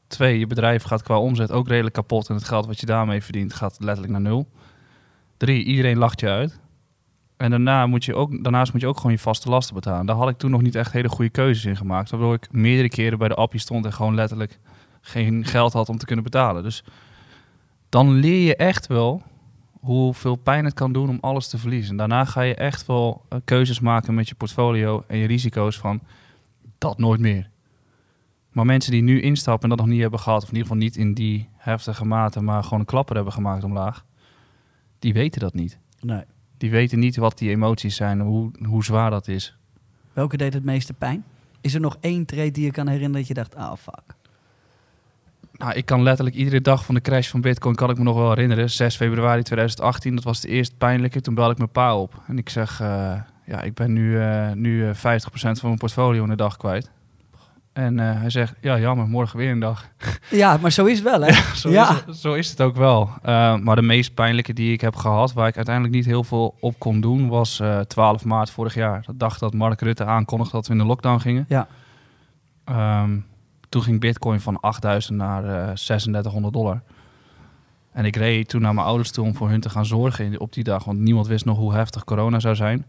Twee, 0.06 0.38
je 0.38 0.46
bedrijf 0.46 0.82
gaat 0.82 1.02
qua 1.02 1.18
omzet 1.18 1.52
ook 1.52 1.68
redelijk 1.68 1.94
kapot. 1.94 2.28
En 2.28 2.34
het 2.34 2.44
geld 2.44 2.66
wat 2.66 2.80
je 2.80 2.86
daarmee 2.86 3.22
verdient 3.22 3.54
gaat 3.54 3.76
letterlijk 3.78 4.12
naar 4.12 4.20
nul. 4.20 4.48
Drie, 5.36 5.64
iedereen 5.64 5.98
lacht 5.98 6.20
je 6.20 6.28
uit. 6.28 6.60
En 7.36 7.50
daarna 7.50 7.86
moet 7.86 8.04
je 8.04 8.14
ook, 8.14 8.42
daarnaast 8.42 8.72
moet 8.72 8.80
je 8.80 8.86
ook 8.86 8.96
gewoon 8.96 9.12
je 9.12 9.18
vaste 9.18 9.48
lasten 9.48 9.74
betalen. 9.74 10.06
Daar 10.06 10.16
had 10.16 10.28
ik 10.28 10.36
toen 10.36 10.50
nog 10.50 10.62
niet 10.62 10.74
echt 10.74 10.92
hele 10.92 11.08
goede 11.08 11.30
keuzes 11.30 11.64
in 11.64 11.76
gemaakt. 11.76 12.10
Waardoor 12.10 12.34
ik 12.34 12.52
meerdere 12.52 12.88
keren 12.88 13.18
bij 13.18 13.28
de 13.28 13.34
appie 13.34 13.60
stond 13.60 13.84
en 13.84 13.92
gewoon 13.92 14.14
letterlijk 14.14 14.58
geen 15.00 15.44
geld 15.44 15.72
had 15.72 15.88
om 15.88 15.98
te 15.98 16.06
kunnen 16.06 16.24
betalen. 16.24 16.62
Dus 16.62 16.84
dan 17.88 18.12
leer 18.12 18.46
je 18.46 18.56
echt 18.56 18.86
wel 18.86 19.22
hoeveel 19.80 20.36
pijn 20.36 20.64
het 20.64 20.74
kan 20.74 20.92
doen 20.92 21.08
om 21.08 21.18
alles 21.20 21.48
te 21.48 21.58
verliezen. 21.58 21.96
Daarna 21.96 22.24
ga 22.24 22.40
je 22.40 22.54
echt 22.54 22.86
wel 22.86 23.24
eh, 23.28 23.38
keuzes 23.44 23.80
maken 23.80 24.14
met 24.14 24.28
je 24.28 24.34
portfolio 24.34 25.04
en 25.06 25.18
je 25.18 25.26
risico's 25.26 25.78
van 25.78 26.00
dat 26.78 26.98
nooit 26.98 27.20
meer. 27.20 27.50
Maar 28.50 28.66
mensen 28.66 28.92
die 28.92 29.02
nu 29.02 29.20
instappen 29.20 29.62
en 29.62 29.76
dat 29.76 29.78
nog 29.78 29.94
niet 29.94 30.00
hebben 30.00 30.20
gehad, 30.20 30.42
of 30.42 30.48
in 30.48 30.54
ieder 30.54 30.68
geval 30.68 30.82
niet 30.82 30.96
in 30.96 31.14
die 31.14 31.48
heftige 31.56 32.04
mate, 32.04 32.40
maar 32.40 32.62
gewoon 32.62 32.80
een 32.80 32.86
klapper 32.86 33.14
hebben 33.14 33.32
gemaakt 33.32 33.64
omlaag, 33.64 34.04
die 34.98 35.12
weten 35.12 35.40
dat 35.40 35.54
niet. 35.54 35.78
Nee. 36.00 36.22
Die 36.56 36.70
weten 36.70 36.98
niet 36.98 37.16
wat 37.16 37.38
die 37.38 37.50
emoties 37.50 37.96
zijn, 37.96 38.20
hoe, 38.20 38.50
hoe 38.66 38.84
zwaar 38.84 39.10
dat 39.10 39.28
is. 39.28 39.56
Welke 40.12 40.36
deed 40.36 40.54
het 40.54 40.64
meeste 40.64 40.92
pijn? 40.92 41.24
Is 41.60 41.74
er 41.74 41.80
nog 41.80 41.96
één 42.00 42.24
trade 42.24 42.50
die 42.50 42.64
je 42.64 42.70
kan 42.70 42.86
herinneren 42.86 43.18
dat 43.18 43.26
je 43.28 43.34
dacht, 43.34 43.54
ah 43.54 43.76
fuck. 43.76 44.14
Nou, 45.52 45.72
ik 45.72 45.84
kan 45.84 46.02
letterlijk 46.02 46.36
iedere 46.36 46.60
dag 46.60 46.84
van 46.84 46.94
de 46.94 47.00
crash 47.00 47.28
van 47.28 47.40
Bitcoin 47.40 47.74
kan 47.74 47.90
ik 47.90 47.98
me 47.98 48.02
nog 48.04 48.16
wel 48.16 48.28
herinneren. 48.28 48.70
6 48.70 48.96
februari 48.96 49.42
2018, 49.42 50.14
dat 50.14 50.24
was 50.24 50.40
de 50.40 50.48
eerste 50.48 50.76
pijnlijke. 50.76 51.20
Toen 51.20 51.34
belde 51.34 51.52
ik 51.52 51.58
mijn 51.58 51.70
pa 51.70 51.96
op 51.96 52.22
en 52.26 52.38
ik 52.38 52.48
zeg, 52.48 52.80
eh, 52.80 53.20
ja, 53.44 53.60
ik 53.62 53.74
ben 53.74 53.92
nu, 53.92 54.20
eh, 54.20 54.52
nu 54.52 54.88
eh, 54.88 54.94
50% 54.94 54.98
van 55.58 55.68
mijn 55.68 55.78
portfolio 55.78 56.22
in 56.22 56.28
de 56.28 56.36
dag 56.36 56.56
kwijt. 56.56 56.90
En 57.72 57.98
eh, 58.00 58.20
hij 58.20 58.30
zegt, 58.30 58.54
ja, 58.60 58.78
jammer, 58.78 59.08
morgen 59.08 59.38
weer 59.38 59.50
een 59.50 59.58
dag. 59.60 59.88
Ja, 60.30 60.56
maar 60.56 60.70
zo 60.72 60.84
is 60.84 60.98
het 60.98 61.04
wel, 61.04 61.20
hè? 61.20 61.32
zo, 61.62 61.70
Ja. 61.70 61.90
is 61.90 62.02
het, 62.06 62.16
zo 62.16 62.32
is 62.34 62.50
het 62.50 62.60
ook 62.60 62.76
wel. 62.76 63.10
Eh, 63.22 63.56
maar 63.56 63.76
de 63.76 63.82
meest 63.82 64.14
pijnlijke 64.14 64.52
die 64.52 64.72
ik 64.72 64.80
heb 64.80 64.96
gehad, 64.96 65.32
waar 65.32 65.48
ik 65.48 65.56
uiteindelijk 65.56 65.94
niet 65.94 66.04
heel 66.04 66.24
veel 66.24 66.54
op 66.60 66.78
kon 66.78 67.00
doen, 67.00 67.28
was 67.28 67.60
eh 67.60 67.80
12 67.80 68.24
maart 68.24 68.50
vorig 68.50 68.74
jaar. 68.74 69.02
De 69.06 69.16
dag 69.16 69.38
dat 69.38 69.54
Mark 69.54 69.80
Rutte 69.80 70.04
aankondigde 70.04 70.52
dat 70.56 70.66
we 70.66 70.72
in 70.72 70.78
de 70.78 70.84
lockdown 70.86 71.18
gingen. 71.20 71.44
Ja. 71.48 71.66
Ehm, 72.64 73.18
toen 73.68 73.82
ging 73.82 74.00
Bitcoin 74.00 74.40
van 74.40 74.60
8000 74.60 75.18
naar 75.18 75.44
eh 75.44 75.72
3600 75.74 76.52
dollar. 76.54 76.82
En 77.92 78.04
ik 78.04 78.16
reed 78.16 78.48
toen 78.48 78.60
naar 78.62 78.74
mijn 78.74 78.86
ouders 78.86 79.10
toe 79.10 79.24
om 79.24 79.34
voor 79.34 79.48
hun 79.48 79.60
te 79.60 79.70
gaan 79.70 79.86
zorgen 79.86 80.40
op 80.40 80.52
die 80.52 80.64
dag, 80.64 80.84
want 80.84 80.98
niemand 80.98 81.26
wist 81.26 81.44
nog 81.44 81.58
hoe 81.58 81.74
heftig 81.74 82.04
corona 82.04 82.40
zou 82.40 82.54
zijn. 82.54 82.86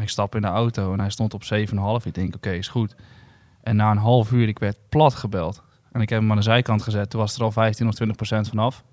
Ik 0.00 0.08
stap 0.08 0.34
in 0.34 0.40
de 0.40 0.46
auto 0.46 0.92
en 0.92 1.00
hij 1.00 1.10
stond 1.10 1.34
op 1.34 1.42
7,5. 1.42 2.06
Ik 2.06 2.14
denk, 2.14 2.34
oké, 2.34 2.50
is 2.50 2.68
goed. 2.68 2.94
En 3.62 3.76
na 3.76 3.90
een 3.90 3.96
half 3.96 4.32
uur, 4.32 4.48
ik 4.48 4.58
werd 4.58 4.78
plat 4.88 5.14
gebeld. 5.14 5.62
En 5.92 6.00
ik 6.00 6.08
heb 6.08 6.20
hem 6.20 6.30
aan 6.30 6.36
de 6.36 6.42
zijkant 6.42 6.82
gezet. 6.82 7.10
Toen 7.10 7.20
was 7.20 7.36
er 7.36 7.42
al 7.42 7.52
15 7.52 7.88
of 7.88 7.94
20 7.94 8.16
procent 8.16 8.48
vanaf. 8.48 8.84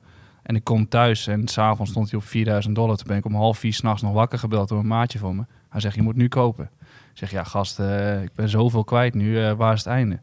En 0.44 0.56
ik 0.56 0.64
kom 0.64 0.88
thuis 0.88 1.28
en 1.28 1.48
s'avonds 1.48 1.92
stond 1.92 2.12
hij 2.12 2.20
op 2.20 2.26
4000 2.26 2.76
dollar. 2.76 2.98
Toen 2.98 3.08
ben 3.08 3.18
ik 3.18 3.26
om 3.26 3.36
half 3.36 3.58
vier 3.58 3.74
s'nachts 3.74 4.02
nog 4.02 4.14
wakker 4.14 4.40
gebeld 4.40 4.70
door 4.70 4.80
een 4.80 4.88
maatje 4.88 5.20
van 5.20 5.36
me. 5.36 5.46
Hij 5.70 5.82
zegt, 5.82 5.96
je 5.96 6.02
moet 6.02 6.16
nu 6.16 6.28
kopen. 6.28 6.70
Ik 6.82 7.18
zeg, 7.18 7.32
ja 7.32 7.44
gast, 7.44 7.80
eh, 7.80 8.24
ik 8.24 8.34
ben 8.34 8.50
zoveel 8.50 8.84
kwijt 8.84 9.14
nu. 9.14 9.44
eh, 9.44 9.52
waar 9.54 9.74
is 9.74 9.84
het 9.84 9.94
einde? 9.94 10.20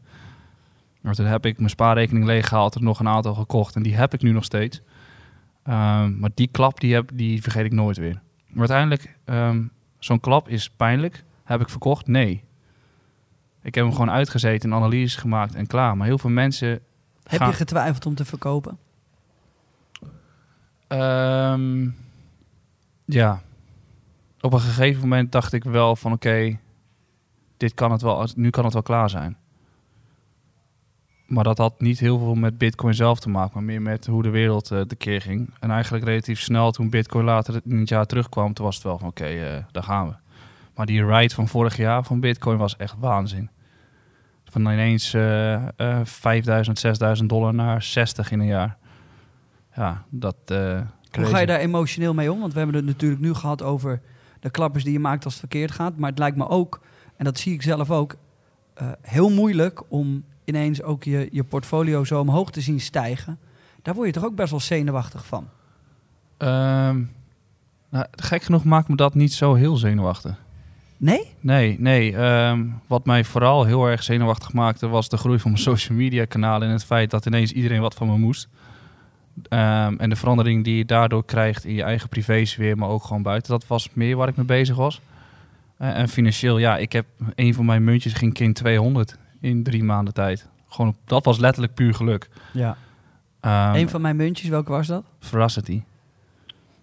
Maar 1.01 1.13
toen 1.13 1.25
heb 1.25 1.45
ik 1.45 1.57
mijn 1.57 1.69
spaarrekening 1.69 2.25
leeggehaald 2.25 2.75
en 2.75 2.83
nog 2.83 2.99
een 2.99 3.07
aantal 3.07 3.33
gekocht. 3.33 3.75
En 3.75 3.83
die 3.83 3.95
heb 3.95 4.13
ik 4.13 4.21
nu 4.21 4.31
nog 4.31 4.43
steeds. 4.43 4.81
Ehm, 5.63 6.19
maar 6.19 6.29
die 6.33 6.47
klap, 6.51 6.79
die, 6.79 6.93
heb, 6.93 7.09
die 7.13 7.41
vergeet 7.41 7.65
ik 7.65 7.73
nooit 7.73 7.97
weer. 7.97 8.21
Maar 8.47 8.59
uiteindelijk, 8.69 9.17
ehm, 9.25 9.63
zo'n 9.99 10.19
klap 10.19 10.47
is 10.49 10.69
pijnlijk. 10.69 11.23
Heb 11.43 11.61
ik 11.61 11.69
verkocht? 11.69 12.07
Nee. 12.07 12.43
Ik 13.61 13.75
heb 13.75 13.83
hem 13.83 13.93
gewoon 13.93 14.11
uitgezeten 14.11 14.69
en 14.71 14.75
analyses 14.75 15.15
gemaakt 15.15 15.55
en 15.55 15.67
klaar. 15.67 15.97
Maar 15.97 16.07
heel 16.07 16.17
veel 16.17 16.29
mensen 16.29 16.69
Heb 17.23 17.39
gaan- 17.39 17.47
je 17.49 17.53
getwijfeld 17.55 18.05
om 18.05 18.15
te 18.15 18.25
verkopen? 18.25 18.77
Ehm, 20.87 21.89
ja. 23.05 23.41
Op 24.41 24.53
een 24.53 24.59
gegeven 24.59 25.01
moment 25.01 25.31
dacht 25.31 25.53
ik 25.53 25.63
wel 25.63 25.95
van 25.95 26.11
oké, 26.11 26.59
dit 27.57 27.73
kan 27.73 27.91
het 27.91 28.01
wel, 28.01 28.27
nu 28.35 28.49
kan 28.49 28.63
het 28.63 28.73
wel 28.73 28.81
klaar 28.81 29.09
zijn. 29.09 29.37
Maar 31.29 31.43
dat 31.43 31.57
had 31.57 31.81
niet 31.81 31.99
heel 31.99 32.17
veel 32.19 32.35
met 32.35 32.57
Bitcoin 32.57 32.93
zelf 32.93 33.19
te 33.19 33.29
maken, 33.29 33.51
maar 33.53 33.63
meer 33.63 33.81
met 33.81 34.05
hoe 34.05 34.23
de 34.23 34.29
wereld 34.29 34.71
eh 34.71 34.81
de 34.87 34.95
keer 34.95 35.21
ging. 35.21 35.53
En 35.59 35.71
eigenlijk 35.71 36.03
relatief 36.05 36.39
snel 36.39 36.71
toen 36.71 36.89
Bitcoin 36.89 37.25
later 37.25 37.61
in 37.65 37.79
het 37.79 37.89
jaar 37.89 38.05
terugkwam, 38.05 38.53
toen 38.53 38.65
was 38.65 38.75
het 38.75 38.83
wel 38.83 38.97
van 38.97 39.07
oké, 39.07 39.23
eh, 39.25 39.63
daar 39.71 39.83
gaan 39.83 40.07
we. 40.07 40.13
Maar 40.75 40.85
die 40.85 41.05
ride 41.05 41.33
van 41.33 41.47
vorig 41.47 41.77
jaar 41.77 42.03
van 42.03 42.19
Bitcoin 42.19 42.57
was 42.57 42.77
echt 42.77 42.95
waanzin. 42.99 43.49
Van 44.43 44.61
ineens 44.61 45.13
eh 45.13 45.63
5000, 46.03 46.79
6000 46.79 47.29
dollar 47.29 47.53
naar 47.53 47.83
60 47.83 48.31
in 48.31 48.39
een 48.39 48.45
jaar. 48.45 48.77
Ja, 49.75 50.03
dat. 50.09 50.35
eh, 50.45 50.81
Hoe 51.11 51.25
ga 51.25 51.39
je 51.39 51.45
daar 51.45 51.59
emotioneel 51.59 52.13
mee 52.13 52.31
om? 52.31 52.39
Want 52.39 52.51
we 52.53 52.57
hebben 52.59 52.77
het 52.77 52.85
natuurlijk 52.85 53.21
nu 53.21 53.33
gehad 53.33 53.61
over 53.63 54.01
de 54.39 54.49
klappers 54.49 54.83
die 54.83 54.93
je 54.93 54.99
maakt 54.99 55.23
als 55.25 55.33
het 55.33 55.41
verkeerd 55.41 55.71
gaat. 55.71 55.97
Maar 55.97 56.09
het 56.09 56.19
lijkt 56.19 56.37
me 56.37 56.47
ook, 56.49 56.79
en 57.17 57.25
dat 57.25 57.39
zie 57.39 57.53
ik 57.53 57.61
zelf 57.61 57.91
ook, 57.91 58.15
heel 59.01 59.29
moeilijk 59.29 59.81
om 59.91 60.23
ineens 60.49 60.81
ook 60.81 61.03
je, 61.03 61.29
je 61.31 61.43
portfolio 61.43 62.03
zo 62.03 62.19
omhoog 62.19 62.51
te 62.51 62.61
zien 62.61 62.79
stijgen. 62.79 63.39
Daar 63.81 63.93
word 63.93 64.07
je 64.07 64.13
toch 64.13 64.25
ook 64.25 64.35
best 64.35 64.51
wel 64.51 64.59
zenuwachtig 64.59 65.25
van. 65.25 65.47
Ehm, 66.37 67.01
nou, 67.89 68.05
gek 68.11 68.41
genoeg 68.41 68.63
maakt 68.63 68.87
me 68.87 68.95
dat 68.95 69.13
niet 69.13 69.33
zo 69.33 69.53
heel 69.53 69.77
zenuwachtig. 69.77 70.43
Nee? 70.97 71.33
Nee, 71.39 71.75
nee. 71.79 72.15
ehm, 72.15 72.65
wat 72.87 73.05
mij 73.05 73.23
vooral 73.23 73.65
heel 73.65 73.85
erg 73.85 74.03
zenuwachtig 74.03 74.53
maakte 74.53 74.87
was 74.87 75.09
de 75.09 75.17
groei 75.17 75.39
van 75.39 75.51
mijn 75.51 75.63
social 75.63 75.97
media 75.97 76.25
kanalen 76.25 76.67
en 76.67 76.73
het 76.73 76.83
feit 76.83 77.09
dat 77.09 77.25
ineens 77.25 77.51
iedereen 77.51 77.81
wat 77.81 77.93
van 77.93 78.07
me 78.07 78.17
moest. 78.17 78.47
Ehm, 79.49 79.95
en 79.97 80.09
de 80.09 80.15
verandering 80.15 80.63
die 80.63 80.77
je 80.77 80.85
daardoor 80.85 81.25
krijgt 81.25 81.65
in 81.65 81.73
je 81.73 81.83
eigen 81.83 82.09
privésfeer, 82.09 82.77
maar 82.77 82.89
ook 82.89 83.03
gewoon 83.03 83.21
buiten. 83.21 83.51
Dat 83.51 83.67
was 83.67 83.89
meer 83.93 84.15
waar 84.15 84.27
ik 84.27 84.35
mee 84.35 84.45
bezig 84.45 84.75
was. 84.75 85.01
Eh, 85.77 85.97
en 85.97 86.09
financieel, 86.09 86.57
ja, 86.57 86.77
ik 86.77 86.91
heb 86.91 87.05
een 87.35 87.53
van 87.53 87.65
mijn 87.65 87.83
muntjes 87.83 88.13
ging 88.13 88.33
kind 88.33 88.55
200 88.55 89.17
in 89.39 89.63
drie 89.63 89.83
maanden 89.83 90.13
tijd. 90.13 90.47
Gewoon, 90.67 90.95
dat 91.05 91.25
was 91.25 91.37
letterlijk 91.39 91.73
puur 91.73 91.93
geluk. 91.93 92.29
Ja. 92.53 92.77
Ehm, 93.39 93.73
een 93.75 93.89
van 93.89 94.01
mijn 94.01 94.15
muntjes, 94.15 94.49
welke 94.49 94.71
was 94.71 94.87
dat? 94.87 95.03
Veracity. 95.19 95.81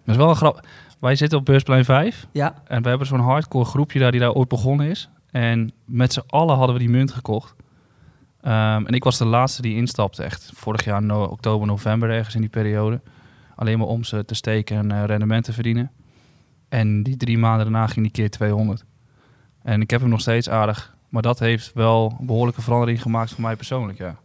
Dat 0.05 0.15
is 0.15 0.15
wel 0.15 0.29
een 0.29 0.35
grap. 0.35 0.67
Wij 0.99 1.15
zitten 1.15 1.37
op 1.39 1.45
beursplein 1.45 1.85
5 1.85 2.27
Ja. 2.31 2.55
en 2.67 2.81
we 2.83 2.89
hebben 2.89 3.07
zo'n 3.07 3.19
hardcore 3.19 3.65
groepje 3.65 3.99
daar 3.99 4.11
die 4.11 4.19
daar 4.19 4.33
ooit 4.33 4.47
begonnen 4.47 4.87
is. 4.89 5.09
En 5.31 5.71
met 5.85 6.13
z'n 6.13 6.23
allen 6.27 6.55
hadden 6.55 6.73
we 6.75 6.81
die 6.81 6.89
munt 6.89 7.11
gekocht. 7.11 7.55
Ehm, 8.41 8.85
en 8.85 8.93
ik 8.93 9.03
was 9.03 9.17
de 9.17 9.25
laatste 9.25 9.61
die 9.61 9.75
instapte, 9.75 10.23
echt 10.23 10.51
vorig 10.55 10.83
jaar 10.85 11.03
no- 11.03 11.23
oktober, 11.23 11.67
november 11.67 12.09
ergens 12.09 12.35
in 12.35 12.41
die 12.41 12.49
periode. 12.49 13.01
Alleen 13.55 13.77
maar 13.77 13.87
om 13.87 14.03
ze 14.03 14.25
te 14.25 14.35
steken 14.35 14.77
en 14.77 14.91
eh, 14.91 15.03
rendement 15.05 15.43
te 15.43 15.53
verdienen. 15.53 15.91
En 16.69 17.03
die 17.03 17.17
drie 17.17 17.37
maanden 17.37 17.63
daarna 17.71 17.87
ging 17.87 18.05
die 18.05 18.11
keer 18.13 18.29
200. 18.29 18.85
En 19.63 19.81
ik 19.81 19.89
heb 19.89 20.01
hem 20.01 20.09
nog 20.09 20.21
steeds 20.21 20.49
aardig. 20.49 20.95
Maar 21.09 21.21
dat 21.21 21.39
heeft 21.39 21.71
wel 21.73 22.15
een 22.19 22.25
behoorlijke 22.25 22.61
verandering 22.61 23.01
gemaakt 23.01 23.31
voor 23.31 23.41
mij 23.41 23.55
persoonlijk, 23.55 23.97
ja. 23.97 24.15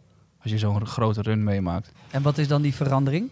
Als 0.41 0.51
je 0.51 0.57
zo'n 0.57 0.85
grote 0.85 1.21
run 1.21 1.43
meemaakt. 1.43 1.91
En 2.11 2.21
wat 2.21 2.37
is 2.37 2.47
dan 2.47 2.61
die 2.61 2.73
verandering? 2.73 3.29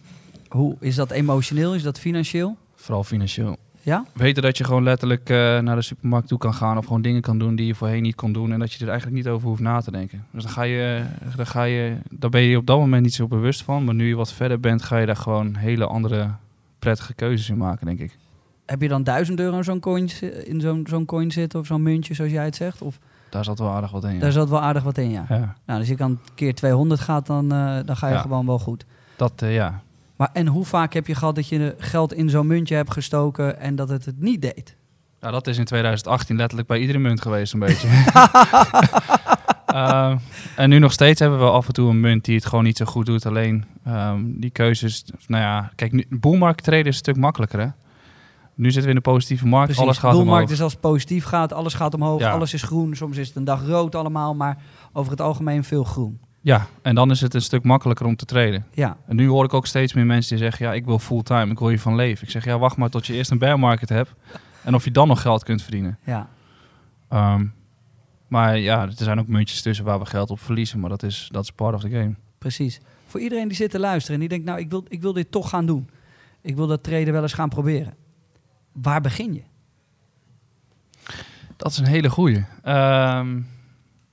Hoe 0.49 0.75
is 0.79 0.95
dat 0.95 1.11
emotioneel? 1.11 1.75
Is 1.75 1.83
dat 1.83 1.99
financieel? 1.99 2.57
Vooral 2.75 3.03
financieel. 3.03 3.57
Ja? 3.83 4.05
Weten 4.13 4.43
dat 4.43 4.57
je 4.57 4.63
gewoon 4.63 4.83
letterlijk 4.83 5.29
eh, 5.29 5.59
naar 5.59 5.75
de 5.75 5.81
supermarkt 5.81 6.27
toe 6.27 6.37
kan 6.37 6.53
gaan 6.53 6.77
of 6.77 6.85
gewoon 6.85 7.01
dingen 7.01 7.21
kan 7.21 7.39
doen 7.39 7.55
die 7.55 7.65
je 7.65 7.75
voorheen 7.75 8.01
niet 8.01 8.15
kon 8.15 8.33
doen 8.33 8.51
en 8.51 8.59
dat 8.59 8.73
je 8.73 8.83
er 8.83 8.89
eigenlijk 8.89 9.17
niet 9.17 9.27
over 9.27 9.47
hoeft 9.47 9.61
na 9.61 9.81
te 9.81 9.91
denken. 9.91 10.25
Dus 10.31 10.43
dan 10.43 10.51
ga 10.51 10.61
je, 10.61 11.03
dan 11.35 11.47
ga 11.47 11.63
je, 11.63 11.97
daar 12.09 12.29
ben 12.29 12.41
je 12.41 12.57
op 12.57 12.65
dat 12.65 12.77
moment 12.77 13.03
niet 13.03 13.13
zo 13.13 13.27
bewust 13.27 13.63
van, 13.63 13.83
maar 13.83 13.95
nu 13.95 14.07
je 14.07 14.15
wat 14.15 14.33
verder 14.33 14.59
bent, 14.59 14.81
ga 14.81 14.97
je 14.97 15.05
daar 15.05 15.15
gewoon 15.15 15.55
hele 15.55 15.85
andere 15.85 16.29
prettige 16.79 17.13
keuzes 17.13 17.49
in 17.49 17.57
maken, 17.57 17.85
denk 17.85 17.99
ik. 17.99 18.17
Heb 18.65 18.81
je 18.81 18.87
dan 18.87 19.03
1000 19.03 19.39
euro 19.39 19.57
in 19.57 19.63
zo'n 19.63 19.79
coin, 19.79 20.09
in 20.43 20.61
zo'n 20.61 20.85
zo'n 20.89 21.05
coin 21.05 21.31
zitten 21.31 21.59
of 21.59 21.65
zo'n 21.65 21.83
muntje, 21.83 22.13
zoals 22.13 22.31
jij 22.31 22.45
het 22.45 22.55
zegt? 22.55 22.81
Of 22.81 22.99
Daar 23.31 23.43
zat 23.43 23.59
wel 23.59 23.69
aardig 23.69 23.91
wat 23.91 24.03
in. 24.03 24.13
Ja. 24.13 24.19
daar 24.19 24.31
zat 24.31 24.49
wel 24.49 24.61
aardig 24.61 24.83
wat 24.83 24.97
in, 24.97 25.11
ja. 25.11 25.25
ja, 25.29 25.55
Nou, 25.65 25.79
dus 25.79 25.87
je 25.87 25.95
kan 25.95 26.19
keer 26.35 26.55
200 26.55 26.99
gaat, 27.01 27.25
dan, 27.25 27.51
eh, 27.51 27.77
dan 27.85 27.95
ga 27.97 28.07
je 28.07 28.13
Ja. 28.13 28.19
gewoon 28.21 28.45
wel 28.45 28.59
goed. 28.59 28.85
dat 29.15 29.41
eh, 29.41 29.53
ja. 29.53 29.81
Maar 30.15 30.29
en 30.33 30.47
hoe 30.47 30.65
vaak 30.65 30.93
heb 30.93 31.07
je 31.07 31.15
gehad 31.15 31.35
dat 31.35 31.47
je 31.47 31.75
geld 31.77 32.13
in 32.13 32.29
zo'n 32.29 32.47
muntje 32.47 32.75
hebt 32.75 32.91
gestoken 32.91 33.59
en 33.59 33.75
dat 33.75 33.89
het 33.89 34.05
het 34.05 34.19
niet 34.21 34.41
deed? 34.41 34.75
Nou, 35.19 35.33
dat 35.33 35.47
is 35.47 35.57
in 35.57 35.65
2018 35.65 36.35
letterlijk 36.35 36.67
bij 36.67 36.79
iedere 36.79 36.97
munt 36.99 37.21
geweest, 37.21 37.53
een 37.53 37.59
beetje. 37.59 37.87
Ehm, 39.65 40.17
en 40.55 40.69
nu 40.69 40.79
nog 40.79 40.91
steeds 40.91 41.19
hebben 41.19 41.39
we 41.39 41.45
af 41.49 41.67
en 41.67 41.73
toe 41.73 41.89
een 41.89 41.99
munt 41.99 42.25
die 42.25 42.35
het 42.35 42.45
gewoon 42.45 42.63
niet 42.63 42.77
zo 42.77 42.85
goed 42.85 43.05
doet. 43.05 43.25
Alleen 43.25 43.65
ehm, 43.85 44.19
die 44.25 44.49
keuzes, 44.49 45.03
nou 45.27 45.43
ja, 45.43 45.71
kijk, 45.75 45.91
nu, 45.91 46.05
boelmarkt 46.09 46.63
treden 46.63 46.85
is 46.85 46.93
een 46.93 46.99
stuk 46.99 47.17
makkelijker, 47.17 47.59
hè? 47.59 47.67
Nu 48.55 48.65
zitten 48.65 48.83
we 48.83 48.89
in 48.89 48.95
de 49.03 49.09
positieve 49.09 49.47
markt, 49.47 49.65
Precies. 49.65 49.83
alles 49.83 49.97
gaat 49.97 50.11
Doelmarkt 50.11 50.33
omhoog. 50.43 50.51
is 50.51 50.61
als 50.61 50.75
positief 50.75 51.23
gaat, 51.23 51.53
alles 51.53 51.73
gaat 51.73 51.93
omhoog, 51.93 52.19
Ja. 52.19 52.31
alles 52.31 52.53
is 52.53 52.63
groen. 52.63 52.95
Soms 52.95 53.17
is 53.17 53.27
het 53.27 53.35
een 53.37 53.43
dag 53.43 53.65
rood 53.67 53.95
allemaal, 53.95 54.35
maar 54.35 54.57
over 54.93 55.11
het 55.11 55.21
algemeen 55.21 55.63
veel 55.63 55.83
groen. 55.83 56.19
Ja, 56.41 56.67
en 56.81 56.95
dan 56.95 57.11
is 57.11 57.21
het 57.21 57.33
een 57.33 57.41
stuk 57.41 57.63
makkelijker 57.63 58.05
om 58.05 58.15
te 58.15 58.25
treden. 58.25 58.65
Ja, 58.73 58.97
En 59.07 59.15
nu 59.15 59.27
hoor 59.27 59.43
ik 59.45 59.53
ook 59.53 59.65
steeds 59.67 59.93
meer 59.93 60.05
mensen 60.05 60.35
die 60.35 60.43
zeggen, 60.45 60.65
ja, 60.65 60.73
ik 60.73 60.85
wil 60.85 60.99
fulltime, 60.99 61.51
ik 61.51 61.59
wil 61.59 61.67
hiervan 61.67 61.95
leven. 61.95 62.23
Ik 62.23 62.29
zeg, 62.31 62.45
ja, 62.45 62.57
wacht 62.59 62.77
maar 62.77 62.89
tot 62.89 63.05
je 63.07 63.13
eerst 63.13 63.31
een 63.31 63.37
bear 63.37 63.59
market 63.59 63.89
hebt 63.89 64.13
en 64.63 64.75
of 64.75 64.83
je 64.83 64.91
dan 64.91 65.07
nog 65.07 65.21
geld 65.21 65.43
kunt 65.43 65.61
verdienen. 65.61 65.97
ja. 66.05 66.29
Ehm, 67.09 67.45
maar 68.27 68.57
ja, 68.57 68.81
er 68.81 68.93
zijn 68.95 69.19
ook 69.19 69.27
muntjes 69.27 69.61
tussen 69.61 69.85
waar 69.85 69.99
we 69.99 70.05
geld 70.05 70.29
op 70.29 70.39
verliezen, 70.39 70.79
maar 70.79 70.89
dat 70.89 71.03
is, 71.03 71.27
dat 71.31 71.43
is 71.43 71.51
part 71.51 71.75
of 71.75 71.81
the 71.81 71.89
game. 71.89 72.15
Precies. 72.37 72.79
Voor 73.05 73.19
iedereen 73.19 73.47
die 73.47 73.57
zit 73.57 73.71
te 73.71 73.79
luisteren 73.79 74.13
en 74.13 74.19
die 74.19 74.29
denkt, 74.29 74.45
nou, 74.45 74.59
ik 74.59 74.69
wil, 74.69 74.85
ik 74.87 75.01
wil 75.01 75.13
dit 75.13 75.31
toch 75.31 75.49
gaan 75.49 75.65
doen. 75.65 75.89
Ik 76.41 76.55
wil 76.55 76.67
dat 76.67 76.83
traden 76.83 77.13
wel 77.13 77.21
eens 77.21 77.33
gaan 77.33 77.49
proberen. 77.49 77.93
Waar 78.71 79.01
begin 79.01 79.33
je? 79.33 79.41
Dat 81.57 81.71
is 81.71 81.77
een 81.77 81.85
hele 81.85 82.09
goeie. 82.09 82.45
Ehm, 82.63 83.41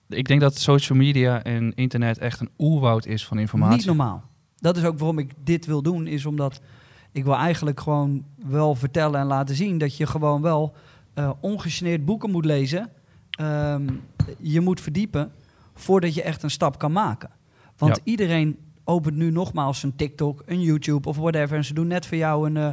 ik 0.08 0.26
denk 0.28 0.40
dat 0.40 0.58
social 0.58 0.98
media 0.98 1.42
en 1.42 1.74
internet 1.74 2.18
echt 2.18 2.40
een 2.40 2.50
oerwoud 2.58 3.06
is 3.06 3.26
van 3.26 3.38
informatie. 3.38 3.76
Niet 3.76 3.86
normaal. 3.86 4.22
Dat 4.56 4.76
is 4.76 4.84
ook 4.84 4.98
waarom 4.98 5.18
ik 5.18 5.32
dit 5.44 5.66
wil 5.66 5.82
doen, 5.82 6.06
is 6.06 6.26
omdat 6.26 6.60
ik 7.12 7.24
wil 7.24 7.34
eigenlijk 7.36 7.80
gewoon 7.80 8.24
wel 8.46 8.74
vertellen 8.74 9.20
en 9.20 9.26
laten 9.26 9.54
zien 9.54 9.78
dat 9.78 9.96
je 9.96 10.06
gewoon 10.06 10.42
wel 10.42 10.74
eh 11.14 11.30
ongegeneerd 11.40 12.04
boeken 12.04 12.30
moet 12.30 12.44
lezen. 12.44 12.88
Ehm, 13.30 13.86
je 14.38 14.60
moet 14.60 14.80
verdiepen 14.80 15.32
voordat 15.74 16.14
je 16.14 16.22
echt 16.22 16.42
een 16.42 16.50
stap 16.50 16.78
kan 16.78 16.92
maken. 16.92 17.30
Want 17.76 17.96
Ja. 17.96 18.02
iedereen 18.04 18.58
opent 18.84 19.16
nu 19.16 19.30
nogmaals 19.30 19.82
een 19.82 19.96
TikTok, 19.96 20.42
een 20.46 20.60
YouTube 20.60 21.08
of 21.08 21.16
whatever. 21.16 21.56
En 21.56 21.64
ze 21.64 21.74
doen 21.74 21.86
net 21.86 22.06
voor 22.06 22.16
jou 22.16 22.46
een, 22.50 22.56
eh, 22.56 22.68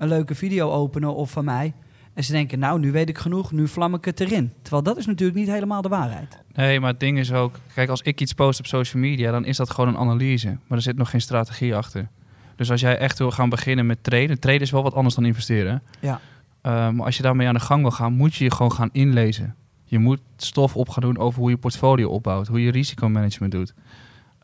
een 0.00 0.08
leuke 0.08 0.34
video 0.34 0.70
openen 0.70 1.14
of 1.14 1.30
van 1.30 1.44
mij. 1.44 1.74
En 2.14 2.24
ze 2.24 2.32
denken, 2.32 2.58
nou, 2.58 2.80
nu 2.80 2.92
weet 2.92 3.08
ik 3.08 3.18
genoeg, 3.18 3.52
nu 3.52 3.68
vlam 3.68 3.94
ik 3.94 4.04
het 4.04 4.20
erin. 4.20 4.52
Terwijl 4.62 4.82
dat 4.82 4.96
is 4.96 5.06
natuurlijk 5.06 5.38
niet 5.38 5.48
helemaal 5.48 5.82
de 5.82 5.88
waarheid. 5.88 6.38
Nee, 6.52 6.80
maar 6.80 6.90
het 6.90 7.00
ding 7.00 7.18
is 7.18 7.32
ook... 7.32 7.54
Kijk, 7.74 7.88
als 7.88 8.02
ik 8.02 8.20
iets 8.20 8.32
post 8.32 8.58
op 8.58 8.66
social 8.66 9.02
media, 9.02 9.30
dan 9.30 9.44
is 9.44 9.56
dat 9.56 9.70
gewoon 9.70 9.88
een 9.88 10.00
analyse. 10.00 10.48
Maar 10.48 10.78
er 10.78 10.82
zit 10.82 10.96
nog 10.96 11.10
geen 11.10 11.20
strategie 11.20 11.74
achter. 11.74 12.08
Dus 12.56 12.70
als 12.70 12.80
jij 12.80 12.98
echt 12.98 13.18
wil 13.18 13.30
gaan 13.30 13.48
beginnen 13.48 13.86
met 13.86 14.04
traden... 14.04 14.38
Traden 14.38 14.60
is 14.60 14.70
wel 14.70 14.82
wat 14.82 14.94
anders 14.94 15.14
dan 15.14 15.24
investeren. 15.24 15.82
Ja. 16.00 16.20
Uh, 16.62 16.90
maar 16.90 17.06
als 17.06 17.16
je 17.16 17.22
daarmee 17.22 17.46
aan 17.46 17.54
de 17.54 17.60
gang 17.60 17.82
wil 17.82 17.90
gaan, 17.90 18.12
moet 18.12 18.34
je 18.34 18.44
je 18.44 18.50
gewoon 18.50 18.72
gaan 18.72 18.90
inlezen. 18.92 19.54
Je 19.84 19.98
moet 19.98 20.20
stof 20.36 20.76
op 20.76 20.88
gaan 20.88 21.02
doen 21.02 21.18
over 21.18 21.40
hoe 21.40 21.50
je 21.50 21.56
portfolio 21.56 22.08
opbouwt. 22.08 22.46
Hoe 22.46 22.62
je 22.62 22.70
risicomanagement 22.70 23.52
doet. 23.52 23.74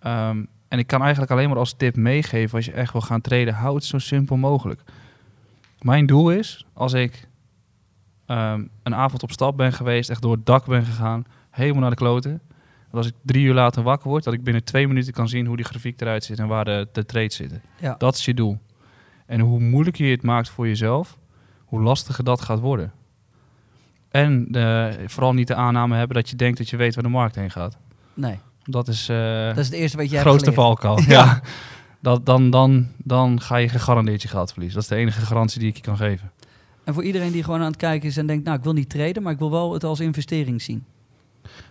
Um, 0.06 0.46
en 0.68 0.78
ik 0.78 0.86
kan 0.86 1.00
eigenlijk 1.02 1.30
alleen 1.30 1.48
maar 1.48 1.58
als 1.58 1.74
tip 1.76 1.96
meegeven... 1.96 2.56
als 2.56 2.64
je 2.64 2.72
echt 2.72 2.92
wil 2.92 3.00
gaan 3.00 3.20
traden, 3.20 3.54
hou 3.54 3.74
het 3.74 3.84
zo 3.84 3.98
simpel 3.98 4.36
mogelijk. 4.36 4.82
Mijn 5.80 6.06
doel 6.06 6.30
is, 6.30 6.66
als 6.72 6.92
ik 6.92 7.28
um, 8.26 8.70
een 8.82 8.94
avond 8.94 9.22
op 9.22 9.30
stap 9.30 9.56
ben 9.56 9.72
geweest, 9.72 10.10
echt 10.10 10.22
door 10.22 10.32
het 10.32 10.46
dak 10.46 10.66
ben 10.66 10.84
gegaan, 10.84 11.24
helemaal 11.50 11.80
naar 11.80 11.90
de 11.90 11.96
kloten. 11.96 12.40
Dat 12.90 13.04
als 13.04 13.06
ik 13.06 13.14
drie 13.22 13.44
uur 13.44 13.54
later 13.54 13.82
wakker 13.82 14.08
word, 14.08 14.24
dat 14.24 14.34
ik 14.34 14.44
binnen 14.44 14.64
twee 14.64 14.88
minuten 14.88 15.12
kan 15.12 15.28
zien 15.28 15.46
hoe 15.46 15.56
die 15.56 15.64
grafiek 15.64 16.00
eruit 16.00 16.24
zit 16.24 16.38
en 16.38 16.46
waar 16.46 16.64
de, 16.64 16.88
de 16.92 17.06
trades 17.06 17.36
zitten. 17.36 17.62
Ja. 17.80 17.94
Dat 17.98 18.14
is 18.14 18.24
je 18.24 18.34
doel. 18.34 18.58
En 19.26 19.40
hoe 19.40 19.60
moeilijker 19.60 20.04
je 20.04 20.10
het 20.10 20.22
maakt 20.22 20.48
voor 20.48 20.66
jezelf, 20.66 21.18
hoe 21.64 21.80
lastiger 21.80 22.24
dat 22.24 22.40
gaat 22.40 22.60
worden. 22.60 22.92
En 24.08 24.48
uh, 24.50 24.88
vooral 25.06 25.32
niet 25.32 25.46
de 25.46 25.54
aanname 25.54 25.96
hebben 25.96 26.16
dat 26.16 26.30
je 26.30 26.36
denkt 26.36 26.58
dat 26.58 26.68
je 26.68 26.76
weet 26.76 26.94
waar 26.94 27.04
de 27.04 27.10
markt 27.10 27.34
heen 27.34 27.50
gaat. 27.50 27.78
Nee. 28.14 28.38
Dat 28.64 28.88
is, 28.88 29.08
uh, 29.10 29.46
dat 29.46 29.58
is 29.58 29.66
het 29.66 29.74
eerste 29.74 29.96
wat 29.96 30.10
jij 30.10 30.20
grootste 30.20 30.52
valkuil. 30.52 31.00
ja. 31.00 31.06
ja. 31.06 31.40
Dat, 32.00 32.26
dan, 32.26 32.50
dan, 32.50 32.86
dan 32.96 33.40
ga 33.40 33.56
je 33.56 33.68
gegarandeerd 33.68 34.22
je 34.22 34.28
geld 34.28 34.52
verliezen. 34.52 34.80
Dat 34.80 34.90
is 34.90 34.96
de 34.96 35.02
enige 35.02 35.20
garantie 35.20 35.60
die 35.60 35.68
ik 35.68 35.76
je 35.76 35.82
kan 35.82 35.96
geven. 35.96 36.30
En 36.84 36.94
voor 36.94 37.04
iedereen 37.04 37.32
die 37.32 37.44
gewoon 37.44 37.60
aan 37.60 37.66
het 37.66 37.76
kijken 37.76 38.08
is 38.08 38.16
en 38.16 38.26
denkt, 38.26 38.44
nou 38.44 38.56
ik 38.56 38.64
wil 38.64 38.72
niet 38.72 38.88
traden, 38.88 39.22
maar 39.22 39.32
ik 39.32 39.38
wil 39.38 39.50
wel 39.50 39.72
het 39.72 39.84
als 39.84 40.00
investering 40.00 40.62
zien. 40.62 40.84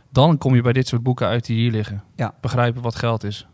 Dan 0.10 0.38
kom 0.38 0.56
je 0.56 0.62
bij 0.62 0.74
dit 0.74 0.88
soort 0.88 1.04
boeken 1.04 1.28
uit 1.28 1.46
die 1.46 1.58
hier 1.58 1.72
liggen. 1.72 2.04
Ja. 2.16 2.34
Begrijpen 2.42 2.82
wat 2.82 2.96
geld 2.96 3.24
is. 3.24 3.48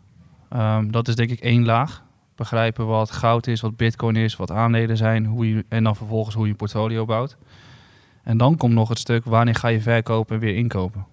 Um, 0.56 0.92
dat 0.92 1.08
is 1.08 1.14
denk 1.14 1.30
ik 1.30 1.40
één 1.40 1.64
laag. 1.64 2.04
Begrijpen 2.36 2.86
wat 2.86 3.10
goud 3.10 3.46
is, 3.46 3.60
wat 3.60 3.76
bitcoin 3.76 4.16
is, 4.16 4.36
wat 4.36 4.50
aandelen 4.50 4.96
zijn. 4.96 5.26
Hoe 5.26 5.54
je, 5.54 5.64
en 5.68 5.84
dan 5.84 5.96
vervolgens 5.96 6.34
hoe 6.34 6.46
je 6.46 6.54
portfolio 6.54 7.04
bouwt. 7.04 7.36
En 8.22 8.36
dan 8.36 8.56
komt 8.56 8.74
nog 8.74 8.88
het 8.88 8.98
stuk 8.98 9.24
wanneer 9.24 9.54
ga 9.54 9.68
je 9.68 9.80
verkopen 9.80 10.34
en 10.34 10.40
weer 10.40 10.56
inkopen. 10.56 11.06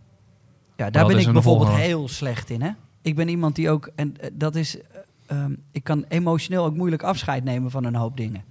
Ja, 0.76 0.90
daar 0.90 1.06
ben 1.06 1.18
ik 1.18 1.32
bijvoorbeeld 1.32 1.72
heel 1.72 2.08
slecht 2.08 2.50
in. 2.50 2.62
Hè? 2.62 2.72
Ik 3.02 3.16
ben 3.16 3.28
iemand 3.28 3.56
die 3.56 3.70
ook, 3.70 3.90
en 3.96 4.16
dat 4.34 4.56
is, 4.56 4.78
um, 5.32 5.58
ik 5.72 5.84
kan 5.84 6.06
emotioneel 6.08 6.66
ook 6.66 6.76
moeilijk 6.76 7.04
afscheid 7.04 7.44
nemen 7.44 7.72
van 7.72 7.84
een 7.84 7.96
hoop 7.96 8.18
dingen. 8.18 8.44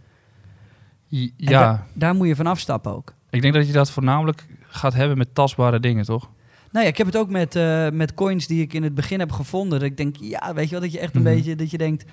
Ja. 1.36 1.60
Da 1.60 1.86
daar 1.92 2.14
moet 2.14 2.26
je 2.26 2.36
van 2.36 2.46
afstappen 2.46 2.94
ook. 2.96 3.14
Ik 3.30 3.42
denk 3.42 3.54
dat 3.54 3.66
je 3.66 3.72
dat 3.72 3.90
voornamelijk 3.90 4.46
gaat 4.66 4.94
hebben 4.94 5.18
met 5.18 5.34
tastbare 5.34 5.80
dingen, 5.80 6.04
toch? 6.04 6.30
Nou 6.70 6.84
ja, 6.84 6.90
ik 6.90 6.96
heb 6.98 7.06
het 7.06 7.16
ook 7.16 7.30
met, 7.30 7.56
uh, 7.56 7.88
met 7.90 8.14
coins 8.14 8.46
die 8.46 8.62
ik 8.62 8.72
in 8.72 8.82
het 8.82 8.94
begin 8.94 9.18
heb 9.18 9.32
gevonden. 9.32 9.78
Dat 9.78 9.88
ik 9.88 9.96
denk, 9.96 10.16
ja, 10.20 10.54
weet 10.54 10.64
je 10.64 10.70
wel, 10.70 10.80
dat 10.80 10.92
je 10.92 10.98
echt 10.98 11.14
een 11.16 11.22
Mhm. 11.22 11.34
beetje, 11.34 11.56
dat 11.56 11.70
je 11.70 11.78
denkt... 11.78 12.04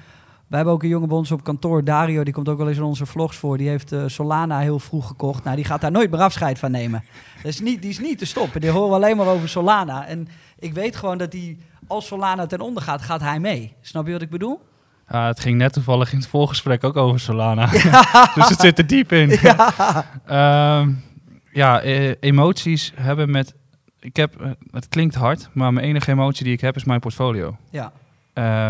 Wij 0.47 0.57
hebben 0.57 0.73
ook 0.73 0.83
een 0.83 0.89
jongen 0.89 1.07
bij 1.07 1.17
ons 1.17 1.31
op 1.31 1.43
kantoor, 1.43 1.83
Dario, 1.83 2.23
die 2.23 2.33
komt 2.33 2.49
ook 2.49 2.57
wel 2.57 2.67
eens 2.67 2.77
in 2.77 2.83
onze 2.83 3.05
vlogs 3.05 3.37
voor. 3.37 3.57
Die 3.57 3.67
heeft 3.67 3.91
uh, 3.93 4.03
Solana 4.07 4.59
heel 4.59 4.79
vroeg 4.79 5.07
gekocht. 5.07 5.43
Nou, 5.43 5.55
die 5.55 5.65
gaat 5.65 5.81
daar 5.81 5.91
nooit 5.91 6.11
meer 6.11 6.19
afscheid 6.19 6.59
van 6.59 6.71
nemen. 6.71 7.03
Dat 7.35 7.51
is 7.51 7.59
niet, 7.61 7.81
die 7.81 7.89
is 7.91 7.99
niet 7.99 8.17
te 8.17 8.25
stoppen. 8.25 8.61
Die 8.61 8.69
horen 8.69 8.89
we 8.89 8.95
alleen 8.95 9.17
maar 9.17 9.27
over 9.27 9.49
Solana. 9.49 10.07
En 10.07 10.27
ik 10.59 10.73
weet 10.73 10.95
gewoon 10.95 11.17
dat 11.17 11.31
die, 11.31 11.57
als 11.87 12.07
Solana 12.07 12.45
ten 12.45 12.59
onder 12.59 12.83
gaat, 12.83 13.01
gaat 13.01 13.21
hij 13.21 13.39
mee. 13.39 13.75
Snap 13.81 14.05
je 14.05 14.11
wat 14.11 14.21
ik 14.21 14.29
bedoel? 14.29 14.61
Het 15.05 15.39
ging 15.39 15.57
net 15.57 15.73
toevallig 15.73 16.11
in 16.11 16.17
het 16.17 16.27
voorgesprek 16.27 16.83
ook 16.83 16.97
over 16.97 17.19
Solana. 17.19 17.65
dus 18.35 18.49
het 18.49 18.59
zit 18.59 18.77
er 18.77 18.87
diep 18.87 19.11
in. 19.11 19.29
Ja, 19.41 20.79
um, 20.79 21.03
ja 21.51 21.83
e 21.83 22.15
emoties 22.19 22.91
hebben 22.95 23.31
met... 23.31 23.53
Ik 23.99 24.15
heb, 24.15 24.41
uh, 24.41 24.49
het 24.71 24.87
klinkt 24.87 25.15
hard, 25.15 25.49
maar 25.53 25.73
mijn 25.73 25.85
enige 25.85 26.11
emotie 26.11 26.43
die 26.43 26.53
ik 26.53 26.61
heb 26.61 26.75
is 26.75 26.83
mijn 26.83 26.99
portfolio. 26.99 27.57
ja. 27.69 27.91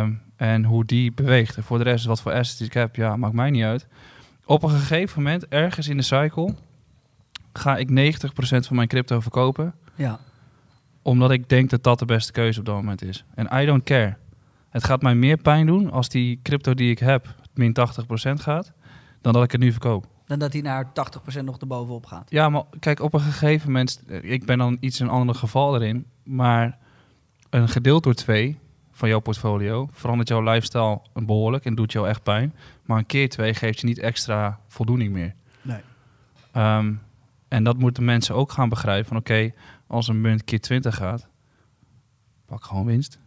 Um, 0.01 0.23
en 0.35 0.63
hoe 0.63 0.85
die 0.85 1.11
beweegt. 1.13 1.57
En 1.57 1.63
voor 1.63 1.77
de 1.77 1.83
rest, 1.83 2.05
wat 2.05 2.21
voor 2.21 2.31
assets 2.31 2.61
ik 2.61 2.73
heb, 2.73 2.95
ja, 2.95 3.15
maakt 3.15 3.33
mij 3.33 3.49
niet 3.49 3.63
uit. 3.63 3.87
Op 4.45 4.63
een 4.63 4.69
gegeven 4.69 5.23
moment, 5.23 5.47
ergens 5.47 5.87
in 5.87 5.97
de 5.97 6.03
cycle, 6.03 6.55
ga 7.53 7.77
ik 7.77 7.89
90% 7.89 7.91
van 8.39 8.75
mijn 8.75 8.87
crypto 8.87 9.19
verkopen. 9.19 9.73
ja. 9.95 10.19
Omdat 11.05 11.31
ik 11.31 11.49
denk 11.49 11.69
dat 11.69 11.83
dat 11.83 11.99
de 11.99 12.05
beste 12.05 12.31
keuze 12.31 12.59
op 12.59 12.65
dat 12.65 12.75
moment 12.75 13.01
is. 13.01 13.25
En 13.35 13.61
I 13.61 13.65
don't 13.65 13.83
care. 13.83 14.15
Het 14.69 14.83
gaat 14.83 15.01
mij 15.01 15.15
meer 15.15 15.37
pijn 15.37 15.65
doen 15.65 15.91
als 15.91 16.09
die 16.09 16.39
crypto 16.43 16.73
die 16.73 16.91
ik 16.91 16.99
heb 16.99 17.35
min 17.53 17.75
80% 18.29 18.33
gaat, 18.33 18.73
dan 19.21 19.33
dat 19.33 19.43
ik 19.43 19.51
het 19.51 19.61
nu 19.61 19.71
verkoop. 19.71 20.07
Dan 20.25 20.39
dat 20.39 20.53
hij 20.53 20.61
naar 20.61 20.85
80% 21.39 21.43
nog 21.43 21.57
erbovenop 21.57 22.05
gaat. 22.05 22.29
Ja, 22.29 22.49
maar 22.49 22.63
kijk, 22.79 22.99
op 22.99 23.13
een 23.13 23.19
gegeven 23.19 23.71
moment, 23.71 24.03
ik 24.21 24.45
ben 24.45 24.57
dan 24.57 24.77
iets 24.79 24.99
een 24.99 25.09
ander 25.09 25.35
geval 25.35 25.75
erin, 25.75 26.05
maar 26.23 26.77
een 27.49 27.69
gedeeld 27.69 28.03
door 28.03 28.13
twee 28.13 28.57
van 28.91 29.09
jouw 29.09 29.19
portfolio 29.19 29.89
verandert 29.91 30.27
jouw 30.27 30.43
lifestyle 30.43 31.01
behoorlijk 31.13 31.65
en 31.65 31.75
doet 31.75 31.91
jou 31.91 32.07
echt 32.07 32.23
pijn. 32.23 32.53
Maar 32.85 32.97
een 32.97 33.05
keer 33.05 33.29
twee 33.29 33.53
geeft 33.53 33.79
je 33.79 33.87
niet 33.87 33.99
extra 33.99 34.59
voldoening 34.67 35.13
meer. 35.13 35.33
Nee. 35.61 35.81
Um, 36.55 37.01
en 37.47 37.63
dat 37.63 37.77
moeten 37.77 38.05
mensen 38.05 38.35
ook 38.35 38.51
gaan 38.51 38.69
begrijpen 38.69 39.07
van 39.07 39.17
oké, 39.17 39.31
okay, 39.31 39.53
als 39.87 40.07
een 40.07 40.21
munt 40.21 40.43
keer 40.43 40.59
20 40.59 40.95
gaat, 40.95 41.27
pak 42.45 42.63
gewoon 42.63 42.85
winst. 42.85 43.17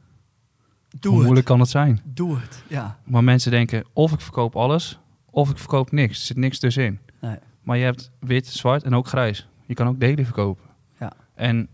Doe 0.88 1.00
Hoe 1.00 1.12
het. 1.12 1.22
moeilijk 1.22 1.46
kan 1.46 1.60
het 1.60 1.68
zijn? 1.68 2.00
Doe 2.04 2.38
het, 2.38 2.62
ja. 2.68 2.98
Maar 3.04 3.24
mensen 3.24 3.50
denken 3.50 3.84
of 3.92 4.12
ik 4.12 4.20
verkoop 4.20 4.56
alles 4.56 4.98
of 5.30 5.50
ik 5.50 5.58
verkoop 5.58 5.90
niks. 5.92 6.18
Er 6.18 6.26
zit 6.26 6.36
niks 6.36 6.58
tussenin. 6.58 6.98
Nee. 7.20 7.36
Maar 7.62 7.76
je 7.76 7.84
hebt 7.84 8.10
wit, 8.20 8.46
zwart 8.46 8.82
en 8.82 8.94
ook 8.94 9.08
grijs. 9.08 9.48
Je 9.66 9.74
kan 9.74 9.86
ook 9.86 10.00
delen 10.00 10.24
verkopen. 10.24 10.64
Ja. 11.00 11.12
En 11.34 11.68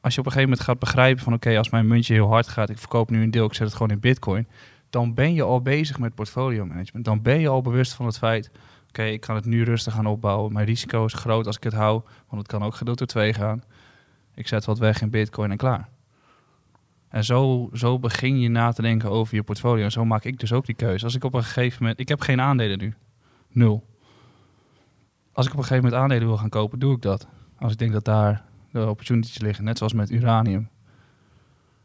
als 0.00 0.14
je 0.14 0.20
op 0.20 0.26
een 0.26 0.32
gegeven 0.32 0.50
moment 0.50 0.60
gaat 0.60 0.78
begrijpen 0.78 1.22
van 1.22 1.32
oké, 1.32 1.46
okay, 1.46 1.58
als 1.58 1.70
mijn 1.70 1.86
muntje 1.86 2.14
heel 2.14 2.28
hard 2.28 2.48
gaat, 2.48 2.70
ik 2.70 2.78
verkoop 2.78 3.10
nu 3.10 3.22
een 3.22 3.30
deel, 3.30 3.46
ik 3.46 3.54
zet 3.54 3.66
het 3.66 3.76
gewoon 3.76 3.90
in 3.90 4.00
bitcoin. 4.00 4.46
Dan 4.90 5.14
ben 5.14 5.34
je 5.34 5.42
al 5.42 5.62
bezig 5.62 5.98
met 5.98 6.14
portfolio 6.14 6.66
management. 6.66 7.04
Dan 7.04 7.22
ben 7.22 7.40
je 7.40 7.48
al 7.48 7.62
bewust 7.62 7.92
van 7.92 8.06
het 8.06 8.18
feit, 8.18 8.50
okay, 8.90 9.12
ik 9.12 9.20
kan 9.20 9.34
het 9.34 9.44
nu 9.44 9.64
rustig 9.64 9.94
gaan 9.94 10.06
opbouwen. 10.06 10.52
Mijn 10.52 10.66
risico 10.66 11.04
is 11.04 11.12
groot 11.12 11.46
als 11.46 11.56
ik 11.56 11.62
het 11.62 11.72
hou, 11.72 12.02
want 12.28 12.42
het 12.42 12.46
kan 12.46 12.62
ook 12.62 12.74
gedeeld 12.74 12.98
door 12.98 13.06
twee 13.06 13.34
gaan. 13.34 13.62
Ik 14.34 14.48
zet 14.48 14.64
wat 14.64 14.78
weg 14.78 15.02
in 15.02 15.10
bitcoin 15.10 15.50
en 15.50 15.56
klaar. 15.56 15.88
En 17.08 17.24
zo, 17.24 17.68
zo 17.72 17.98
begin 17.98 18.40
je 18.40 18.48
na 18.48 18.72
te 18.72 18.82
denken 18.82 19.10
over 19.10 19.34
je 19.34 19.42
portfolio. 19.42 19.84
En 19.84 19.90
zo 19.90 20.04
maak 20.04 20.24
ik 20.24 20.40
dus 20.40 20.52
ook 20.52 20.66
die 20.66 20.74
keuze. 20.74 21.04
Als 21.04 21.14
ik 21.14 21.24
op 21.24 21.34
een 21.34 21.44
gegeven 21.44 21.78
moment... 21.80 22.00
Ik 22.00 22.08
heb 22.08 22.20
geen 22.20 22.40
aandelen 22.40 22.78
nu. 22.78 22.94
Nul. 23.48 23.86
Als 25.32 25.46
ik 25.46 25.52
op 25.52 25.58
een 25.58 25.64
gegeven 25.64 25.84
moment 25.84 26.02
aandelen 26.02 26.26
wil 26.26 26.36
gaan 26.36 26.48
kopen, 26.48 26.78
doe 26.78 26.94
ik 26.94 27.02
dat. 27.02 27.26
Als 27.58 27.72
ik 27.72 27.78
denk 27.78 27.92
dat 27.92 28.04
daar 28.04 28.44
de 28.70 28.88
opportunities 28.88 29.38
liggen. 29.38 29.64
Net 29.64 29.78
zoals 29.78 29.92
met 29.92 30.10
uranium. 30.10 30.68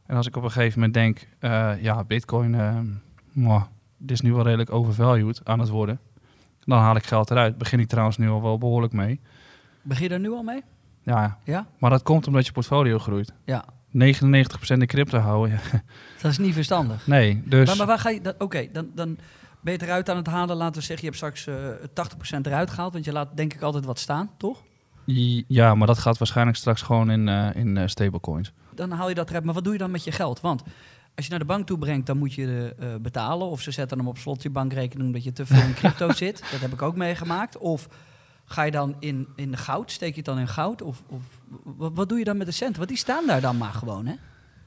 En 0.05 0.15
als 0.15 0.27
ik 0.27 0.35
op 0.35 0.43
een 0.43 0.51
gegeven 0.51 0.79
moment 0.79 0.93
denk... 0.93 1.27
Uh, 1.39 1.81
ja, 1.81 2.03
bitcoin... 2.03 2.53
Uh, 2.53 3.63
dit 3.97 4.11
is 4.11 4.21
nu 4.21 4.33
wel 4.33 4.43
redelijk 4.43 4.71
overvalued 4.71 5.41
aan 5.43 5.59
het 5.59 5.69
worden. 5.69 5.99
Dan 6.65 6.79
haal 6.79 6.95
ik 6.95 7.05
geld 7.05 7.31
eruit. 7.31 7.57
Begin 7.57 7.79
ik 7.79 7.87
trouwens 7.87 8.17
nu 8.17 8.29
al 8.29 8.41
wel 8.41 8.57
behoorlijk 8.57 8.93
mee. 8.93 9.19
Begin 9.81 10.07
je 10.07 10.13
er 10.13 10.19
nu 10.19 10.31
al 10.31 10.43
mee? 10.43 10.61
Ja, 11.03 11.37
Ja? 11.43 11.67
maar 11.79 11.89
dat 11.89 12.03
komt 12.03 12.27
omdat 12.27 12.45
je 12.45 12.51
portfolio 12.51 12.97
groeit. 12.99 13.33
Ja. 13.45 13.65
99% 13.91 13.97
in 14.67 14.85
crypto 14.87 15.17
houden. 15.17 15.59
Ja. 15.71 15.81
Dat 16.21 16.31
is 16.31 16.37
niet 16.37 16.53
verstandig. 16.53 17.07
Nee, 17.07 17.41
dus... 17.45 17.67
Maar, 17.67 17.77
maar 17.77 17.85
waar 17.87 17.99
ga 17.99 18.09
je... 18.09 18.21
dat- 18.21 18.35
Oké, 18.39 18.67
dan, 18.71 18.87
dan 18.95 19.17
ben 19.61 19.73
je 19.73 19.81
eruit 19.83 20.09
aan 20.09 20.17
het 20.17 20.27
halen. 20.27 20.55
Laten 20.57 20.75
we 20.79 20.85
zeggen, 20.85 21.05
je 21.11 21.11
hebt 21.19 21.35
straks 21.35 21.47
eh 21.47 22.37
80% 22.37 22.41
eruit 22.41 22.69
gehaald. 22.71 22.93
Want 22.93 23.05
je 23.05 23.11
laat 23.11 23.37
denk 23.37 23.53
ik 23.53 23.61
altijd 23.61 23.85
wat 23.85 23.99
staan, 23.99 24.29
toch? 24.37 24.61
Ja, 25.47 25.75
maar 25.75 25.87
dat 25.87 25.97
gaat 25.97 26.17
waarschijnlijk 26.17 26.57
straks 26.57 26.81
gewoon 26.81 27.11
in, 27.11 27.27
uh, 27.27 27.55
in 27.55 27.75
uh, 27.75 27.83
stablecoins. 27.87 28.51
Dan 28.75 28.91
haal 28.91 29.09
je 29.09 29.15
dat 29.15 29.29
eruit. 29.29 29.43
Maar 29.43 29.53
wat 29.53 29.63
doe 29.63 29.73
je 29.73 29.79
dan 29.79 29.91
met 29.91 30.03
je 30.03 30.11
geld? 30.11 30.41
Want 30.41 30.63
als 31.15 31.25
je 31.25 31.31
naar 31.31 31.39
de 31.39 31.45
bank 31.45 31.67
toe 31.67 31.77
brengt, 31.77 32.05
dan 32.05 32.17
moet 32.17 32.33
je 32.33 32.75
uh, 32.79 32.95
betalen. 33.01 33.47
Of 33.47 33.61
ze 33.61 33.71
zetten 33.71 33.97
hem 33.97 34.07
op 34.07 34.17
slot 34.17 34.43
je 34.43 34.49
bankrekening 34.49 35.07
omdat 35.07 35.23
je 35.23 35.33
te 35.33 35.45
veel 35.45 35.61
in 35.61 35.73
crypto 35.73 36.11
zit. 36.23 36.43
Dat 36.51 36.59
heb 36.59 36.73
ik 36.73 36.81
ook 36.81 36.95
meegemaakt. 36.95 37.57
Of 37.57 37.87
ga 38.45 38.63
je 38.63 38.71
dan 38.71 38.95
in, 38.99 39.27
in 39.35 39.57
goud? 39.57 39.91
Steek 39.91 40.09
je 40.09 40.15
het 40.15 40.25
dan 40.25 40.39
in 40.39 40.47
goud? 40.47 40.81
Of, 40.81 41.03
of 41.07 41.21
wat, 41.63 41.91
wat 41.93 42.09
doe 42.09 42.17
je 42.17 42.23
dan 42.23 42.37
met 42.37 42.47
de 42.47 42.53
centen? 42.53 42.77
Want 42.77 42.89
die 42.89 42.97
staan 42.97 43.27
daar 43.27 43.41
dan 43.41 43.57
maar 43.57 43.73
gewoon, 43.73 44.05
hè? 44.05 44.13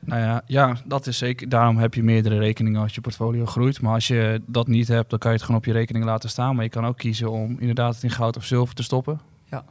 Nou 0.00 0.20
ja, 0.20 0.42
ja, 0.46 0.76
dat 0.84 1.06
is 1.06 1.18
zeker. 1.18 1.48
Daarom 1.48 1.76
heb 1.76 1.94
je 1.94 2.02
meerdere 2.02 2.38
rekeningen 2.38 2.82
als 2.82 2.94
je 2.94 3.00
portfolio 3.00 3.46
groeit. 3.46 3.80
Maar 3.80 3.94
als 3.94 4.06
je 4.06 4.42
dat 4.46 4.66
niet 4.66 4.88
hebt, 4.88 5.10
dan 5.10 5.18
kan 5.18 5.30
je 5.30 5.36
het 5.36 5.44
gewoon 5.44 5.60
op 5.60 5.66
je 5.66 5.72
rekening 5.72 6.04
laten 6.04 6.30
staan. 6.30 6.54
Maar 6.54 6.64
je 6.64 6.70
kan 6.70 6.86
ook 6.86 6.96
kiezen 6.96 7.30
om 7.30 7.56
inderdaad 7.58 7.94
het 7.94 8.02
in 8.02 8.10
goud 8.10 8.36
of 8.36 8.44
zilver 8.44 8.74
te 8.74 8.82
stoppen. 8.82 9.20
Ja. 9.44 9.64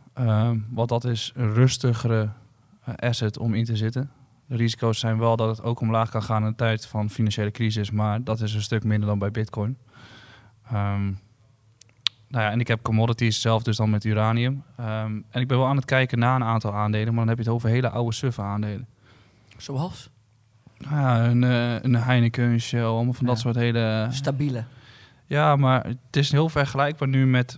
Um, 0.49 0.65
want 0.69 0.89
dat 0.89 1.03
is 1.03 1.31
een 1.35 1.53
rustigere 1.53 2.29
uh, 2.89 2.95
asset 2.95 3.37
om 3.37 3.53
in 3.53 3.65
te 3.65 3.75
zitten. 3.75 4.11
De 4.47 4.55
risico's 4.55 4.99
zijn 4.99 5.17
wel 5.17 5.35
dat 5.35 5.57
het 5.57 5.65
ook 5.65 5.79
omlaag 5.79 6.09
kan 6.09 6.23
gaan 6.23 6.41
in 6.41 6.47
een 6.47 6.55
tijd 6.55 6.85
van 6.85 7.09
financiële 7.09 7.51
crisis. 7.51 7.91
Maar 7.91 8.23
dat 8.23 8.41
is 8.41 8.53
een 8.53 8.61
stuk 8.61 8.83
minder 8.83 9.07
dan 9.07 9.19
bij 9.19 9.31
bitcoin. 9.31 9.77
Um, 10.73 11.19
nou 12.27 12.43
ja, 12.43 12.51
en 12.51 12.59
ik 12.59 12.67
heb 12.67 12.81
commodities 12.81 13.41
zelf 13.41 13.63
dus 13.63 13.77
dan 13.77 13.89
met 13.89 14.03
uranium. 14.03 14.63
Um, 14.79 15.25
en 15.29 15.41
ik 15.41 15.47
ben 15.47 15.57
wel 15.57 15.67
aan 15.67 15.75
het 15.75 15.85
kijken 15.85 16.19
naar 16.19 16.35
een 16.35 16.43
aantal 16.43 16.73
aandelen. 16.73 17.07
Maar 17.07 17.25
dan 17.25 17.27
heb 17.27 17.37
je 17.37 17.43
het 17.43 17.53
over 17.53 17.69
hele 17.69 17.89
oude 17.89 18.13
suffe 18.13 18.41
aandelen. 18.41 18.87
Zoals? 19.57 20.09
Ja, 20.77 21.25
een, 21.25 21.41
uh, 21.41 21.81
een 21.81 21.95
Heineken, 21.95 22.43
een 22.43 22.61
Shell, 22.61 22.83
allemaal 22.83 23.13
van 23.13 23.25
Ja. 23.25 23.31
dat 23.31 23.41
soort 23.41 23.55
hele... 23.55 24.07
Stabiele. 24.09 24.63
Ja, 25.25 25.55
maar 25.55 25.85
het 25.85 26.15
is 26.15 26.31
heel 26.31 26.49
vergelijkbaar 26.49 27.07
nu 27.07 27.27
met 27.27 27.57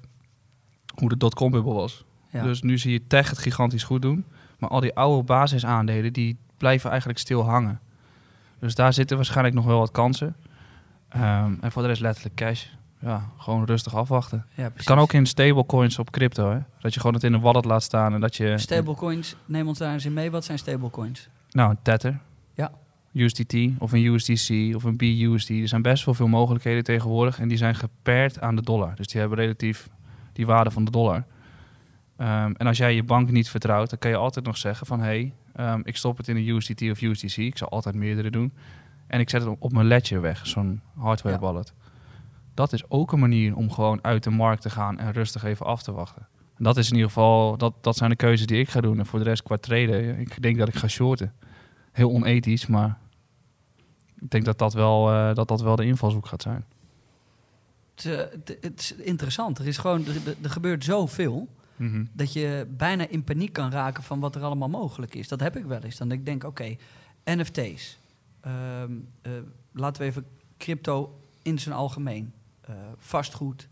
hoe 0.96 1.10
de 1.10 1.18
dotcom-bubbel 1.18 1.74
was. 1.74 2.06
Ja. 2.32 2.44
Dus 2.44 2.62
nu 2.62 2.78
zie 2.78 2.92
je 2.92 3.08
tech 3.08 3.30
het 3.30 3.40
gigantisch 3.40 3.84
goed 3.84 4.02
doen. 4.02 4.26
Maar 4.60 4.70
al 4.70 4.80
die 4.80 4.96
oude 4.96 5.24
basisaandelen, 5.24 6.14
die 6.14 6.38
blijven 6.60 6.90
eigenlijk 6.90 7.20
stil 7.20 7.44
hangen. 7.44 7.80
Dus 8.60 8.76
daar 8.76 8.94
zitten 8.94 9.16
waarschijnlijk 9.16 9.56
nog 9.56 9.66
wel 9.66 9.80
wat 9.80 9.92
kansen. 9.92 10.36
Ehm, 11.10 11.54
en 11.62 11.72
voor 11.72 11.82
de 11.82 11.88
rest 11.88 12.02
letterlijk 12.02 12.36
cash. 12.36 12.66
Ja, 13.02 13.30
gewoon 13.38 13.66
rustig 13.66 13.96
afwachten. 13.96 14.46
ja, 14.56 14.64
Het 14.74 14.84
kan 14.84 15.00
ook 15.00 15.14
in 15.14 15.26
stablecoins 15.26 16.00
op 16.00 16.12
crypto, 16.12 16.52
hè. 16.52 16.60
Dat 16.80 16.94
je 16.94 17.00
gewoon 17.00 17.16
het 17.16 17.24
in 17.24 17.34
een 17.34 17.42
wallet 17.42 17.66
laat 17.66 17.84
staan 17.84 18.14
en 18.14 18.22
dat 18.22 18.36
je... 18.36 18.58
Stablecoins, 18.58 19.36
neem 19.46 19.68
ons 19.68 19.78
daar 19.78 19.94
eens 19.94 20.06
in 20.06 20.14
mee. 20.14 20.32
Wat 20.32 20.46
zijn 20.46 20.58
stablecoins? 20.58 21.30
Nou, 21.52 21.70
een 21.70 21.78
Tether. 21.82 22.20
Ja. 22.54 22.72
USDT 23.14 23.56
of 23.78 23.92
een 23.92 24.04
USDC 24.06 24.76
of 24.76 24.84
een 24.84 24.98
BUSD. 24.98 25.50
Er 25.50 25.68
zijn 25.68 25.82
best 25.82 26.06
wel 26.06 26.14
veel 26.14 26.28
mogelijkheden 26.28 26.84
tegenwoordig. 26.84 27.40
En 27.40 27.48
die 27.48 27.58
zijn 27.58 27.76
gepaard 27.76 28.42
aan 28.42 28.56
de 28.56 28.62
dollar. 28.62 28.96
Dus 28.96 29.08
die 29.08 29.20
hebben 29.20 29.38
relatief 29.38 29.90
die 30.34 30.46
waarde 30.46 30.72
van 30.72 30.86
de 30.86 30.92
dollar. 30.92 31.24
Ehm, 32.18 32.52
en 32.58 32.68
als 32.68 32.78
jij 32.78 32.96
je 32.96 33.04
bank 33.04 33.32
niet 33.32 33.50
vertrouwt, 33.50 33.90
dan 33.90 34.00
kan 34.00 34.12
je 34.12 34.18
altijd 34.18 34.46
nog 34.46 34.58
zeggen 34.58 34.88
van... 34.88 35.00
hé, 35.00 35.06
hey, 35.06 35.34
ehm, 35.60 35.82
ik 35.84 35.96
stop 35.98 36.18
het 36.18 36.28
in 36.28 36.36
een 36.36 36.48
USDT 36.48 36.82
of 36.82 37.02
USDC. 37.02 37.38
Ik 37.38 37.58
zal 37.58 37.70
altijd 37.70 37.96
meerdere 37.96 38.30
doen. 38.32 38.54
En 39.08 39.20
ik 39.20 39.30
zet 39.30 39.44
het 39.44 39.56
op- 39.60 39.72
mijn 39.72 39.88
ledger 39.88 40.22
weg, 40.22 40.48
zo'n 40.48 40.82
hardware 40.96 41.36
Ja. 41.36 41.42
wallet. 41.42 41.74
Dat 42.54 42.74
is 42.74 42.90
ook 42.90 43.12
een 43.12 43.20
manier 43.20 43.56
om 43.56 43.72
gewoon 43.72 44.00
uit 44.04 44.24
de 44.24 44.30
markt 44.30 44.62
te 44.62 44.70
gaan 44.70 45.00
en 45.00 45.12
rustig 45.12 45.44
even 45.44 45.66
af 45.66 45.84
te 45.84 45.92
wachten. 45.92 46.28
En 46.58 46.64
dat 46.64 46.78
is 46.78 46.88
in 46.88 46.94
ieder 46.94 47.08
geval, 47.08 47.58
dat, 47.58 47.74
dat 47.82 47.96
zijn 47.98 48.10
de 48.10 48.16
keuzes 48.16 48.48
die 48.48 48.60
ik 48.60 48.70
ga 48.70 48.82
doen. 48.82 49.00
En 49.00 49.06
voor 49.06 49.20
de 49.20 49.26
rest 49.26 49.44
qua 49.44 49.58
traden, 49.58 50.20
ik 50.20 50.42
denk 50.42 50.58
dat 50.58 50.68
ik 50.68 50.76
ga 50.76 50.88
shorten. 50.88 51.34
Heel 51.92 52.10
onethisch, 52.12 52.68
maar 52.68 52.98
ik 54.20 54.30
denk 54.30 54.46
dat 54.46 54.58
dat 54.58 54.74
wel, 54.74 55.12
eh, 55.12 55.34
dat 55.36 55.48
dat 55.48 55.62
wel 55.62 55.76
de 55.76 55.86
invalshoek 55.86 56.26
gaat 56.28 56.42
zijn. 56.42 56.66
Het, 57.96 58.06
is, 58.06 58.16
het, 58.16 58.58
het 58.62 58.80
is 58.80 58.96
interessant. 58.96 59.58
Er, 59.60 59.68
is 59.68 59.78
gewoon, 59.78 60.06
er 60.42 60.50
gebeurt 60.50 60.84
zoveel 60.84 61.48
dat 62.14 62.34
je 62.34 62.68
bijna 62.78 63.08
in 63.08 63.24
paniek 63.24 63.54
kan 63.54 63.72
raken 63.72 64.04
van 64.04 64.20
wat 64.20 64.36
er 64.36 64.42
allemaal 64.42 64.70
mogelijk 64.70 65.16
is. 65.16 65.28
Dat 65.28 65.40
heb 65.40 65.58
ik 65.58 65.66
wel 65.66 65.80
eens. 65.80 65.98
Dan 65.98 66.08
denk 66.08 66.20
ik, 66.20 66.26
denk, 66.26 66.44
oké, 66.44 66.76
NFT's. 67.26 68.00
Ehm, 68.42 68.92
eh, 69.22 69.32
laten 69.72 70.02
we 70.02 70.08
even 70.08 70.26
crypto 70.58 71.20
in 71.42 71.60
zijn 71.60 71.76
algemeen. 71.76 72.34
Eh, 72.62 72.76
vastgoed. 72.98 73.68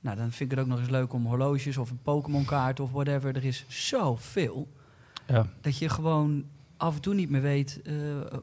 Nou, 0.00 0.16
dan 0.16 0.30
vind 0.30 0.50
ik 0.52 0.56
het 0.56 0.66
ook 0.66 0.70
nog 0.72 0.80
eens 0.80 0.90
leuk 0.90 1.12
om 1.12 1.26
horloges 1.26 1.76
of 1.76 1.90
een 1.90 2.02
Pokémon 2.02 2.44
kaart 2.44 2.80
of 2.80 2.90
whatever. 2.90 3.36
Er 3.36 3.44
is 3.44 3.64
zoveel 3.68 4.68
Ja. 5.26 5.46
dat 5.60 5.78
je 5.78 5.88
gewoon 5.88 6.44
af 6.76 6.94
en 6.94 7.00
toe 7.00 7.14
niet 7.14 7.30
meer 7.30 7.40
weet 7.42 7.80
eh, 7.82 7.94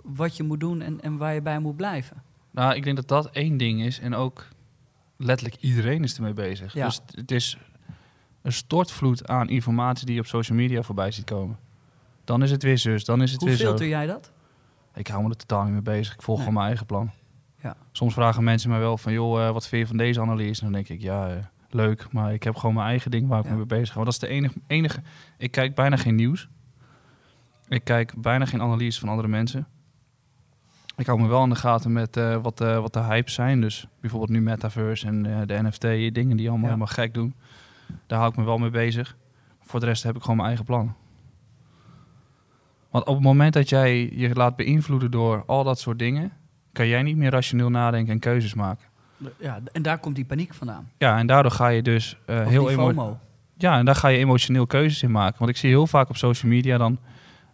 wat 0.03 0.37
je 0.37 0.43
moet 0.43 0.59
doen 0.59 0.81
en, 0.81 1.01
en 1.01 1.17
waar 1.17 1.33
je 1.33 1.41
bij 1.41 1.59
moet 1.59 1.75
blijven. 1.75 2.23
Nou, 2.51 2.75
ik 2.75 2.83
denk 2.83 2.95
dat 2.95 3.07
dat 3.07 3.29
één 3.31 3.57
ding 3.57 3.81
is. 3.81 3.99
En 3.99 4.13
ook 4.13 4.47
letterlijk 5.17 5.61
iedereen 5.61 6.03
is 6.03 6.15
ermee 6.15 6.33
bezig. 6.33 6.73
Ja. 6.73 6.85
Dus 6.85 7.01
het 7.11 7.31
is 7.31 7.57
een 8.41 8.53
stortvloed 8.53 9.27
aan 9.27 9.49
informatie 9.49 10.05
die 10.05 10.15
je 10.15 10.21
op 10.21 10.27
social 10.27 10.57
media 10.57 10.81
voorbij 10.81 11.11
ziet 11.11 11.25
komen. 11.25 11.57
Dan 12.23 12.43
is 12.43 12.51
het 12.51 12.63
weer 12.63 12.77
zus, 12.77 13.05
dan 13.05 13.21
is 13.21 13.31
het 13.31 13.39
Hoe 13.39 13.49
weer 13.49 13.57
zo. 13.57 13.65
filter 13.67 13.87
jij 13.87 14.05
dat? 14.05 14.31
Ik 14.93 15.07
hou 15.07 15.23
me 15.23 15.29
er 15.29 15.35
totaal 15.35 15.63
niet 15.63 15.71
mee 15.73 15.81
bezig. 15.81 16.13
Ik 16.13 16.21
volg 16.21 16.37
Nee. 16.37 16.45
gewoon 16.47 16.53
mijn 16.61 16.67
eigen 16.67 16.85
plan. 16.85 17.11
Ja. 17.61 17.75
Soms 17.91 18.13
vragen 18.13 18.43
mensen 18.43 18.69
mij 18.69 18.79
wel 18.79 18.97
van, 18.97 19.13
joh, 19.13 19.45
eh, 19.47 19.51
wat 19.53 19.67
vind 19.67 19.81
je 19.81 19.87
van 19.87 19.97
deze 19.97 20.21
analyse? 20.21 20.59
En 20.59 20.71
dan 20.71 20.73
denk 20.75 20.89
ik, 20.89 21.01
ja, 21.01 21.29
eh, 21.29 21.35
leuk, 21.69 22.11
maar 22.11 22.33
ik 22.33 22.43
heb 22.43 22.55
gewoon 22.55 22.75
mijn 22.75 22.87
eigen 22.87 23.11
ding 23.11 23.27
waar 23.27 23.39
ik 23.39 23.45
Ja. 23.45 23.51
me 23.51 23.57
mee 23.57 23.65
bezig 23.65 23.87
ga. 23.87 23.93
Want 23.93 24.05
dat 24.05 24.13
is 24.13 24.19
de 24.19 24.27
enige, 24.35 24.59
enige... 24.67 25.01
Ik 25.37 25.51
kijk 25.51 25.75
bijna 25.75 25.95
geen 25.95 26.15
nieuws. 26.15 26.47
Ik 27.67 27.83
kijk 27.83 28.13
bijna 28.21 28.45
geen 28.45 28.61
analyse 28.61 28.99
van 28.99 29.09
andere 29.09 29.27
mensen. 29.27 29.67
Ik 30.95 31.05
hou 31.05 31.21
me 31.21 31.27
wel 31.27 31.43
in 31.43 31.49
de 31.49 31.55
gaten 31.55 31.91
met 31.93 32.17
eh, 32.17 32.41
wat, 32.41 32.59
wat 32.59 32.93
de 32.93 32.99
hypes 33.03 33.33
zijn. 33.33 33.61
Dus 33.61 33.87
bijvoorbeeld 34.01 34.31
nu 34.31 34.41
Metaverse 34.41 35.07
en 35.07 35.23
de 35.47 35.59
NFT-dingen 35.63 36.37
die 36.37 36.49
allemaal 36.49 36.69
Ja. 36.69 36.75
helemaal 36.75 36.93
gek 36.93 37.13
doen. 37.13 37.35
Daar 38.07 38.19
hou 38.19 38.31
ik 38.31 38.37
me 38.37 38.43
wel 38.43 38.57
mee 38.57 38.69
bezig. 38.69 39.17
Voor 39.61 39.79
de 39.79 39.85
rest 39.85 40.03
heb 40.03 40.15
ik 40.15 40.21
gewoon 40.21 40.35
mijn 40.35 40.47
eigen 40.47 40.65
plan. 40.65 40.95
Want 42.89 43.05
op 43.05 43.15
het 43.15 43.23
moment 43.23 43.53
dat 43.53 43.69
jij 43.69 44.09
je 44.13 44.33
laat 44.33 44.55
beïnvloeden 44.55 45.11
door 45.11 45.43
al 45.45 45.63
dat 45.63 45.79
soort 45.79 45.99
dingen, 45.99 46.31
kan 46.71 46.87
jij 46.87 47.03
niet 47.03 47.17
meer 47.17 47.31
rationeel 47.31 47.69
nadenken 47.69 48.13
en 48.13 48.19
keuzes 48.19 48.53
maken. 48.53 48.87
Ja, 49.39 49.59
en 49.71 49.81
daar 49.81 49.97
komt 49.99 50.15
die 50.15 50.25
paniek 50.25 50.53
vandaan. 50.53 50.89
Ja, 50.97 51.17
en 51.17 51.27
daardoor 51.27 51.51
ga 51.51 51.67
je 51.67 51.81
dus 51.81 52.17
eh, 52.25 52.47
heel 52.47 52.65
die 52.65 52.73
emo- 52.73 52.87
FOMO. 52.87 53.19
ja, 53.57 53.77
en 53.77 53.85
daar 53.85 53.95
ga 53.95 54.07
je 54.07 54.17
emotioneel 54.17 54.67
keuzes 54.67 55.03
in 55.03 55.11
maken. 55.11 55.39
Want 55.39 55.51
ik 55.51 55.57
zie 55.57 55.69
heel 55.69 55.87
vaak 55.87 56.09
op 56.09 56.17
social 56.17 56.51
media 56.51 56.77
dan 56.77 56.99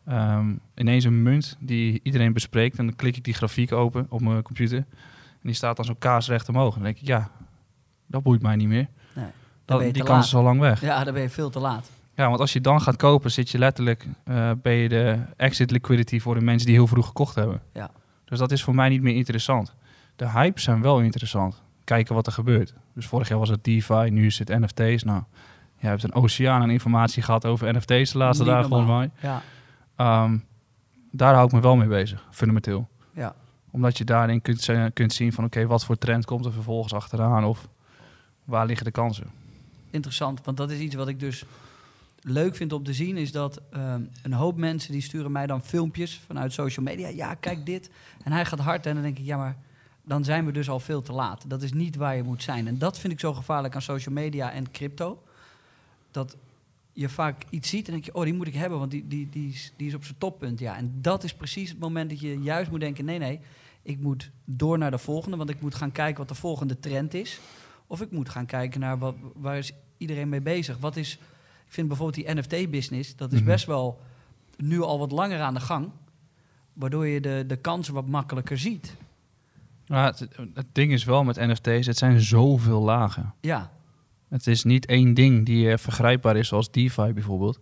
ehm, 0.05 0.55
ineens 0.75 1.03
een 1.03 1.23
munt 1.23 1.57
die 1.59 1.99
iedereen 2.03 2.33
bespreekt. 2.33 2.77
En 2.77 2.85
dan 2.85 2.95
klik 2.95 3.17
ik 3.17 3.23
die 3.23 3.33
grafiek 3.33 3.71
open 3.71 4.05
op 4.09 4.21
mijn 4.21 4.41
computer. 4.41 4.77
En 4.77 5.41
die 5.41 5.53
staat 5.53 5.75
dan 5.75 5.85
zo 5.85 5.95
kaarsrecht 5.99 6.49
omhoog. 6.49 6.67
En 6.75 6.81
dan 6.81 6.83
denk 6.83 6.97
ik, 7.01 7.07
ja, 7.07 7.29
dat 8.07 8.23
boeit 8.23 8.41
mij 8.41 8.55
niet 8.55 8.67
meer. 8.67 8.87
Dat, 9.65 9.77
ben 9.77 9.87
je 9.87 9.93
die 9.93 10.03
kans 10.03 10.15
laat. 10.17 10.25
is 10.25 10.35
al 10.35 10.43
lang 10.43 10.59
weg. 10.59 10.81
Ja, 10.81 11.03
dan 11.03 11.13
ben 11.13 11.21
je 11.23 11.29
veel 11.29 11.49
te 11.49 11.59
laat. 11.59 11.89
Ja, 12.15 12.27
want 12.27 12.39
als 12.39 12.53
je 12.53 12.61
dan 12.61 12.81
gaat 12.81 12.95
kopen, 12.95 13.31
zit 13.31 13.49
je 13.49 13.57
letterlijk 13.57 14.07
eh 14.23 14.51
ben 14.61 14.73
je 14.73 14.89
de 14.89 15.19
exit 15.37 15.71
liquidity 15.71 16.19
voor 16.19 16.35
de 16.35 16.41
mensen 16.41 16.67
die 16.67 16.75
heel 16.75 16.87
vroeg 16.87 17.05
gekocht 17.05 17.35
hebben. 17.35 17.61
Ja. 17.73 17.91
Dus 18.25 18.39
dat 18.39 18.51
is 18.51 18.63
voor 18.63 18.75
mij 18.75 18.89
niet 18.89 19.01
meer 19.01 19.15
interessant. 19.15 19.73
De 20.15 20.29
hypes 20.29 20.63
zijn 20.63 20.81
wel 20.81 20.99
interessant. 20.99 21.61
Kijken 21.83 22.15
wat 22.15 22.27
er 22.27 22.33
gebeurt. 22.33 22.73
Dus 22.93 23.05
vorig 23.05 23.27
jaar 23.27 23.39
was 23.39 23.49
het 23.49 23.63
DeFi, 23.63 24.09
nu 24.09 24.25
is 24.25 24.39
het 24.39 24.47
NFT's. 24.47 25.03
Nou, 25.03 25.23
je 25.77 25.87
hebt 25.87 26.03
een 26.03 26.13
oceaan 26.13 26.61
aan 26.61 26.69
informatie 26.69 27.23
gehad 27.23 27.45
over 27.45 27.73
NFT's 27.75 28.11
de 28.11 28.17
laatste 28.17 28.43
Niet 28.43 28.53
dagen 28.53 28.69
volgens 28.69 28.89
mij. 28.89 29.09
Ja, 29.19 29.41
Ehm, 29.95 30.37
daar 31.11 31.33
hou 31.33 31.45
ik 31.45 31.51
me 31.51 31.59
wel 31.59 31.75
mee 31.75 31.87
bezig, 31.87 32.27
fundamenteel. 32.31 32.87
ja. 33.13 33.35
Omdat 33.71 33.97
je 33.97 34.03
daarin 34.03 34.41
kunt, 34.41 34.69
kunt 34.93 35.13
zien 35.13 35.33
van 35.33 35.43
oké, 35.45 35.65
wat 35.67 35.85
voor 35.85 35.97
trend 35.97 36.25
komt 36.25 36.45
er 36.45 36.51
vervolgens 36.51 36.93
achteraan 36.93 37.43
of 37.43 37.67
waar 38.43 38.65
liggen 38.65 38.85
de 38.85 38.91
kansen. 38.91 39.27
Interessant. 39.95 40.45
Want 40.45 40.57
dat 40.57 40.71
is 40.71 40.79
iets 40.79 40.95
wat 40.95 41.07
ik 41.07 41.19
dus 41.19 41.43
leuk 42.21 42.55
vind 42.55 42.73
om 42.73 42.83
te 42.83 42.93
zien. 42.93 43.17
Is 43.17 43.31
dat 43.31 43.61
ehm, 43.71 44.01
een 44.23 44.33
hoop 44.33 44.57
mensen 44.57 44.91
die 44.91 45.01
sturen 45.01 45.31
mij 45.31 45.47
dan 45.47 45.61
filmpjes 45.61 46.21
vanuit 46.25 46.53
social 46.53 46.85
media. 46.85 47.07
Ja, 47.07 47.33
kijk 47.33 47.65
dit. 47.65 47.89
En 48.23 48.31
hij 48.31 48.45
gaat 48.45 48.59
hard. 48.59 48.85
En 48.85 48.93
dan 48.93 49.03
denk 49.03 49.17
ik, 49.17 49.25
ja, 49.25 49.37
maar 49.37 49.57
dan 50.03 50.23
zijn 50.23 50.45
we 50.45 50.51
dus 50.51 50.69
al 50.69 50.79
veel 50.79 51.01
te 51.01 51.11
laat. 51.11 51.49
Dat 51.49 51.61
is 51.61 51.73
niet 51.73 51.95
waar 51.95 52.15
je 52.15 52.23
moet 52.23 52.43
zijn. 52.43 52.67
En 52.67 52.77
dat 52.77 52.99
vind 52.99 53.13
ik 53.13 53.19
zo 53.19 53.33
gevaarlijk 53.33 53.75
aan 53.75 53.81
social 53.81 54.15
media 54.15 54.51
en 54.51 54.71
crypto. 54.71 55.23
Dat 56.11 56.35
je 56.93 57.09
vaak 57.09 57.43
iets 57.49 57.69
ziet 57.69 57.85
en 57.85 57.93
denk 57.93 58.05
je, 58.05 58.15
oh, 58.15 58.23
die 58.23 58.33
moet 58.33 58.47
ik 58.47 58.53
hebben, 58.53 58.79
want 58.79 58.91
die, 58.91 59.07
die, 59.07 59.29
die, 59.29 59.49
is, 59.49 59.73
die 59.75 59.87
is 59.87 59.93
op 59.93 60.03
zijn 60.03 60.17
toppunt. 60.17 60.59
Ja, 60.59 60.77
en 60.77 60.97
dat 61.01 61.23
is 61.23 61.33
precies 61.33 61.69
het 61.69 61.79
moment 61.79 62.09
dat 62.09 62.19
je 62.19 62.41
juist 62.41 62.71
moet 62.71 62.79
denken, 62.79 63.05
nee, 63.05 63.17
nee, 63.17 63.39
ik 63.81 63.99
moet 63.99 64.31
door 64.45 64.77
naar 64.77 64.91
de 64.91 64.97
volgende, 64.97 65.37
want 65.37 65.49
ik 65.49 65.61
moet 65.61 65.75
gaan 65.75 65.91
kijken 65.91 66.17
wat 66.17 66.27
de 66.27 66.35
volgende 66.35 66.79
trend 66.79 67.13
is. 67.13 67.39
Of 67.87 68.01
ik 68.01 68.11
moet 68.11 68.29
gaan 68.29 68.45
kijken 68.45 68.79
naar 68.79 68.97
wat, 68.97 69.15
waar 69.33 69.57
is 69.57 69.71
iedereen 69.97 70.29
mee 70.29 70.41
bezig. 70.41 70.77
Wat 70.77 70.95
is, 70.95 71.13
ik 71.65 71.71
vind 71.73 71.87
bijvoorbeeld 71.87 72.25
die 72.25 72.35
NFT-business, 72.35 73.15
dat 73.15 73.31
is 73.33 73.39
Mhm. 73.39 73.47
best 73.49 73.65
wel 73.65 73.99
nu 74.57 74.81
al 74.81 74.99
wat 74.99 75.11
langer 75.11 75.41
aan 75.41 75.53
de 75.53 75.59
gang, 75.59 75.89
waardoor 76.73 77.07
je 77.07 77.21
de, 77.21 77.43
de 77.47 77.55
kansen 77.55 77.93
wat 77.93 78.07
makkelijker 78.07 78.57
ziet. 78.57 78.95
Het, 79.85 80.27
het 80.53 80.65
ding 80.71 80.91
is 80.91 81.03
wel 81.03 81.23
met 81.23 81.35
NFT's, 81.35 81.87
het 81.87 81.97
zijn 81.97 82.21
zoveel 82.21 82.81
lagen. 82.81 83.33
Ja, 83.41 83.71
Het 84.29 84.47
is 84.47 84.63
niet 84.63 84.85
één 84.85 85.13
ding 85.13 85.45
die 85.45 85.71
eh, 85.71 85.77
vergrijpbaar 85.77 86.35
is, 86.35 86.47
zoals 86.47 86.71
DeFi 86.71 87.13
bijvoorbeeld. 87.13 87.59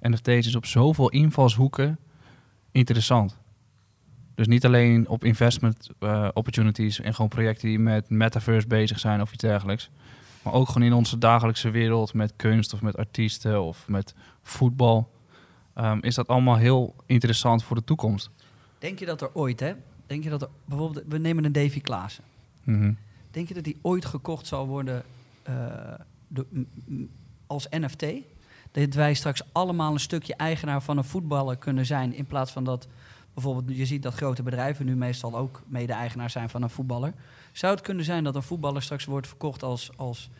NFT's 0.00 0.28
is 0.46 0.54
op 0.54 0.66
zoveel 0.66 1.08
invalshoeken 1.08 1.98
interessant. 2.72 3.38
Dus 4.34 4.46
niet 4.46 4.64
alleen 4.64 5.08
op 5.08 5.24
investment 5.24 5.88
eh, 5.98 6.28
opportunities 6.34 7.00
en 7.00 7.14
gewoon 7.14 7.28
projecten 7.30 7.68
die 7.68 7.78
met 7.78 8.10
metaverse 8.10 8.66
bezig 8.66 8.98
zijn 8.98 9.20
of 9.20 9.32
iets 9.32 9.42
dergelijks. 9.42 9.90
Maar 10.44 10.52
ook 10.52 10.66
gewoon 10.68 10.82
in 10.88 10.92
onze 10.94 11.18
dagelijkse 11.18 11.70
wereld 11.70 12.14
met 12.14 12.32
kunst 12.36 12.72
of 12.72 12.82
met 12.82 12.96
artiesten 12.96 13.62
of 13.62 13.88
met 13.88 14.14
voetbal. 14.42 15.12
ehm, 15.74 15.98
is 16.00 16.14
dat 16.14 16.28
allemaal 16.28 16.56
heel 16.56 16.94
interessant 17.06 17.64
voor 17.64 17.76
de 17.76 17.84
toekomst. 17.84 18.30
denk 18.78 18.98
je 18.98 19.06
dat 19.06 19.20
er 19.22 19.30
ooit, 19.34 19.60
hè? 19.60 19.72
Denk 20.06 20.24
je 20.24 20.30
dat 20.30 20.42
er 20.42 20.48
bijvoorbeeld, 20.64 21.04
we 21.08 21.18
nemen 21.18 21.44
een 21.44 21.52
Davy 21.52 21.80
Klaassen. 21.80 22.24
Mhm. 22.64 22.92
Denk 23.30 23.48
je 23.48 23.54
dat 23.54 23.64
die 23.64 23.78
ooit 23.82 24.04
gekocht 24.04 24.46
zal 24.46 24.66
worden 24.66 25.02
eh, 25.42 25.54
de- 26.28 26.46
m- 26.50 26.66
m- 26.86 27.08
als 27.46 27.66
NFT? 27.70 28.04
Dat 28.72 28.94
wij 28.94 29.14
straks 29.14 29.42
allemaal 29.52 29.92
een 29.92 30.00
stukje 30.00 30.34
eigenaar 30.34 30.82
van 30.82 30.96
een 30.98 31.04
voetballer 31.04 31.56
kunnen 31.56 31.86
zijn. 31.86 32.14
In 32.14 32.24
plaats 32.26 32.52
van 32.52 32.64
dat 32.64 32.88
bijvoorbeeld, 33.34 33.76
je 33.76 33.86
ziet 33.86 34.02
dat 34.02 34.14
grote 34.14 34.42
bedrijven 34.42 34.86
nu 34.86 34.96
meestal 34.96 35.36
ook 35.36 35.62
mede-eigenaar 35.66 36.30
zijn 36.30 36.48
van 36.48 36.62
een 36.62 36.70
voetballer. 36.70 37.12
Zou 37.52 37.74
het 37.74 37.82
kunnen 37.82 38.04
zijn 38.04 38.24
dat 38.24 38.34
een 38.34 38.42
voetballer 38.42 38.82
straks 38.82 39.04
wordt 39.04 39.26
verkocht 39.26 39.62
als, 39.62 39.90
als, 39.96 40.30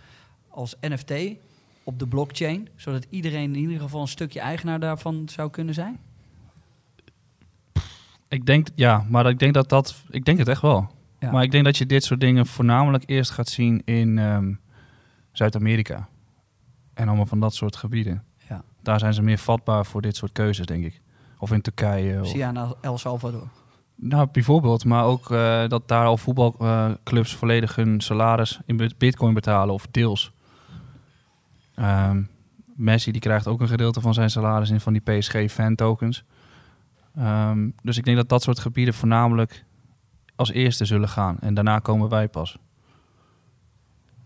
als 0.48 0.74
NFT 0.80 1.12
op 1.84 1.98
de 1.98 2.06
blockchain? 2.06 2.68
Zodat 2.76 3.06
iedereen 3.10 3.54
in 3.54 3.60
ieder 3.60 3.80
geval 3.80 4.00
een 4.00 4.08
stukje 4.08 4.40
eigenaar 4.40 4.80
daarvan 4.80 5.28
zou 5.28 5.50
kunnen 5.50 5.74
zijn? 5.74 5.98
Ik 8.28 8.46
denk, 8.46 8.68
ja, 8.74 9.06
maar 9.08 9.26
ik 9.26 9.38
denk 9.38 9.54
dat 9.54 9.68
dat, 9.68 10.02
ik 10.10 10.24
denk 10.24 10.38
het 10.38 10.48
echt 10.48 10.62
wel. 10.62 10.90
Ja. 11.18 11.30
Maar 11.30 11.42
ik 11.42 11.50
denk 11.50 11.64
dat 11.64 11.76
je 11.76 11.86
dit 11.86 12.04
soort 12.04 12.20
dingen 12.20 12.46
voornamelijk 12.46 13.02
eerst 13.06 13.30
gaat 13.30 13.48
zien 13.48 13.82
in 13.84 14.18
ehm, 14.18 14.54
Zuid-Amerika. 15.32 16.08
En 16.94 17.06
allemaal 17.08 17.26
van 17.26 17.40
dat 17.40 17.54
soort 17.54 17.76
gebieden. 17.76 18.24
Ja. 18.48 18.64
Daar 18.82 18.98
zijn 18.98 19.14
ze 19.14 19.22
meer 19.22 19.38
vatbaar 19.38 19.86
voor 19.86 20.02
dit 20.02 20.16
soort 20.16 20.32
keuzes, 20.32 20.66
denk 20.66 20.84
ik. 20.84 21.00
Of 21.38 21.52
in 21.52 21.60
Turkije. 21.60 22.20
Of, 22.20 22.28
Zie 22.28 22.38
je 22.38 22.44
aan 22.44 22.74
El 22.80 22.98
Salvador? 22.98 23.42
nou, 23.94 24.28
bijvoorbeeld. 24.32 24.84
Maar 24.84 25.04
ook 25.04 25.30
eh, 25.30 25.68
dat 25.68 25.88
daar 25.88 26.06
al 26.06 26.16
voetbalclubs 26.16 27.34
volledig 27.34 27.74
hun 27.76 28.00
salaris 28.00 28.60
in 28.66 28.76
bit- 28.76 28.98
bitcoin 28.98 29.34
betalen 29.34 29.74
of 29.74 29.86
deels. 29.90 30.32
Ehm, 31.74 32.22
Messi 32.76 33.12
die 33.12 33.20
krijgt 33.20 33.46
ook 33.46 33.60
een 33.60 33.68
gedeelte 33.68 34.00
van 34.00 34.14
zijn 34.14 34.30
salaris 34.30 34.70
in 34.70 34.80
van 34.80 34.92
die 34.92 35.02
PSG-fan 35.02 35.74
tokens. 35.74 36.24
Ehm, 37.16 37.68
dus 37.82 37.96
ik 37.98 38.04
denk 38.04 38.16
dat 38.16 38.28
dat 38.28 38.42
soort 38.42 38.58
gebieden 38.58 38.94
voornamelijk 38.94 39.64
als 40.36 40.50
eerste 40.50 40.84
zullen 40.84 41.08
gaan. 41.08 41.36
En 41.40 41.54
daarna 41.54 41.78
komen 41.78 42.08
wij 42.08 42.28
pas. 42.28 42.58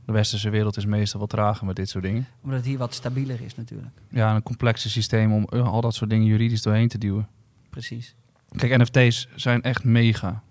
De 0.09 0.15
westerse 0.15 0.51
wereld 0.51 0.77
is 0.77 0.87
meestal 0.87 1.21
wat 1.21 1.29
trager 1.29 1.67
met 1.67 1.77
dit 1.77 1.89
soort 1.89 2.05
dingen. 2.05 2.27
Omdat 2.43 2.59
het 2.59 2.67
hier 2.67 2.79
wat 2.79 2.95
stabieler 2.95 3.41
is 3.41 3.55
natuurlijk. 3.55 3.91
Ja, 4.11 4.35
een 4.35 4.43
complexe 4.43 4.91
systeem 4.91 5.33
om 5.33 5.45
eh, 5.45 5.69
al 5.69 5.81
dat 5.81 5.95
soort 5.95 6.11
dingen 6.11 6.27
juridisch 6.27 6.63
doorheen 6.63 6.89
te 6.89 6.99
duwen. 6.99 7.29
Precies. 7.71 8.15
Kijk, 8.57 8.77
NFT's 8.77 9.29
zijn 9.35 9.63
echt 9.63 9.85
mega. 9.85 10.43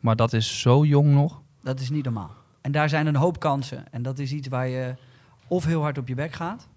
Maar 0.00 0.16
dat 0.16 0.32
is 0.32 0.60
zo 0.60 0.84
jong 0.84 1.08
nog. 1.08 1.42
Dat 1.62 1.80
is 1.80 1.90
niet 1.90 2.04
normaal. 2.04 2.30
En 2.60 2.72
daar 2.72 2.88
zijn 2.88 3.06
een 3.06 3.16
hoop 3.16 3.40
kansen. 3.40 3.92
En 3.92 4.02
dat 4.02 4.18
is 4.18 4.32
iets 4.32 4.48
waar 4.48 4.68
je 4.68 4.94
of 5.46 5.64
heel 5.64 5.80
hard 5.80 5.98
op 5.98 6.08
je 6.08 6.14
bek 6.14 6.32
gaat, 6.32 6.68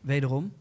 wederom. 0.00 0.52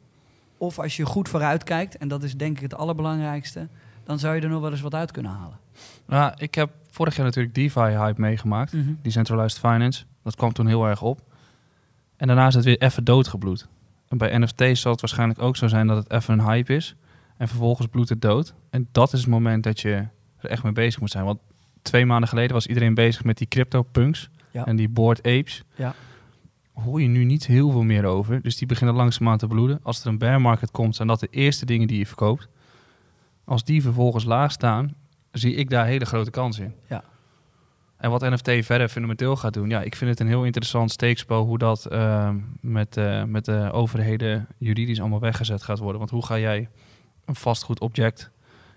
Of 0.57 0.79
als 0.79 0.97
je 0.97 1.05
goed 1.05 1.29
vooruit 1.29 1.63
kijkt, 1.63 1.97
en 1.97 2.07
dat 2.07 2.23
is 2.23 2.35
denk 2.35 2.55
ik 2.55 2.61
het 2.61 2.75
allerbelangrijkste, 2.75 3.67
dan 4.03 4.19
zou 4.19 4.35
je 4.35 4.41
er 4.41 4.49
nog 4.49 4.61
wel 4.61 4.71
eens 4.71 4.81
wat 4.81 4.95
uit 4.95 5.11
kunnen 5.11 5.31
halen. 5.31 5.57
Ja, 6.07 6.37
ik 6.37 6.55
heb 6.55 6.71
vorig 6.89 7.15
jaar 7.15 7.25
natuurlijk 7.25 7.55
DeFi-hype 7.55 8.21
meegemaakt. 8.21 8.73
Mhm. 8.73 8.93
Decentralized 9.01 9.59
Finance. 9.59 10.05
Dat 10.29 10.37
kwam 10.37 10.53
toen 10.53 10.67
heel 10.67 10.85
erg 10.85 11.01
op. 11.01 11.21
En 12.15 12.27
daarna 12.27 12.47
is 12.47 12.53
het 12.53 12.65
weer 12.65 12.81
even 12.81 13.03
doodgebloed. 13.03 13.67
En 14.07 14.17
bij 14.17 14.37
NFT's 14.37 14.81
zal 14.81 14.91
het 14.91 15.01
waarschijnlijk 15.01 15.41
ook 15.41 15.57
zo 15.57 15.67
zijn 15.67 15.87
dat 15.87 15.97
het 15.97 16.11
even 16.11 16.39
een 16.39 16.45
hype 16.45 16.75
is. 16.75 16.95
En 17.37 17.47
vervolgens 17.47 17.87
bloedt 17.87 18.09
het 18.09 18.21
dood. 18.21 18.53
En 18.69 18.87
dat 18.91 19.13
is 19.13 19.19
het 19.19 19.29
moment 19.29 19.63
dat 19.63 19.79
je 19.79 20.07
er 20.37 20.49
echt 20.49 20.63
mee 20.63 20.71
bezig 20.71 20.99
moet 20.99 21.11
zijn. 21.11 21.25
Want 21.25 21.39
twee 21.81 22.05
maanden 22.05 22.29
geleden 22.29 22.53
was 22.53 22.67
iedereen 22.67 22.93
bezig 22.93 23.23
met 23.23 23.37
die 23.37 23.47
crypto-punks. 23.47 24.29
Ja. 24.51 24.65
En 24.65 24.75
die 24.75 24.89
board 24.89 25.17
apes. 25.17 25.63
Ja. 25.75 25.95
Hoor 26.73 27.01
je 27.01 27.07
nu 27.07 27.23
niet 27.23 27.45
heel 27.45 27.71
veel 27.71 27.83
meer 27.83 28.05
over. 28.05 28.41
Dus 28.41 28.57
die 28.57 28.67
beginnen 28.67 28.95
langzaamaan 28.95 29.37
te 29.37 29.47
bloeden. 29.47 29.79
Als 29.83 30.01
er 30.01 30.07
een 30.07 30.17
bear 30.17 30.41
market 30.41 30.71
komt, 30.71 30.95
zijn 30.95 31.07
dat 31.07 31.19
de 31.19 31.27
eerste 31.31 31.65
dingen 31.65 31.87
die 31.87 31.97
je 31.97 32.05
verkoopt. 32.05 32.47
Als 33.45 33.63
die 33.63 33.81
vervolgens 33.81 34.23
laag 34.23 34.51
staan, 34.51 34.95
zie 35.31 35.55
ik 35.55 35.69
daar 35.69 35.85
hele 35.85 36.05
grote 36.05 36.29
kansen 36.29 36.63
in. 36.63 36.73
Ja. 36.87 37.03
En 37.99 38.09
wat 38.09 38.21
NFT 38.21 38.65
verder 38.65 38.89
fundamenteel 38.89 39.35
gaat 39.35 39.53
doen, 39.53 39.69
ja, 39.69 39.81
ik 39.81 39.95
vind 39.95 40.09
het 40.09 40.19
een 40.19 40.27
heel 40.27 40.45
interessant 40.45 40.91
steekspel 40.91 41.45
hoe 41.45 41.57
dat 41.57 41.85
ehm, 41.85 42.37
met, 42.61 42.97
eh, 42.97 43.23
met 43.23 43.45
de 43.45 43.69
overheden 43.71 44.47
juridisch 44.57 44.99
allemaal 44.99 45.19
weggezet 45.19 45.63
gaat 45.63 45.79
worden. 45.79 45.97
Want 45.97 46.09
hoe 46.09 46.25
ga 46.25 46.37
jij 46.37 46.69
een 47.25 47.35
vastgoed 47.35 47.79
object 47.79 48.31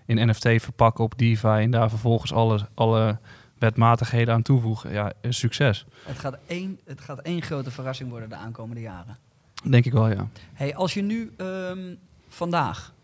in 0.06 0.28
NFT 0.28 0.48
verpakken 0.62 1.04
op 1.04 1.18
DeFi 1.18 1.48
en 1.48 1.70
daar 1.70 1.88
vervolgens 1.88 2.32
alle, 2.32 2.68
alle 2.74 3.18
wetmatigheden 3.58 4.34
aan 4.34 4.42
toevoegen? 4.42 4.92
Ja, 4.92 5.12
succes. 5.28 5.86
Het 6.04 6.18
gaat, 6.18 6.38
één, 6.46 6.80
het 6.84 7.00
gaat 7.00 7.18
één 7.18 7.42
grote 7.42 7.70
verrassing 7.70 8.10
worden 8.10 8.28
de 8.28 8.34
aankomende 8.34 8.80
jaren. 8.80 9.16
Denk 9.64 9.84
ik 9.84 9.92
wel, 9.92 10.08
ja. 10.08 10.28
Hey, 10.52 10.74
als 10.74 10.94
je 10.94 11.02
nu 11.02 11.32
ehm, 11.36 11.94
vandaag 12.28 12.94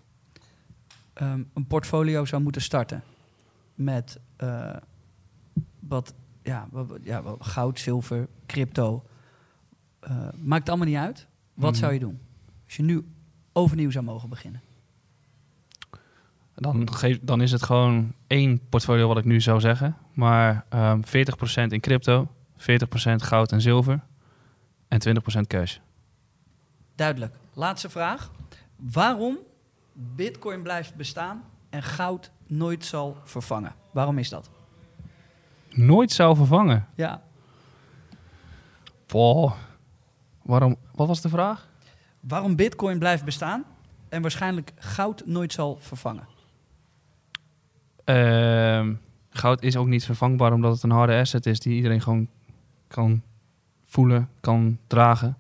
ehm, 1.13 1.43
een 1.55 1.67
portfolio 1.67 2.25
zou 2.25 2.43
moeten 2.43 2.63
starten 2.63 3.03
met 3.75 4.19
eh, 4.37 4.77
wat, 5.89 6.15
ja, 6.43 6.69
wat, 6.71 6.99
ja, 7.03 7.23
wat 7.23 7.37
goud, 7.45 7.81
zilver, 7.81 8.29
crypto, 8.47 9.05
eh, 10.01 10.29
maakt 10.37 10.69
allemaal 10.69 10.87
niet 10.87 10.97
uit. 10.97 11.27
Wat 11.55 11.71
Mhm. 11.71 11.81
zou 11.81 11.93
je 11.93 11.99
doen? 11.99 12.21
Als 12.65 12.77
je 12.77 12.83
nu 12.83 13.07
overnieuw 13.53 13.91
zou 13.91 14.05
mogen 14.05 14.29
beginnen. 14.29 14.61
Dan, 16.55 16.93
geef, 16.93 17.19
dan 17.23 17.41
is 17.41 17.53
het 17.53 17.63
gewoon 17.63 18.13
één 18.27 18.69
portfolio 18.69 19.09
wat 19.09 19.19
ik 19.19 19.25
nu 19.25 19.41
zou 19.41 19.61
zeggen. 19.61 19.97
Maar 20.13 20.65
ehm 20.69 21.03
40% 21.03 21.73
in 21.73 21.81
crypto, 21.81 22.29
40% 22.57 23.23
goud 23.23 23.53
en 23.53 23.61
zilver 23.61 24.01
en 24.89 24.99
20% 24.99 25.47
cash. 25.47 25.79
Duidelijk. 26.95 27.35
Laatste 27.55 27.89
vraag. 27.89 28.31
Waarom 28.77 29.39
Bitcoin 29.93 30.63
blijft 30.63 30.95
bestaan 30.95 31.43
en 31.71 31.83
goud 31.83 32.31
nooit 32.47 32.85
zal 32.85 33.17
vervangen? 33.25 33.75
Waarom 33.91 34.19
is 34.19 34.29
dat? 34.29 34.51
Nooit 35.71 36.13
zou 36.13 36.37
vervangen. 36.37 36.87
Ja. 36.95 37.23
Wow. 39.07 39.53
Waarom? 40.43 40.77
Wat 40.95 41.07
was 41.07 41.21
de 41.21 41.29
vraag? 41.29 41.69
Waarom 42.21 42.57
Bitcoin 42.57 42.99
blijft 42.99 43.25
bestaan 43.25 43.65
en 44.09 44.23
waarschijnlijk 44.23 44.73
goud 44.77 45.23
nooit 45.27 45.53
zal 45.53 45.77
vervangen? 45.81 46.27
Ehm, 48.05 48.95
goud 49.31 49.63
is 49.63 49.77
ook 49.77 49.87
niet 49.87 50.05
vervangbaar 50.05 50.53
omdat 50.53 50.73
het 50.73 50.83
een 50.83 50.91
harde 50.91 51.19
asset 51.19 51.47
is 51.47 51.61
die 51.61 51.75
iedereen 51.75 52.01
gewoon 52.01 52.29
kan 52.89 53.23
voelen, 53.85 54.29
kan 54.41 54.79
dragen. 54.87 55.37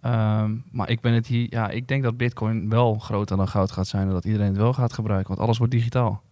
Ehm, 0.00 0.54
maar 0.70 0.90
ik 0.90 1.00
ben 1.00 1.12
het 1.12 1.26
hier, 1.26 1.46
ja, 1.50 1.68
ik 1.68 1.88
denk 1.88 2.02
dat 2.02 2.16
Bitcoin 2.16 2.68
wel 2.68 2.98
groter 2.98 3.36
dan 3.36 3.48
goud 3.48 3.70
gaat 3.70 3.86
zijn 3.86 4.06
en 4.06 4.12
dat 4.12 4.24
iedereen 4.24 4.48
het 4.48 4.56
wel 4.56 4.72
gaat 4.72 4.92
gebruiken, 4.92 5.28
want 5.28 5.40
alles 5.40 5.58
wordt 5.58 5.72
digitaal. 5.72 6.22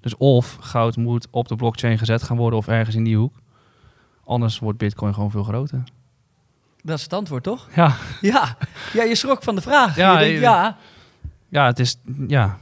Dus 0.00 0.16
of 0.16 0.56
goud 0.60 0.96
moet 0.96 1.26
op 1.30 1.48
de 1.48 1.56
blockchain 1.56 1.98
gezet 1.98 2.22
gaan 2.22 2.36
worden 2.36 2.58
of 2.58 2.68
ergens 2.68 2.96
in 2.96 3.04
die 3.04 3.16
hoek. 3.16 3.34
Anders 4.24 4.58
wordt 4.58 4.78
Bitcoin 4.78 5.14
gewoon 5.14 5.30
veel 5.30 5.42
groter. 5.42 5.82
Dat 6.82 6.96
is 6.96 7.02
het 7.02 7.12
antwoord, 7.12 7.42
toch? 7.42 7.68
Ja, 7.74 7.96
Ja, 8.20 8.56
ja 8.92 9.02
je 9.02 9.14
schrok 9.14 9.42
van 9.42 9.54
de 9.54 9.60
vraag. 9.60 9.96
Ja, 9.96 10.12
je 10.12 10.18
denkt, 10.18 10.34
je- 10.34 10.40
ja. 10.40 10.76
ja, 11.48 11.66
het 11.66 11.78
is, 11.78 11.96
ja, 12.28 12.58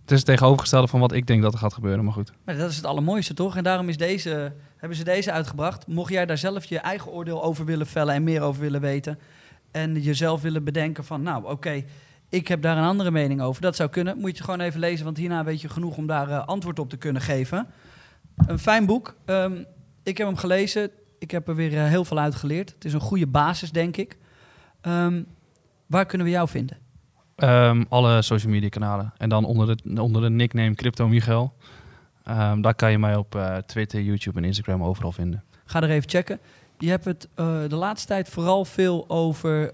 het 0.00 0.10
is 0.10 0.16
het 0.16 0.26
tegenovergestelde 0.26 0.88
van 0.88 1.00
wat 1.00 1.12
ik 1.12 1.26
denk 1.26 1.42
dat 1.42 1.52
er 1.52 1.58
gaat 1.58 1.74
gebeuren, 1.74 2.04
maar 2.04 2.12
goed. 2.12 2.32
Maar 2.44 2.56
dat 2.56 2.70
is 2.70 2.76
het 2.76 2.84
allermooiste, 2.86 3.34
toch? 3.34 3.56
En 3.56 3.64
daarom 3.64 3.88
is 3.88 3.96
deze, 3.96 4.52
hebben 4.76 4.98
ze 4.98 5.04
deze 5.04 5.32
uitgebracht. 5.32 5.86
Mocht 5.86 6.10
jij 6.12 6.26
daar 6.26 6.38
zelf 6.38 6.64
je 6.64 6.78
eigen 6.78 7.10
oordeel 7.10 7.42
over 7.42 7.64
willen 7.64 7.86
vellen 7.86 8.14
en 8.14 8.24
meer 8.24 8.40
over 8.42 8.60
willen 8.60 8.80
weten... 8.80 9.18
en 9.70 10.00
jezelf 10.00 10.40
willen 10.42 10.64
bedenken 10.64 11.04
van, 11.04 11.22
nou, 11.22 11.44
oké, 11.50 11.84
ik 12.28 12.48
heb 12.48 12.62
daar 12.62 12.76
een 12.76 12.84
andere 12.84 13.10
mening 13.10 13.40
over. 13.40 13.62
Dat 13.62 13.76
zou 13.76 13.90
kunnen. 13.90 14.18
Moet 14.18 14.36
je 14.36 14.44
gewoon 14.44 14.60
even 14.60 14.80
lezen, 14.80 15.04
want 15.04 15.16
hierna 15.16 15.44
weet 15.44 15.60
je 15.60 15.68
genoeg 15.68 15.96
om 15.96 16.06
daar 16.06 16.30
eh, 16.30 16.46
antwoord 16.46 16.78
op 16.78 16.88
te 16.88 16.96
kunnen 16.96 17.22
geven. 17.22 17.66
Een 18.36 18.58
fijn 18.58 18.86
boek. 18.86 19.16
Ehm, 19.24 19.52
ik 20.02 20.18
heb 20.18 20.26
hem 20.26 20.36
gelezen. 20.36 20.90
Ik 21.18 21.30
heb 21.30 21.48
er 21.48 21.54
weer 21.54 21.76
eh, 21.76 21.84
heel 21.84 22.04
veel 22.04 22.18
uit 22.18 22.34
geleerd. 22.34 22.72
Het 22.72 22.84
is 22.84 22.92
een 22.92 23.00
goede 23.00 23.26
basis, 23.26 23.70
denk 23.70 23.96
ik. 23.96 24.18
Ehm, 24.80 25.22
waar 25.86 26.06
kunnen 26.06 26.26
we 26.26 26.32
jou 26.32 26.48
vinden? 26.48 26.78
Ehm, 27.36 27.84
alle 27.88 28.22
social 28.22 28.52
media 28.52 28.68
kanalen. 28.68 29.12
En 29.16 29.28
dan 29.28 29.44
onder 29.44 29.76
de, 29.76 30.02
onder 30.02 30.22
de 30.22 30.30
nickname 30.30 30.74
Crypto 30.74 31.08
Michel. 31.08 31.52
Ehm, 32.24 32.60
daar 32.60 32.74
kan 32.74 32.90
je 32.90 32.98
mij 32.98 33.16
op 33.16 33.34
eh, 33.34 33.56
Twitter, 33.56 34.02
YouTube 34.02 34.38
en 34.38 34.44
Instagram 34.44 34.82
overal 34.82 35.12
vinden. 35.12 35.44
Ga 35.64 35.82
er 35.82 35.90
even 35.90 36.10
checken. 36.10 36.38
Je 36.78 36.88
hebt 36.88 37.04
het 37.04 37.28
de 37.68 37.76
laatste 37.76 38.06
tijd 38.06 38.28
vooral 38.28 38.64
veel 38.64 39.04
over 39.08 39.72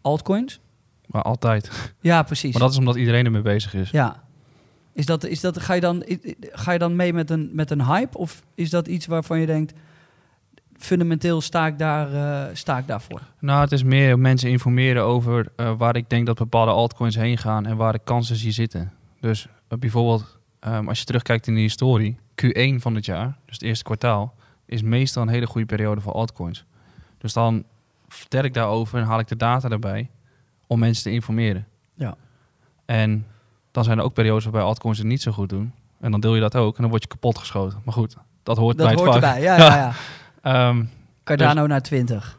altcoins. 0.00 0.60
Maar 1.14 1.22
altijd. 1.22 1.94
Ja, 2.00 2.22
precies. 2.22 2.52
Maar 2.52 2.62
dat 2.62 2.70
is 2.70 2.78
omdat 2.78 2.96
iedereen 2.96 3.24
ermee 3.24 3.42
bezig 3.42 3.74
is. 3.74 3.90
Ja. 3.90 4.22
Is 4.92 5.06
dat, 5.06 5.24
is 5.24 5.40
dat, 5.40 5.60
ga, 5.60 5.74
je 5.74 5.80
dan, 5.80 6.04
ga 6.40 6.72
je 6.72 6.78
dan 6.78 6.96
mee 6.96 7.12
met 7.12 7.30
een, 7.30 7.50
met 7.52 7.70
een 7.70 7.84
hype? 7.84 8.18
Of 8.18 8.42
is 8.54 8.70
dat 8.70 8.88
iets 8.88 9.06
waarvan 9.06 9.40
je 9.40 9.46
denkt, 9.46 9.72
fundamenteel 10.76 11.40
sta 11.40 11.66
ik, 11.66 11.78
daar, 11.78 12.12
eh, 12.12 12.54
sta 12.54 12.78
ik 12.78 12.86
daarvoor? 12.86 13.20
Nou, 13.38 13.60
het 13.60 13.72
is 13.72 13.82
meer 13.82 14.18
mensen 14.18 14.50
informeren 14.50 15.02
over 15.02 15.46
eh, 15.56 15.72
waar 15.78 15.96
ik 15.96 16.10
denk 16.10 16.26
dat 16.26 16.36
bepaalde 16.36 16.70
altcoins 16.70 17.16
heen 17.16 17.38
gaan 17.38 17.66
en 17.66 17.76
waar 17.76 17.92
de 17.92 18.00
kansen 18.04 18.36
zie 18.36 18.52
zitten. 18.52 18.92
Dus 19.20 19.46
eh, 19.68 19.78
bijvoorbeeld, 19.78 20.38
ehm, 20.60 20.88
als 20.88 20.98
je 20.98 21.04
terugkijkt 21.04 21.46
in 21.46 21.54
de 21.54 21.60
historie, 21.60 22.18
Q1 22.34 22.80
van 22.80 22.94
het 22.94 23.04
jaar, 23.04 23.36
dus 23.46 23.54
het 23.54 23.62
eerste 23.62 23.84
kwartaal, 23.84 24.34
is 24.66 24.82
meestal 24.82 25.22
een 25.22 25.28
hele 25.28 25.46
goede 25.46 25.66
periode 25.66 26.00
voor 26.00 26.12
altcoins. 26.12 26.64
Dus 27.18 27.32
dan 27.32 27.64
vertel 28.08 28.44
ik 28.44 28.54
daarover 28.54 28.98
en 28.98 29.04
haal 29.04 29.18
ik 29.18 29.28
de 29.28 29.36
data 29.36 29.68
erbij 29.68 30.10
om 30.66 30.78
mensen 30.78 31.02
te 31.02 31.10
informeren. 31.10 31.66
Ja. 31.94 32.14
En 32.84 33.26
dan 33.70 33.84
zijn 33.84 33.98
er 33.98 34.04
ook 34.04 34.12
periodes 34.14 34.44
waarbij 34.44 34.62
altcoins 34.62 34.98
het 34.98 35.06
niet 35.06 35.22
zo 35.22 35.32
goed 35.32 35.48
doen. 35.48 35.72
En 36.00 36.10
dan 36.10 36.20
deel 36.20 36.34
je 36.34 36.40
dat 36.40 36.56
ook 36.56 36.74
en 36.76 36.80
dan 36.80 36.90
word 36.90 37.02
je 37.02 37.08
kapot 37.08 37.38
geschoten. 37.38 37.80
Maar 37.84 37.94
goed, 37.94 38.16
dat 38.42 38.56
hoort 38.56 38.76
Dat 38.76 38.86
bij 38.86 38.96
het 38.96 39.04
hoort 39.04 39.14
vak. 39.14 39.22
erbij, 39.22 39.42
ja, 39.42 39.56
ja, 39.66 39.76
ja. 39.76 39.92
Ehm, 40.42 40.84
Cardano 41.24 41.66
naar 41.66 41.82
20. 41.82 42.38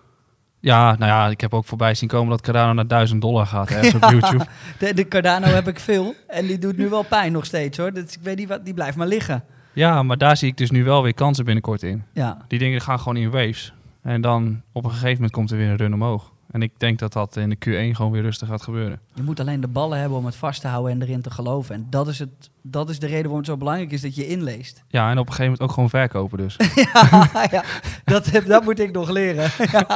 ja, 0.59 0.95
nou 0.95 1.11
ja, 1.11 1.27
ik 1.27 1.41
heb 1.41 1.53
ook 1.53 1.65
voorbij 1.65 1.93
zien 1.93 2.09
komen 2.09 2.29
dat 2.29 2.41
Cardano 2.41 2.73
naar 2.73 2.87
1000 2.87 3.21
dollar 3.21 3.45
gaat 3.45 3.69
ergens 3.69 3.93
op 4.03 4.11
YouTube. 4.11 4.45
De, 4.79 4.93
de 4.93 5.07
Cardano 5.07 5.47
heb 5.47 5.67
ik 5.67 5.79
veel 5.79 6.13
en 6.27 6.45
die 6.45 6.57
doet 6.59 6.77
nu 6.77 6.89
wel 6.89 7.03
pijn 7.03 7.31
nog 7.31 7.45
steeds 7.45 7.77
hoor. 7.77 7.93
Dus 7.93 8.13
ik 8.15 8.21
weet 8.21 8.37
niet 8.37 8.47
wat, 8.47 8.65
die 8.65 8.73
blijft 8.73 8.97
maar 8.97 9.07
liggen. 9.07 9.43
Ja, 9.73 10.03
maar 10.03 10.17
daar 10.17 10.37
zie 10.37 10.47
ik 10.49 10.57
dus 10.57 10.71
nu 10.71 10.83
wel 10.83 11.03
weer 11.03 11.13
kansen 11.13 11.45
binnenkort 11.45 11.83
in. 11.83 12.03
Ja, 12.13 12.37
Die 12.47 12.59
dingen 12.59 12.81
gaan 12.81 12.99
gewoon 12.99 13.17
in 13.17 13.29
waves. 13.31 13.73
En 14.01 14.21
dan 14.21 14.61
op 14.71 14.83
een 14.83 14.89
gegeven 14.91 15.13
moment 15.13 15.31
komt 15.31 15.51
er 15.51 15.57
weer 15.57 15.69
een 15.69 15.77
run 15.77 15.93
omhoog. 15.93 16.31
En 16.55 16.61
ik 16.61 16.71
denk 16.77 16.99
dat 16.99 17.13
dat 17.13 17.35
in 17.35 17.49
de 17.49 17.55
Q1 17.55 17.95
gewoon 17.95 18.11
weer 18.11 18.21
rustig 18.21 18.47
gaat 18.47 18.61
gebeuren. 18.61 18.99
je 19.13 19.23
moet 19.23 19.39
alleen 19.39 19.61
de 19.61 19.67
ballen 19.67 19.99
hebben 19.99 20.17
om 20.17 20.25
het 20.25 20.35
vast 20.35 20.61
te 20.61 20.67
houden 20.67 20.91
en 20.91 21.01
erin 21.01 21.21
te 21.21 21.29
geloven. 21.29 21.75
En 21.75 21.87
dat 21.89 22.07
is, 22.07 22.19
het, 22.19 22.49
dat 22.61 22.89
is 22.89 22.99
de 22.99 23.05
reden 23.05 23.21
waarom 23.21 23.37
het 23.39 23.47
zo 23.47 23.57
belangrijk 23.57 23.91
is 23.91 24.01
dat 24.01 24.15
je 24.15 24.27
inleest. 24.27 24.83
Ja, 24.87 25.11
en 25.11 25.17
op 25.17 25.27
een 25.27 25.33
gegeven 25.33 25.43
moment 25.43 25.61
ook 25.61 25.71
gewoon 25.71 25.89
verkopen 25.89 26.37
dus. 26.37 26.55
ja, 26.93 27.29
ja 27.51 27.63
dat, 28.05 28.25
heb- 28.25 28.45
dat 28.45 28.63
moet 28.63 28.79
ik 28.79 28.91
nog 28.91 29.09
leren. 29.09 29.51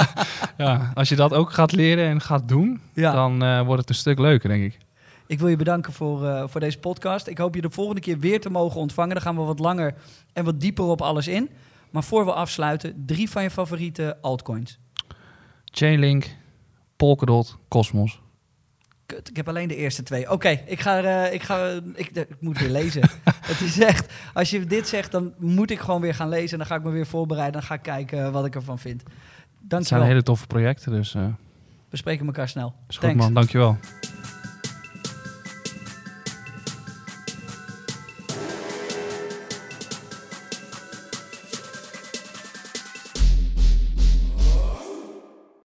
ja, 0.66 0.91
als 0.93 1.10
je 1.10 1.16
dat 1.16 1.34
ook 1.34 1.51
gaat 1.51 1.72
leren 1.72 2.05
en 2.05 2.22
gaat 2.22 2.47
doen, 2.47 2.80
ja. 2.93 3.12
dan 3.14 3.43
eh, 3.43 3.62
wordt 3.66 3.82
het 3.82 3.89
een 3.89 3.95
stuk 3.95 4.20
leuker, 4.20 4.49
denk 4.49 4.64
ik. 4.64 4.78
Ik 5.28 5.39
wil 5.39 5.47
je 5.47 5.55
bedanken 5.55 5.93
voor, 5.93 6.28
eh, 6.28 6.43
voor 6.47 6.60
deze 6.60 6.80
podcast. 6.80 7.28
Ik 7.28 7.38
hoop 7.38 7.55
je 7.55 7.62
de 7.62 7.70
volgende 7.70 8.01
keer 8.01 8.20
weer 8.20 8.41
te 8.41 8.49
mogen 8.49 8.80
ontvangen. 8.80 9.14
Dan 9.14 9.24
gaan 9.24 9.36
we 9.36 9.41
wat 9.41 9.60
langer 9.60 9.93
en 10.34 10.43
wat 10.45 10.62
dieper 10.62 10.86
op 10.86 11.01
alles 11.01 11.28
in. 11.28 11.49
Maar 11.89 12.03
voor 12.03 12.26
we 12.26 12.34
afsluiten, 12.34 13.03
drie 13.05 13.30
van 13.30 13.43
je 13.43 13.49
favoriete 13.49 14.18
altcoins. 14.22 14.80
Chainlink, 15.66 16.38
Polkadot, 17.00 17.58
Cosmos. 17.68 18.22
Kut, 19.06 19.30
ik 19.30 19.36
heb 19.36 19.47
alleen 19.47 19.68
de 19.68 19.76
eerste 19.76 20.04
twee. 20.04 20.32
Oké, 20.32 20.50
ik 20.66 20.80
ga, 20.80 21.02
eh, 21.04 21.34
ik 21.34 21.43
ga, 21.43 21.80
ik, 21.95 22.10
ik 22.10 22.28
moet 22.39 22.60
weer 22.60 22.70
lezen. 22.70 23.02
het 23.52 23.62
is 23.62 23.80
echt, 23.80 24.14
als 24.34 24.50
je 24.50 24.66
dit 24.66 24.88
zegt, 24.88 25.12
dan 25.12 25.34
moet 25.38 25.72
ik 25.72 25.80
gewoon 25.80 26.02
weer 26.02 26.16
gaan 26.16 26.30
lezen. 26.30 26.58
Dan 26.58 26.68
ga 26.68 26.76
ik 26.76 26.84
me 26.84 26.89
weer 26.89 27.06
voorbereiden. 27.06 27.54
Dan 27.60 27.64
ga 27.70 27.74
ik 27.74 27.82
kijken 27.82 28.26
eh, 28.26 28.32
wat 28.32 28.45
ik 28.45 28.56
ervan 28.56 28.80
vind. 28.80 29.02
Het 29.02 29.10
zijn 29.10 29.68
Dankjewel. 29.70 30.04
hele 30.04 30.24
toffe 30.24 30.47
projecten, 30.47 30.91
dus 30.91 31.16
eh 31.16 31.26
We 31.89 31.97
spreken 31.97 32.26
elkaar 32.26 32.50
snel. 32.50 32.74
is 32.88 32.95
goed 32.97 33.06
Thanks. 33.06 33.24
man, 33.24 33.34
dankjewel. 33.34 33.78